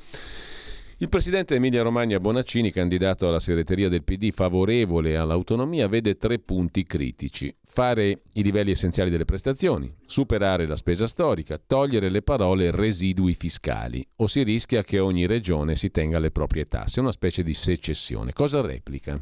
Il 0.98 1.10
presidente 1.10 1.54
Emilia 1.54 1.82
Romagna 1.82 2.18
Bonaccini, 2.18 2.70
candidato 2.70 3.28
alla 3.28 3.38
segreteria 3.38 3.90
del 3.90 4.02
PD 4.02 4.30
favorevole 4.32 5.18
all'autonomia, 5.18 5.88
vede 5.88 6.16
tre 6.16 6.38
punti 6.38 6.84
critici. 6.84 7.54
Fare 7.66 8.22
i 8.32 8.42
livelli 8.42 8.70
essenziali 8.70 9.10
delle 9.10 9.26
prestazioni, 9.26 9.94
superare 10.06 10.66
la 10.66 10.74
spesa 10.74 11.06
storica, 11.06 11.60
togliere 11.64 12.08
le 12.08 12.22
parole 12.22 12.70
residui 12.70 13.34
fiscali 13.34 14.06
o 14.16 14.26
si 14.26 14.42
rischia 14.42 14.82
che 14.84 14.98
ogni 14.98 15.26
regione 15.26 15.76
si 15.76 15.90
tenga 15.90 16.18
le 16.18 16.30
proprie 16.30 16.64
tasse, 16.64 17.00
una 17.00 17.12
specie 17.12 17.42
di 17.42 17.52
secessione. 17.52 18.32
Cosa 18.32 18.62
replica? 18.62 19.20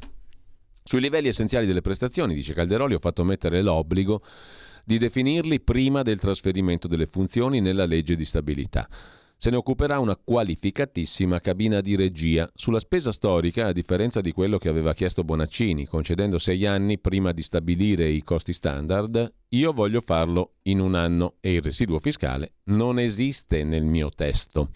Sui 0.87 1.01
livelli 1.01 1.29
essenziali 1.29 1.65
delle 1.65 1.81
prestazioni, 1.81 2.35
dice 2.35 2.53
Calderoli, 2.53 2.93
ho 2.93 2.99
fatto 2.99 3.25
mettere 3.25 3.63
l'obbligo 3.63 4.23
di 4.85 4.99
definirli 4.99 5.61
prima 5.61 6.03
del 6.03 6.19
trasferimento 6.19 6.89
delle 6.89 7.07
funzioni 7.07 7.63
nella 7.63 7.87
legge 7.87 8.17
di 8.17 8.27
stabilità. 8.27 8.87
Se 9.39 9.49
ne 9.49 9.57
occuperà 9.57 9.99
una 9.99 10.15
qualificatissima 10.15 11.41
cabina 11.41 11.81
di 11.81 11.97
regia. 11.97 12.51
Sulla 12.55 12.81
spesa 12.81 13.13
storica, 13.13 13.69
a 13.69 13.73
differenza 13.73 14.21
di 14.21 14.33
quello 14.33 14.59
che 14.59 14.69
aveva 14.69 14.93
chiesto 14.93 15.25
Bonaccini, 15.25 15.87
concedendo 15.87 16.39
sei 16.39 16.67
anni 16.67 16.99
prima 16.99 17.33
di 17.33 17.41
stabilire 17.41 18.07
i 18.07 18.23
costi 18.23 18.53
standard, 18.53 19.33
io 19.49 19.73
voglio 19.73 20.03
farlo 20.03 20.57
in 20.65 20.81
un 20.81 20.97
anno 20.97 21.37
e 21.41 21.55
il 21.55 21.63
residuo 21.63 21.99
fiscale 21.99 22.57
non 22.65 22.99
esiste 22.99 23.65
nel 23.65 23.85
mio 23.85 24.11
testo. 24.15 24.69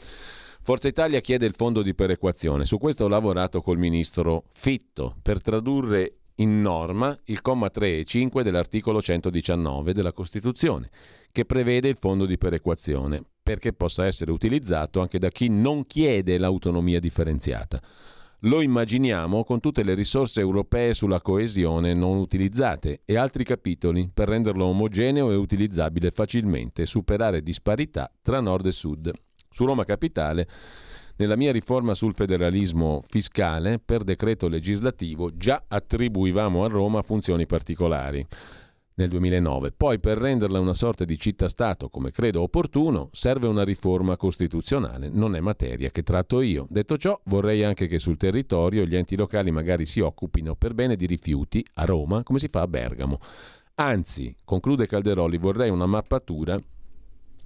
Forza 0.68 0.86
Italia 0.86 1.20
chiede 1.20 1.46
il 1.46 1.54
fondo 1.54 1.80
di 1.80 1.94
perequazione. 1.94 2.66
Su 2.66 2.76
questo 2.76 3.04
ho 3.04 3.08
lavorato 3.08 3.62
col 3.62 3.78
ministro 3.78 4.44
Fitto 4.52 5.16
per 5.22 5.40
tradurre 5.40 6.18
in 6.34 6.60
norma 6.60 7.18
il 7.24 7.40
comma 7.40 7.70
3 7.70 8.00
e 8.00 8.04
5 8.04 8.42
dell'articolo 8.42 9.00
119 9.00 9.94
della 9.94 10.12
Costituzione, 10.12 10.90
che 11.32 11.46
prevede 11.46 11.88
il 11.88 11.96
fondo 11.98 12.26
di 12.26 12.36
perequazione, 12.36 13.24
perché 13.42 13.72
possa 13.72 14.04
essere 14.04 14.30
utilizzato 14.30 15.00
anche 15.00 15.18
da 15.18 15.30
chi 15.30 15.48
non 15.48 15.86
chiede 15.86 16.36
l'autonomia 16.36 17.00
differenziata. 17.00 17.80
Lo 18.40 18.60
immaginiamo 18.60 19.44
con 19.44 19.60
tutte 19.60 19.82
le 19.82 19.94
risorse 19.94 20.40
europee 20.40 20.92
sulla 20.92 21.22
coesione 21.22 21.94
non 21.94 22.18
utilizzate 22.18 23.00
e 23.06 23.16
altri 23.16 23.42
capitoli 23.42 24.10
per 24.12 24.28
renderlo 24.28 24.66
omogeneo 24.66 25.30
e 25.30 25.34
utilizzabile 25.34 26.10
facilmente 26.10 26.82
e 26.82 26.86
superare 26.86 27.42
disparità 27.42 28.12
tra 28.20 28.40
nord 28.40 28.66
e 28.66 28.72
sud. 28.72 29.12
Su 29.50 29.64
Roma 29.64 29.84
Capitale, 29.84 30.48
nella 31.16 31.36
mia 31.36 31.50
riforma 31.50 31.94
sul 31.94 32.14
federalismo 32.14 33.02
fiscale, 33.08 33.80
per 33.84 34.04
decreto 34.04 34.46
legislativo 34.46 35.30
già 35.36 35.64
attribuivamo 35.66 36.64
a 36.64 36.68
Roma 36.68 37.02
funzioni 37.02 37.44
particolari 37.44 38.24
nel 38.94 39.08
2009. 39.08 39.72
Poi 39.72 39.98
per 39.98 40.18
renderla 40.18 40.60
una 40.60 40.74
sorta 40.74 41.04
di 41.04 41.18
città-stato, 41.18 41.88
come 41.88 42.10
credo 42.10 42.42
opportuno, 42.42 43.08
serve 43.12 43.46
una 43.46 43.64
riforma 43.64 44.16
costituzionale, 44.16 45.08
non 45.08 45.34
è 45.34 45.40
materia 45.40 45.90
che 45.90 46.02
tratto 46.02 46.40
io. 46.40 46.66
Detto 46.68 46.96
ciò, 46.98 47.18
vorrei 47.24 47.64
anche 47.64 47.86
che 47.86 47.98
sul 47.98 48.16
territorio 48.16 48.84
gli 48.84 48.96
enti 48.96 49.16
locali 49.16 49.50
magari 49.50 49.86
si 49.86 50.00
occupino 50.00 50.54
per 50.54 50.74
bene 50.74 50.96
di 50.96 51.06
rifiuti 51.06 51.64
a 51.74 51.84
Roma, 51.84 52.22
come 52.22 52.38
si 52.38 52.48
fa 52.48 52.60
a 52.60 52.68
Bergamo. 52.68 53.18
Anzi, 53.76 54.34
conclude 54.44 54.86
Calderoli, 54.86 55.38
vorrei 55.38 55.70
una 55.70 55.86
mappatura 55.86 56.58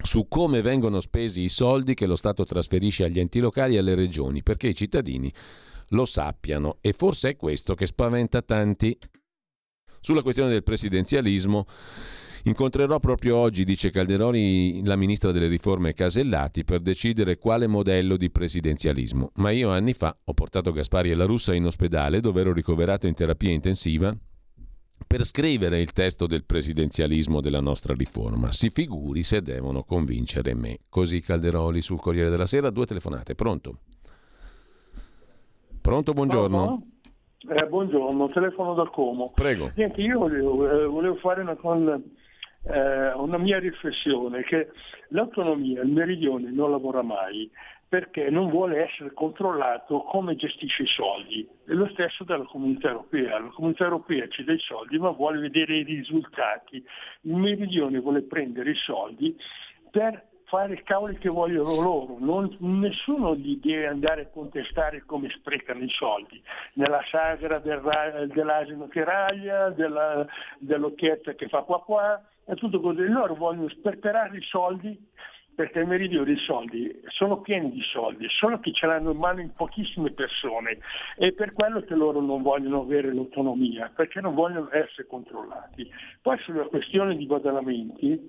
su 0.03 0.26
come 0.28 0.62
vengono 0.62 1.00
spesi 1.00 1.42
i 1.42 1.48
soldi 1.48 1.94
che 1.94 2.07
lo 2.07 2.16
Stato 2.16 2.44
trasferisce 2.44 3.05
agli 3.05 3.20
enti 3.20 3.40
locali 3.40 3.76
e 3.76 3.78
alle 3.78 3.94
regioni, 3.94 4.42
perché 4.42 4.68
i 4.68 4.74
cittadini 4.74 5.32
lo 5.88 6.05
sappiano 6.05 6.78
e 6.80 6.92
forse 6.92 7.30
è 7.30 7.36
questo 7.36 7.74
che 7.74 7.86
spaventa 7.86 8.42
tanti. 8.42 8.96
Sulla 10.00 10.22
questione 10.22 10.50
del 10.50 10.64
presidenzialismo 10.64 11.66
incontrerò 12.44 12.98
proprio 12.98 13.36
oggi, 13.36 13.64
dice 13.64 13.90
Calderoni, 13.90 14.84
la 14.84 14.96
ministra 14.96 15.30
delle 15.30 15.46
riforme 15.46 15.94
Casellati 15.94 16.64
per 16.64 16.80
decidere 16.80 17.38
quale 17.38 17.68
modello 17.68 18.16
di 18.16 18.30
presidenzialismo. 18.30 19.30
Ma 19.36 19.50
io 19.50 19.70
anni 19.70 19.92
fa 19.92 20.16
ho 20.24 20.34
portato 20.34 20.72
Gaspari 20.72 21.11
e 21.11 21.14
la 21.14 21.24
Russa 21.24 21.55
in 21.55 21.66
ospedale 21.66 22.20
dove 22.20 22.40
ero 22.40 22.53
ricoverato 22.53 23.07
in 23.07 23.14
terapia 23.14 23.50
intensiva 23.50 24.12
per 25.07 25.24
scrivere 25.24 25.80
il 25.80 25.92
testo 25.92 26.26
del 26.26 26.44
presidenzialismo 26.44 27.40
della 27.40 27.61
nostra 27.61 27.94
riforma. 27.94 28.53
Si 28.53 28.70
figuri 28.70 29.22
se 29.22 29.42
devono 29.42 29.82
convincere 29.84 30.55
me. 30.55 30.78
Così 30.88 31.20
Calderoli 31.20 31.80
sul 31.80 32.00
Corriere 32.00 32.30
della 32.30 32.46
Sera, 32.46 32.70
due 32.70 32.86
telefonate. 32.86 33.34
Pronto? 33.34 33.78
Pronto, 35.80 36.12
buongiorno. 36.12 36.86
Eh, 37.48 37.66
buongiorno, 37.66 38.28
telefono 38.28 38.74
dal 38.74 38.90
Como. 38.90 39.32
Prego. 39.34 39.72
Niente, 39.74 40.00
io 40.00 40.20
volevo, 40.20 40.70
eh, 40.70 40.86
volevo 40.86 41.16
fare 41.16 41.40
una, 41.42 41.57
con, 41.57 41.88
eh, 42.62 43.12
una 43.14 43.38
mia 43.38 43.59
riflessione, 43.59 44.44
che 44.44 44.68
l'autonomia, 45.09 45.82
il 45.82 45.90
meridione 45.90 46.53
non 46.53 46.70
lavora 46.70 47.03
mai 47.03 47.50
perché 47.93 48.30
non 48.30 48.49
vuole 48.49 48.84
essere 48.84 49.12
controllato 49.12 50.01
come 50.05 50.34
gestisce 50.34 50.84
i 50.84 50.86
soldi. 50.86 51.47
È 51.66 51.72
lo 51.72 51.86
stesso 51.88 52.24
della 52.24 52.45
comunità 52.45 52.88
europea. 52.88 53.38
La 53.38 53.51
comunità 53.51 53.84
europea 53.84 54.26
ci 54.28 54.45
dà 54.45 54.55
i 54.55 54.59
soldi 54.61 54.99
ma 54.99 55.11
vuole 55.11 55.38
vedere 55.40 55.76
i 55.76 55.82
risultati. 55.82 56.82
Il 57.20 57.36
meridione 57.36 58.01
vuole 58.01 58.22
prendere 58.22 58.70
i 58.70 58.76
soldi 58.76 59.36
per 59.90 60.26
fare 60.45 60.72
i 60.72 60.82
cavoli 60.82 61.18
che 61.18 61.28
vogliono 61.28 61.82
loro. 61.82 62.16
Non, 62.18 62.57
nessuno 62.61 63.36
gli 63.36 63.61
deve 63.62 63.88
andare 63.88 64.22
a 64.22 64.28
contestare 64.28 65.03
come 65.05 65.28
sprecano 65.28 65.84
i 65.84 65.90
soldi. 65.90 66.43
Nella 66.76 67.05
sagra 67.11 67.59
del, 67.59 68.30
dell'asino 68.32 68.88
che 68.88 69.05
raglia, 69.05 69.68
della, 69.68 70.26
dell'occhietta 70.59 71.34
che 71.34 71.47
fa 71.49 71.61
qua 71.61 71.82
qua, 71.82 72.26
è 72.47 72.55
tutto 72.55 72.80
così. 72.80 73.07
Loro 73.07 73.34
vogliono 73.34 73.68
sperperare 73.68 74.38
i 74.38 74.43
soldi 74.43 74.99
perché 75.55 75.80
il 75.80 75.86
meridione 75.86 76.32
i 76.32 76.38
soldi 76.38 77.00
sono 77.09 77.40
pieni 77.40 77.70
di 77.70 77.82
soldi, 77.82 78.26
solo 78.28 78.59
che 78.61 78.72
ce 78.72 78.86
l'hanno 78.86 79.12
in 79.12 79.18
mano 79.18 79.40
in 79.40 79.53
pochissime 79.55 80.11
persone 80.12 80.78
e 81.16 81.32
per 81.32 81.53
quello 81.53 81.80
che 81.82 81.94
loro 81.94 82.20
non 82.20 82.42
vogliono 82.42 82.80
avere 82.80 83.12
l'autonomia, 83.12 83.90
perché 83.94 84.20
non 84.20 84.34
vogliono 84.34 84.68
essere 84.72 85.07
controllati. 85.07 85.88
Poi 86.20 86.38
sulla 86.38 86.64
questione 86.64 87.16
di 87.16 87.26
badalamenti, 87.26 88.24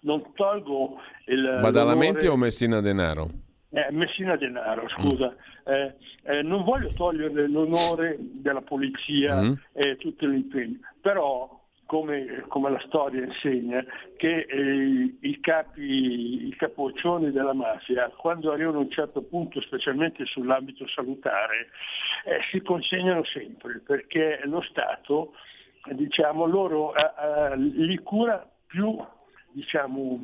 non 0.00 0.32
tolgo 0.34 1.00
il... 1.26 1.58
Badalamenti 1.60 2.26
o 2.26 2.36
Messina 2.36 2.80
Denaro? 2.80 3.28
Eh, 3.70 3.88
Messina 3.90 4.36
Denaro, 4.36 4.88
scusa, 4.88 5.28
mm. 5.28 5.72
eh, 5.72 5.94
eh, 6.22 6.42
non 6.42 6.64
voglio 6.64 6.90
togliere 6.94 7.48
l'onore 7.48 8.16
della 8.18 8.62
polizia 8.62 9.42
mm. 9.42 9.52
e 9.72 9.96
tutto 9.96 10.26
l'impegno, 10.26 10.78
però 11.00 11.57
come, 11.88 12.44
come, 12.48 12.70
la 12.70 12.80
storia 12.80 13.24
insegna, 13.24 13.82
che 14.18 14.46
eh, 14.46 15.16
i, 15.20 15.40
capi, 15.40 16.48
i 16.48 16.54
capoccioni 16.54 17.30
della 17.30 17.54
mafia, 17.54 18.12
quando 18.14 18.52
arrivano 18.52 18.76
a 18.76 18.82
un 18.82 18.90
certo 18.90 19.22
punto, 19.22 19.58
specialmente 19.62 20.26
sull'ambito 20.26 20.86
salutare, 20.86 21.70
eh, 22.26 22.40
si 22.50 22.60
consegnano 22.60 23.24
sempre, 23.24 23.80
perché 23.80 24.40
lo 24.44 24.60
Stato, 24.60 25.32
diciamo, 25.92 26.44
loro 26.44 26.94
eh, 26.94 27.00
eh 27.00 27.56
li 27.56 27.96
cura 28.00 28.46
più 28.66 28.94
diciamo, 29.52 30.20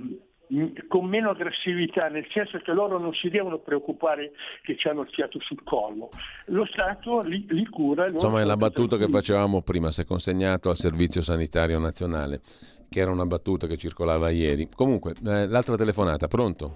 con 0.89 1.07
meno 1.07 1.31
aggressività, 1.31 2.09
nel 2.09 2.27
senso 2.31 2.59
che 2.59 2.73
loro 2.73 2.99
non 2.99 3.15
si 3.15 3.29
devono 3.29 3.59
preoccupare 3.59 4.33
che 4.63 4.77
ci 4.77 4.89
hanno 4.89 5.03
il 5.03 5.09
fiato 5.09 5.39
sul 5.41 5.63
collo. 5.65 6.09
Lo 6.47 6.65
Stato 6.67 7.21
li, 7.23 7.47
li 7.49 7.67
cura. 7.67 8.09
Insomma, 8.09 8.41
è 8.41 8.45
la 8.45 8.57
battuta 8.57 8.97
che 8.97 9.09
facevamo 9.09 9.63
prima, 9.63 9.91
se 9.91 10.05
consegnato 10.05 10.71
al 10.71 10.77
Servizio 10.77 11.23
Sanitario 11.23 11.79
Nazionale, 11.79 12.41
che 12.89 13.01
era 13.01 13.11
una 13.11 13.27
battuta 13.27 13.67
che 13.67 13.77
circolava 13.77 14.31
ieri. 14.31 14.69
Comunque, 14.75 15.15
eh, 15.25 15.47
l'altra 15.47 15.77
telefonata, 15.77 16.29
pronto? 16.29 16.73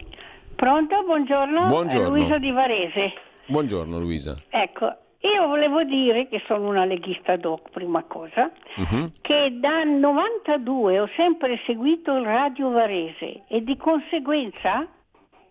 Pronto, 0.57 1.05
buongiorno. 1.05 1.67
Buongiorno. 1.69 2.09
Luisa 2.09 2.39
di 2.39 2.51
Varese. 2.51 3.13
Buongiorno 3.47 3.99
Luisa. 3.99 4.37
Ecco, 4.51 4.95
io 5.21 5.47
volevo 5.49 5.83
dire 5.83 6.29
che 6.29 6.43
sono 6.47 6.69
una 6.69 6.85
leghista 6.85 7.37
doc, 7.37 7.71
prima 7.71 8.05
cosa, 8.05 8.53
uh-huh. 8.77 9.13
che 9.21 9.59
dal 9.59 9.89
92 9.89 11.01
ho 11.01 11.09
sempre 11.17 11.61
seguito 11.67 12.15
il 12.15 12.25
Radio 12.25 12.71
Varese 12.71 13.43
e 13.49 13.65
di 13.65 13.77
conseguenza 13.77 14.87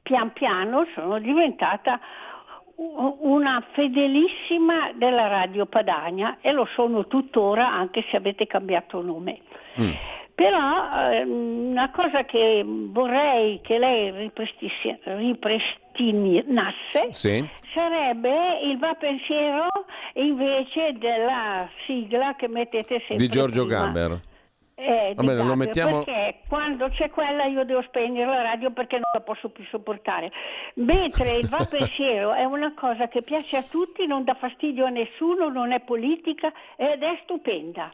pian 0.01 0.31
piano 0.31 0.85
sono 0.93 1.19
diventata 1.19 1.99
una 2.77 3.61
fedelissima 3.71 4.91
della 4.93 5.27
Radio 5.27 5.65
Padania 5.65 6.37
e 6.41 6.51
lo 6.51 6.65
sono 6.73 7.07
tuttora 7.07 7.69
anche 7.69 8.05
se 8.09 8.17
avete 8.17 8.47
cambiato 8.47 9.01
nome. 9.01 9.41
Mm. 9.79 9.91
Però 10.37 10.89
eh, 10.91 11.23
una 11.23 11.89
cosa 11.89 12.23
che 12.23 12.63
vorrei 12.63 13.59
che 13.61 13.79
lei 13.79 14.11
ripristinasse 14.11 17.07
sì. 17.09 17.49
sarebbe 17.73 18.59
il 18.59 18.77
va 18.77 18.93
pensiero 18.93 19.65
invece 20.13 20.93
della 20.99 21.67
sigla 21.87 22.35
che 22.35 22.47
mettete 22.47 22.99
sempre 23.07 23.15
di 23.15 23.27
Giorgio 23.29 23.65
prima. 23.65 23.85
Gaber. 23.85 24.21
Eh, 24.75 25.13
Va 25.15 25.23
bene, 25.23 25.43
lo 25.43 25.55
mettiamo... 25.55 26.03
Perché 26.03 26.41
quando 26.47 26.89
c'è 26.89 27.09
quella 27.09 27.45
io 27.45 27.65
devo 27.65 27.81
spegnere 27.81 28.29
la 28.29 28.43
radio 28.43 28.69
perché 28.69 28.97
non 28.97 29.09
la 29.11 29.21
posso 29.21 29.49
più 29.49 29.65
sopportare. 29.65 30.31
Mentre 30.75 31.37
il 31.37 31.49
va 31.49 31.65
pensiero 31.67 32.33
è 32.33 32.43
una 32.43 32.75
cosa 32.75 33.07
che 33.07 33.23
piace 33.23 33.57
a 33.57 33.63
tutti, 33.63 34.05
non 34.05 34.23
dà 34.23 34.35
fastidio 34.35 34.85
a 34.85 34.89
nessuno, 34.89 35.49
non 35.49 35.71
è 35.71 35.79
politica 35.79 36.53
ed 36.75 37.01
è 37.01 37.19
stupenda. 37.23 37.91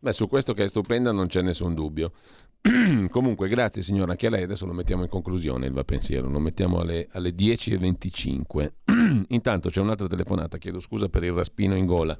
Beh, 0.00 0.12
su 0.12 0.28
questo 0.28 0.54
che 0.54 0.62
è 0.62 0.68
stupenda 0.68 1.10
non 1.10 1.26
c'è 1.26 1.42
nessun 1.42 1.74
dubbio. 1.74 2.12
Comunque, 3.10 3.48
grazie 3.48 3.82
signora, 3.82 4.12
anche 4.12 4.28
a 4.28 4.30
lei 4.30 4.44
adesso 4.44 4.64
lo 4.64 4.72
mettiamo 4.72 5.02
in 5.02 5.08
conclusione 5.08 5.66
il 5.66 5.72
va 5.72 5.82
pensiero, 5.82 6.28
lo 6.28 6.38
mettiamo 6.38 6.78
alle, 6.78 7.08
alle 7.10 7.30
10.25. 7.30 8.72
Intanto 9.28 9.70
c'è 9.70 9.80
un'altra 9.80 10.06
telefonata, 10.06 10.56
chiedo 10.56 10.78
scusa 10.78 11.08
per 11.08 11.24
il 11.24 11.32
raspino 11.32 11.74
in 11.74 11.84
gola. 11.84 12.16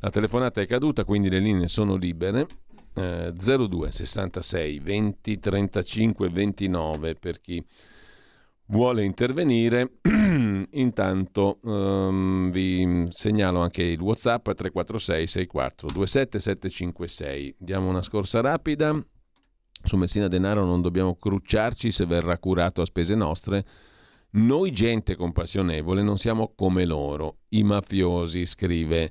La 0.00 0.10
telefonata 0.10 0.60
è 0.60 0.66
caduta, 0.66 1.04
quindi 1.04 1.30
le 1.30 1.38
linee 1.38 1.68
sono 1.68 1.94
libere. 1.94 2.44
Eh, 2.94 3.32
02 3.32 3.90
66 3.90 4.78
20 4.80 5.38
35 5.38 6.28
29 6.28 7.14
per 7.14 7.40
chi 7.40 7.64
vuole 8.66 9.04
intervenire. 9.04 9.98
Intanto 10.70 11.58
um, 11.62 12.50
vi 12.50 13.08
segnalo 13.10 13.60
anche 13.60 13.82
il 13.82 14.00
WhatsApp 14.00 14.44
346 14.50 15.26
64 15.26 15.88
27 15.88 16.38
756. 16.38 17.56
Diamo 17.58 17.88
una 17.88 18.02
scorsa 18.02 18.40
rapida. 18.40 19.04
Su 19.84 19.96
Messina 19.96 20.28
Denaro 20.28 20.64
non 20.64 20.80
dobbiamo 20.80 21.16
crucciarci 21.16 21.90
se 21.90 22.06
verrà 22.06 22.38
curato 22.38 22.82
a 22.82 22.84
spese 22.84 23.14
nostre. 23.14 23.64
Noi 24.34 24.70
gente 24.70 25.16
compassionevole 25.16 26.02
non 26.02 26.16
siamo 26.16 26.52
come 26.56 26.86
loro, 26.86 27.40
i 27.50 27.62
mafiosi, 27.62 28.46
scrive 28.46 29.10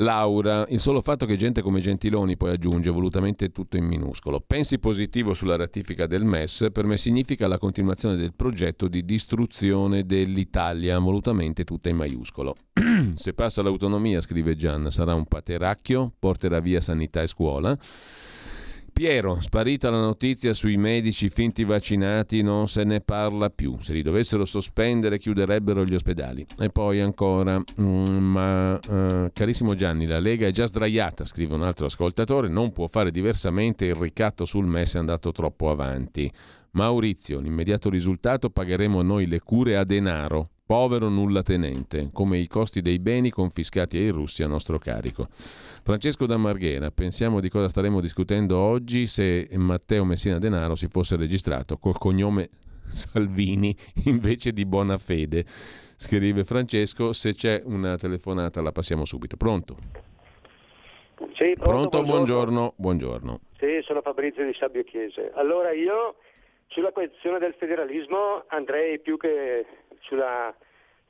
Laura, 0.00 0.66
il 0.68 0.78
solo 0.78 1.00
fatto 1.00 1.24
che 1.24 1.36
gente 1.36 1.62
come 1.62 1.80
Gentiloni 1.80 2.36
poi 2.36 2.50
aggiunge 2.50 2.90
volutamente 2.90 3.50
tutto 3.50 3.78
in 3.78 3.86
minuscolo. 3.86 4.42
Pensi 4.46 4.78
positivo 4.78 5.32
sulla 5.32 5.56
ratifica 5.56 6.06
del 6.06 6.22
MES, 6.22 6.66
per 6.70 6.84
me 6.84 6.98
significa 6.98 7.46
la 7.46 7.56
continuazione 7.56 8.16
del 8.16 8.34
progetto 8.34 8.88
di 8.88 9.06
distruzione 9.06 10.04
dell'Italia, 10.04 10.98
volutamente 10.98 11.64
tutta 11.64 11.88
in 11.88 11.96
maiuscolo. 11.96 12.56
Se 13.14 13.32
passa 13.32 13.62
l'autonomia, 13.62 14.20
scrive 14.20 14.54
Gian, 14.54 14.90
sarà 14.90 15.14
un 15.14 15.24
pateracchio, 15.24 16.12
porterà 16.18 16.60
via 16.60 16.82
sanità 16.82 17.22
e 17.22 17.26
scuola. 17.26 17.78
Piero, 18.96 19.42
sparita 19.42 19.90
la 19.90 20.00
notizia 20.00 20.54
sui 20.54 20.78
medici 20.78 21.28
finti 21.28 21.64
vaccinati, 21.64 22.40
non 22.40 22.66
se 22.66 22.82
ne 22.82 23.02
parla 23.02 23.50
più. 23.50 23.76
Se 23.82 23.92
li 23.92 24.00
dovessero 24.00 24.46
sospendere, 24.46 25.18
chiuderebbero 25.18 25.84
gli 25.84 25.94
ospedali. 25.94 26.46
E 26.58 26.70
poi 26.70 27.02
ancora, 27.02 27.62
mm, 27.78 28.06
ma 28.06 28.72
uh, 28.72 29.30
carissimo 29.34 29.74
Gianni, 29.74 30.06
la 30.06 30.18
Lega 30.18 30.46
è 30.46 30.50
già 30.50 30.66
sdraiata, 30.66 31.26
scrive 31.26 31.54
un 31.54 31.62
altro 31.62 31.84
ascoltatore, 31.84 32.48
non 32.48 32.72
può 32.72 32.86
fare 32.86 33.10
diversamente, 33.10 33.84
il 33.84 33.96
ricatto 33.96 34.46
sul 34.46 34.64
MES 34.64 34.94
è 34.94 34.98
andato 34.98 35.30
troppo 35.30 35.68
avanti. 35.68 36.32
Maurizio, 36.76 37.40
l'immediato 37.40 37.88
risultato 37.88 38.50
pagheremo 38.50 39.00
noi 39.00 39.26
le 39.26 39.40
cure 39.40 39.78
a 39.78 39.84
denaro, 39.84 40.44
povero 40.66 41.08
nulla 41.08 41.42
tenente, 41.42 42.10
come 42.12 42.36
i 42.36 42.46
costi 42.46 42.82
dei 42.82 42.98
beni 42.98 43.30
confiscati 43.30 43.96
ai 43.96 44.10
russi 44.10 44.42
a 44.42 44.46
nostro 44.46 44.76
carico. 44.76 45.28
Francesco 45.30 46.26
da 46.26 46.36
Marghera, 46.36 46.90
pensiamo 46.90 47.40
di 47.40 47.48
cosa 47.48 47.70
staremmo 47.70 48.02
discutendo 48.02 48.58
oggi 48.58 49.06
se 49.06 49.48
Matteo 49.54 50.04
Messina 50.04 50.38
Denaro 50.38 50.74
si 50.74 50.88
fosse 50.88 51.16
registrato 51.16 51.78
col 51.78 51.96
cognome 51.96 52.50
Salvini 52.84 53.74
invece 54.04 54.52
di 54.52 54.66
buona 54.66 54.98
fede. 54.98 55.46
Scrive 55.96 56.44
Francesco, 56.44 57.14
se 57.14 57.32
c'è 57.32 57.62
una 57.64 57.96
telefonata 57.96 58.60
la 58.60 58.72
passiamo 58.72 59.06
subito. 59.06 59.38
Pronto? 59.38 59.76
Sì, 61.32 61.54
pronto, 61.54 61.62
pronto 61.62 62.02
buongiorno. 62.02 62.74
buongiorno. 62.76 63.40
Sì, 63.56 63.80
sono 63.80 64.02
Fabrizio 64.02 64.44
di 64.44 64.52
Sabbio 64.52 64.84
Chiese. 64.84 65.32
Allora 65.34 65.72
io 65.72 66.16
sulla 66.68 66.90
questione 66.90 67.38
del 67.38 67.54
federalismo 67.54 68.44
andrei 68.48 68.98
più 69.00 69.16
che 69.16 69.66
sulla 70.00 70.54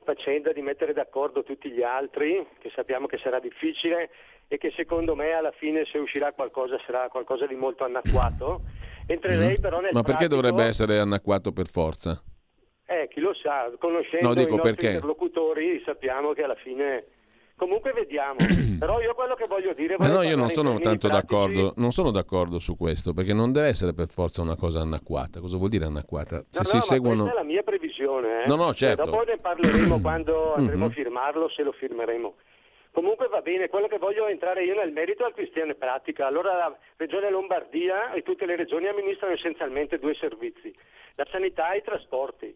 faccenda 0.03 0.53
di 0.53 0.61
mettere 0.61 0.93
d'accordo 0.93 1.43
tutti 1.43 1.69
gli 1.69 1.83
altri, 1.83 2.45
che 2.59 2.71
sappiamo 2.73 3.07
che 3.07 3.17
sarà 3.17 3.39
difficile 3.39 4.09
e 4.47 4.57
che 4.57 4.71
secondo 4.75 5.15
me 5.15 5.33
alla 5.33 5.51
fine 5.51 5.83
se 5.85 5.97
uscirà 5.97 6.31
qualcosa 6.31 6.79
sarà 6.85 7.09
qualcosa 7.09 7.45
di 7.45 7.55
molto 7.55 7.83
anacquato. 7.83 8.61
Entrerei 9.05 9.57
mm. 9.57 9.61
però 9.61 9.79
nel 9.79 9.91
Ma 9.93 10.03
perché 10.03 10.27
pratico... 10.27 10.41
dovrebbe 10.41 10.63
essere 10.63 10.99
anacquato 10.99 11.51
per 11.51 11.67
forza? 11.67 12.21
Eh, 12.85 13.09
chi 13.09 13.19
lo 13.19 13.33
sa, 13.33 13.69
conoscendo 13.77 14.33
no, 14.33 14.39
i 14.39 14.45
nostri 14.45 14.61
perché. 14.61 14.85
interlocutori 14.87 15.81
sappiamo 15.83 16.31
che 16.31 16.43
alla 16.43 16.55
fine 16.55 17.05
Comunque 17.57 17.91
vediamo, 17.91 18.37
però 18.77 19.01
io 19.01 19.15
quello 19.15 19.33
che 19.33 19.47
voglio 19.47 19.73
dire... 19.73 19.95
Ma 19.97 20.07
no, 20.07 20.21
io 20.21 20.35
non 20.35 20.49
sono 20.49 20.77
tanto 20.77 21.07
d'accordo, 21.07 21.73
non 21.77 21.91
sono 21.91 22.11
d'accordo 22.11 22.59
su 22.59 22.77
questo, 22.77 23.13
perché 23.13 23.33
non 23.33 23.51
deve 23.51 23.69
essere 23.69 23.93
per 23.93 24.09
forza 24.09 24.43
una 24.43 24.55
cosa 24.55 24.81
anacquata. 24.81 25.39
Cosa 25.39 25.57
vuol 25.57 25.69
dire 25.69 25.85
anacquata? 25.85 26.45
Se 26.51 26.59
no, 26.59 26.63
si 26.63 26.75
no, 26.75 26.81
seguono... 26.81 27.23
questa 27.23 27.39
è 27.39 27.41
la 27.41 27.47
mia 27.47 27.63
previsione. 27.63 28.43
Eh? 28.43 28.47
No, 28.47 28.57
no, 28.57 28.73
certo. 28.75 29.05
dopo 29.05 29.23
ne 29.23 29.37
parleremo 29.37 29.99
quando 30.01 30.53
andremo 30.53 30.85
a 30.85 30.89
firmarlo, 30.91 31.49
se 31.49 31.63
lo 31.63 31.71
firmeremo. 31.71 32.35
Comunque 32.91 33.27
va 33.27 33.41
bene, 33.41 33.69
quello 33.69 33.87
che 33.87 33.97
voglio 33.97 34.27
entrare 34.27 34.63
io 34.63 34.75
nel 34.75 34.91
merito 34.91 35.23
è 35.23 35.29
il 35.29 35.33
cristiano 35.33 35.73
pratica. 35.73 36.27
Allora 36.27 36.55
la 36.55 36.77
Regione 36.95 37.31
Lombardia 37.31 38.11
e 38.11 38.21
tutte 38.21 38.45
le 38.45 38.55
regioni 38.55 38.87
amministrano 38.87 39.33
essenzialmente 39.33 39.97
due 39.97 40.13
servizi, 40.13 40.71
la 41.15 41.25
sanità 41.31 41.71
e 41.71 41.77
i 41.77 41.83
trasporti. 41.83 42.55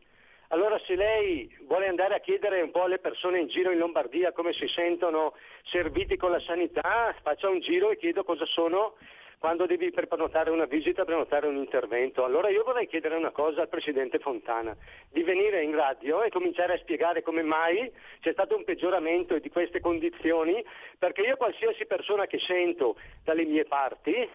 Allora 0.52 0.78
se 0.86 0.96
lei 0.96 1.50
vuole 1.62 1.88
andare 1.88 2.14
a 2.14 2.20
chiedere 2.20 2.62
un 2.62 2.72
po' 2.72 2.84
alle 2.84 3.00
persone 3.00 3.40
in 3.40 3.48
giro 3.48 3.72
in 3.72 3.78
Lombardia 3.78 4.34
come 4.34 4.52
si 4.52 4.68
sentono 4.68 5.34
serviti 5.64 6.18
con 6.18 6.30
la 6.30 6.42
sanità, 6.42 7.16
faccia 7.22 7.48
un 7.48 7.62
giro 7.62 7.90
e 7.90 7.96
chiedo 7.96 8.26
cosa 8.26 8.46
sono 8.46 8.96
quando 9.40 9.66
devi 9.66 9.90
prenotare 9.92 10.50
una 10.50 10.66
visita, 10.66 11.06
prenotare 11.06 11.48
un 11.48 11.56
intervento. 11.56 12.26
Allora 12.26 12.50
io 12.50 12.66
vorrei 12.66 12.86
chiedere 12.88 13.16
una 13.16 13.32
cosa 13.32 13.62
al 13.62 13.70
Presidente 13.70 14.20
Fontana, 14.20 14.76
di 15.10 15.24
venire 15.24 15.64
in 15.64 15.74
radio 15.74 16.22
e 16.22 16.30
cominciare 16.30 16.74
a 16.74 16.80
spiegare 16.80 17.22
come 17.22 17.44
mai 17.44 17.90
c'è 18.20 18.34
stato 18.34 18.58
un 18.58 18.66
peggioramento 18.66 19.40
di 19.40 19.50
queste 19.50 19.80
condizioni, 19.80 20.62
perché 21.00 21.22
io 21.22 21.38
qualsiasi 21.38 21.86
persona 21.86 22.28
che 22.28 22.40
sento 22.40 22.98
dalle 23.24 23.46
mie 23.46 23.64
parti, 23.64 24.30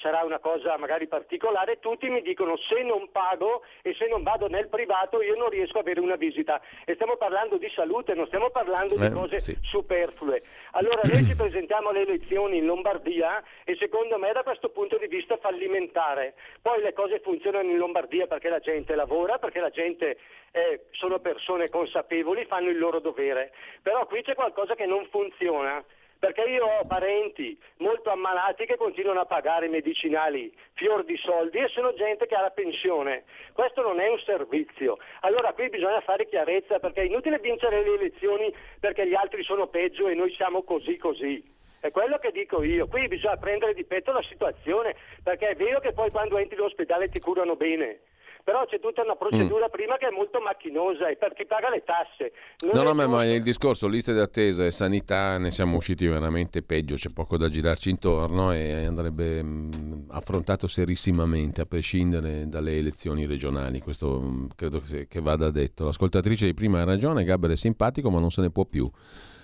sarà 0.00 0.24
una 0.24 0.38
cosa 0.38 0.76
magari 0.78 1.06
particolare, 1.06 1.78
tutti 1.78 2.08
mi 2.08 2.22
dicono 2.22 2.56
se 2.56 2.82
non 2.82 3.10
pago 3.12 3.62
e 3.82 3.94
se 3.94 4.08
non 4.08 4.22
vado 4.22 4.48
nel 4.48 4.68
privato 4.68 5.22
io 5.22 5.36
non 5.36 5.50
riesco 5.50 5.78
ad 5.78 5.84
avere 5.84 6.00
una 6.00 6.16
visita. 6.16 6.60
E 6.84 6.94
stiamo 6.94 7.16
parlando 7.16 7.58
di 7.58 7.70
salute, 7.74 8.14
non 8.14 8.26
stiamo 8.26 8.50
parlando 8.50 8.94
eh, 8.94 9.08
di 9.08 9.14
cose 9.14 9.40
sì. 9.40 9.56
superflue. 9.60 10.42
Allora 10.72 11.02
noi 11.04 11.24
ci 11.26 11.36
presentiamo 11.36 11.90
alle 11.90 12.00
elezioni 12.00 12.58
in 12.58 12.66
Lombardia 12.66 13.42
e 13.64 13.76
secondo 13.76 14.18
me 14.18 14.32
da 14.32 14.42
questo 14.42 14.70
punto 14.70 14.96
di 14.96 15.06
vista 15.06 15.36
fallimentare. 15.36 16.34
Poi 16.62 16.80
le 16.80 16.92
cose 16.92 17.20
funzionano 17.20 17.70
in 17.70 17.76
Lombardia 17.76 18.26
perché 18.26 18.48
la 18.48 18.60
gente 18.60 18.94
lavora, 18.94 19.38
perché 19.38 19.60
la 19.60 19.70
gente 19.70 20.18
eh, 20.52 20.86
sono 20.92 21.18
persone 21.18 21.68
consapevoli, 21.68 22.46
fanno 22.46 22.70
il 22.70 22.78
loro 22.78 23.00
dovere. 23.00 23.52
Però 23.82 24.06
qui 24.06 24.22
c'è 24.22 24.34
qualcosa 24.34 24.74
che 24.74 24.86
non 24.86 25.06
funziona 25.10 25.84
perché 26.20 26.42
io 26.42 26.66
ho 26.66 26.84
parenti 26.84 27.58
molto 27.78 28.10
ammalati 28.10 28.66
che 28.66 28.76
continuano 28.76 29.20
a 29.20 29.24
pagare 29.24 29.66
i 29.66 29.70
medicinali 29.70 30.54
fior 30.74 31.02
di 31.02 31.16
soldi 31.16 31.58
e 31.58 31.68
sono 31.68 31.94
gente 31.94 32.26
che 32.26 32.34
ha 32.34 32.42
la 32.42 32.50
pensione. 32.50 33.24
Questo 33.54 33.80
non 33.80 33.98
è 34.00 34.08
un 34.08 34.18
servizio. 34.18 34.98
Allora 35.22 35.54
qui 35.54 35.70
bisogna 35.70 36.00
fare 36.02 36.28
chiarezza 36.28 36.78
perché 36.78 37.00
è 37.00 37.06
inutile 37.06 37.38
vincere 37.38 37.82
le 37.82 37.94
elezioni 37.94 38.54
perché 38.78 39.08
gli 39.08 39.14
altri 39.14 39.42
sono 39.42 39.68
peggio 39.68 40.08
e 40.08 40.14
noi 40.14 40.30
siamo 40.34 40.62
così 40.62 40.98
così. 40.98 41.42
È 41.80 41.90
quello 41.90 42.18
che 42.18 42.32
dico 42.32 42.62
io. 42.62 42.86
Qui 42.86 43.08
bisogna 43.08 43.38
prendere 43.38 43.72
di 43.72 43.84
petto 43.84 44.12
la 44.12 44.22
situazione 44.22 44.94
perché 45.22 45.48
è 45.48 45.56
vero 45.56 45.80
che 45.80 45.92
poi 45.92 46.10
quando 46.10 46.36
entri 46.36 46.58
in 46.58 46.64
ospedale 46.64 47.08
ti 47.08 47.18
curano 47.18 47.56
bene 47.56 48.00
però 48.44 48.64
c'è 48.66 48.80
tutta 48.80 49.02
una 49.02 49.16
procedura 49.16 49.66
mm. 49.66 49.70
prima 49.70 49.96
che 49.96 50.08
è 50.08 50.10
molto 50.10 50.40
macchinosa 50.40 51.08
e 51.08 51.16
per 51.16 51.34
chi 51.34 51.46
paga 51.46 51.70
le 51.70 51.82
tasse. 51.84 52.32
Non 52.60 52.84
no, 52.84 52.92
no, 52.92 53.08
ma 53.08 53.24
il 53.24 53.42
discorso 53.42 53.86
liste 53.86 54.12
d'attesa 54.12 54.64
e 54.64 54.70
sanità 54.70 55.38
ne 55.38 55.50
siamo 55.50 55.76
usciti 55.76 56.06
veramente 56.06 56.62
peggio, 56.62 56.94
c'è 56.94 57.10
poco 57.10 57.36
da 57.36 57.48
girarci 57.48 57.90
intorno 57.90 58.52
e 58.52 58.84
andrebbe 58.84 59.42
mh, 59.42 59.70
mm, 59.74 60.10
affrontato 60.10 60.66
serissimamente 60.66 61.60
a 61.60 61.66
prescindere 61.66 62.48
dalle 62.48 62.76
elezioni 62.76 63.26
regionali, 63.26 63.80
questo 63.80 64.20
mh, 64.20 64.26
mm, 64.26 64.46
credo 64.56 64.80
che, 64.80 65.06
che 65.08 65.20
vada 65.20 65.50
detto. 65.50 65.84
L'ascoltatrice 65.84 66.46
di 66.46 66.54
prima 66.54 66.80
ha 66.80 66.84
ragione, 66.84 67.24
Gaber 67.24 67.50
è 67.50 67.56
simpatico 67.56 68.10
ma 68.10 68.20
non 68.20 68.30
se 68.30 68.40
ne 68.40 68.50
può 68.50 68.64
più. 68.64 68.90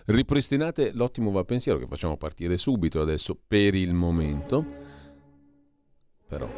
Ripristinate 0.07 0.93
l'ottimo 0.93 1.33
va 1.33 1.43
pensiero 1.43 1.79
che 1.79 1.87
facciamo 1.87 2.17
partire 2.17 2.57
subito 2.57 3.01
adesso 3.01 3.37
per 3.47 3.75
il 3.75 3.93
momento. 3.93 4.65
Però 6.29 6.49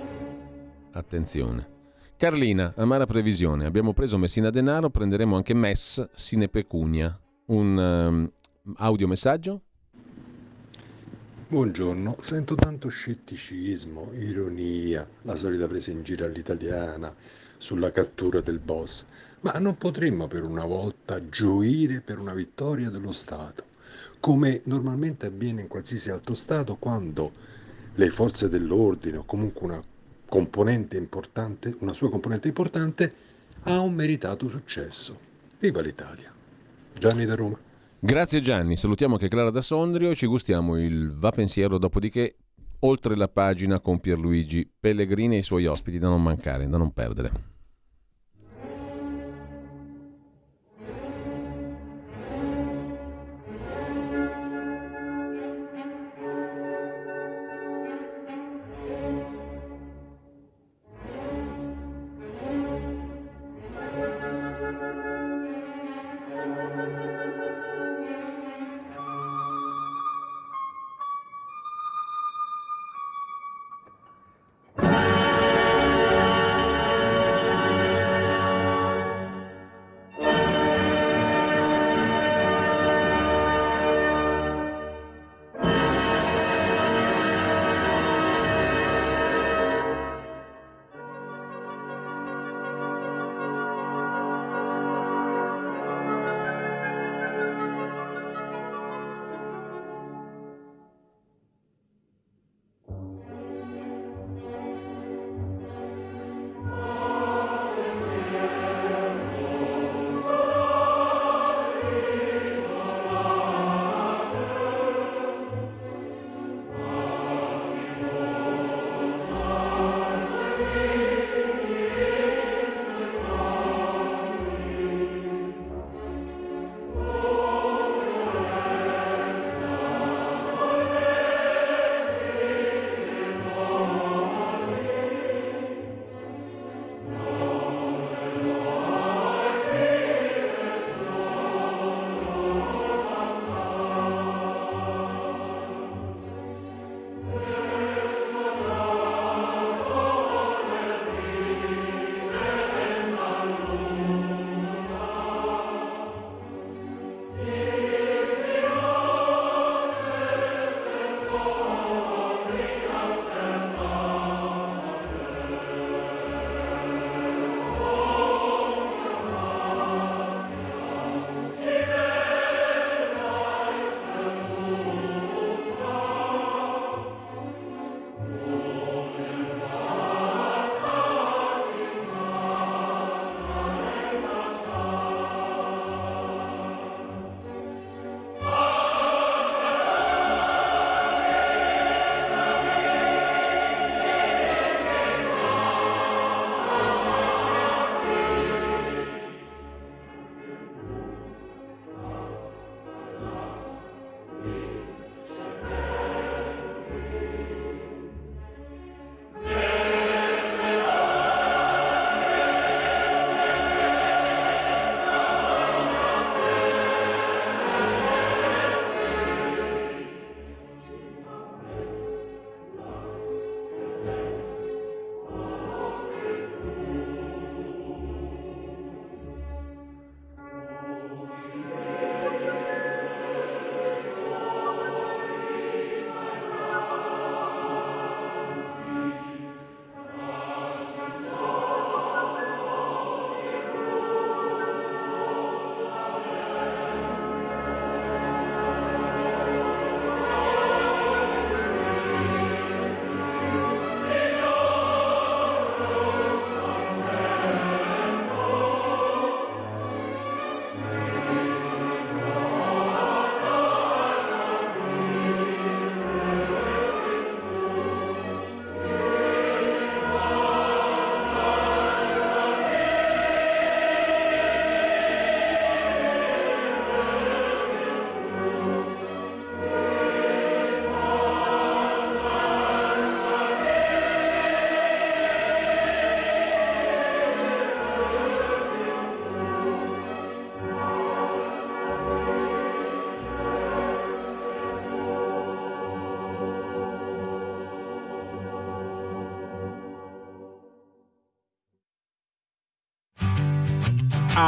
attenzione. 0.92 1.77
Carlina, 2.18 2.72
amara 2.74 3.06
previsione. 3.06 3.64
Abbiamo 3.64 3.92
preso 3.92 4.18
Messina 4.18 4.50
Denaro, 4.50 4.90
prenderemo 4.90 5.36
anche 5.36 5.54
Mess 5.54 6.04
sine 6.14 6.48
pecunia. 6.48 7.16
Un 7.46 7.76
um, 7.76 8.30
audiomessaggio? 8.74 9.62
Buongiorno, 11.46 12.16
sento 12.18 12.56
tanto 12.56 12.88
scetticismo, 12.88 14.10
ironia, 14.14 15.08
la 15.22 15.36
solita 15.36 15.68
presa 15.68 15.92
in 15.92 16.02
giro 16.02 16.24
all'italiana 16.24 17.14
sulla 17.56 17.92
cattura 17.92 18.40
del 18.40 18.58
boss, 18.58 19.06
ma 19.42 19.52
non 19.60 19.78
potremmo 19.78 20.26
per 20.26 20.42
una 20.42 20.64
volta 20.64 21.28
gioire 21.28 22.00
per 22.00 22.18
una 22.18 22.34
vittoria 22.34 22.90
dello 22.90 23.12
Stato, 23.12 23.62
come 24.18 24.62
normalmente 24.64 25.26
avviene 25.26 25.60
in 25.60 25.68
qualsiasi 25.68 26.10
altro 26.10 26.34
Stato 26.34 26.74
quando 26.78 27.30
le 27.94 28.08
forze 28.08 28.48
dell'ordine 28.48 29.18
o 29.18 29.24
comunque 29.24 29.66
una 29.66 29.80
componente 30.28 30.96
importante, 30.96 31.74
una 31.80 31.94
sua 31.94 32.10
componente 32.10 32.48
importante, 32.48 33.12
ha 33.62 33.80
un 33.80 33.94
meritato 33.94 34.48
successo. 34.48 35.18
Viva 35.58 35.80
l'Italia! 35.80 36.32
Gianni 36.98 37.24
da 37.24 37.34
Roma. 37.34 37.58
Grazie 38.00 38.40
Gianni, 38.40 38.76
salutiamo 38.76 39.14
anche 39.14 39.28
Clara 39.28 39.50
da 39.50 39.60
Sondrio, 39.60 40.14
ci 40.14 40.26
gustiamo 40.26 40.78
il 40.78 41.14
Va 41.18 41.30
Pensiero, 41.30 41.78
dopodiché 41.78 42.36
oltre 42.80 43.16
la 43.16 43.28
pagina 43.28 43.80
con 43.80 43.98
Pierluigi 43.98 44.70
Pellegrini 44.78 45.34
e 45.34 45.38
i 45.38 45.42
suoi 45.42 45.66
ospiti 45.66 45.98
da 45.98 46.08
non 46.08 46.22
mancare, 46.22 46.68
da 46.68 46.76
non 46.76 46.92
perdere. 46.92 47.57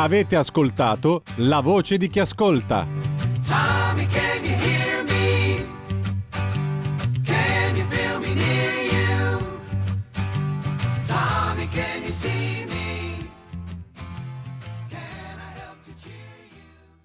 Avete 0.03 0.35
ascoltato 0.35 1.21
La 1.37 1.61
voce 1.61 1.99
di 1.99 2.09
chi 2.09 2.21
ascolta. 2.21 2.87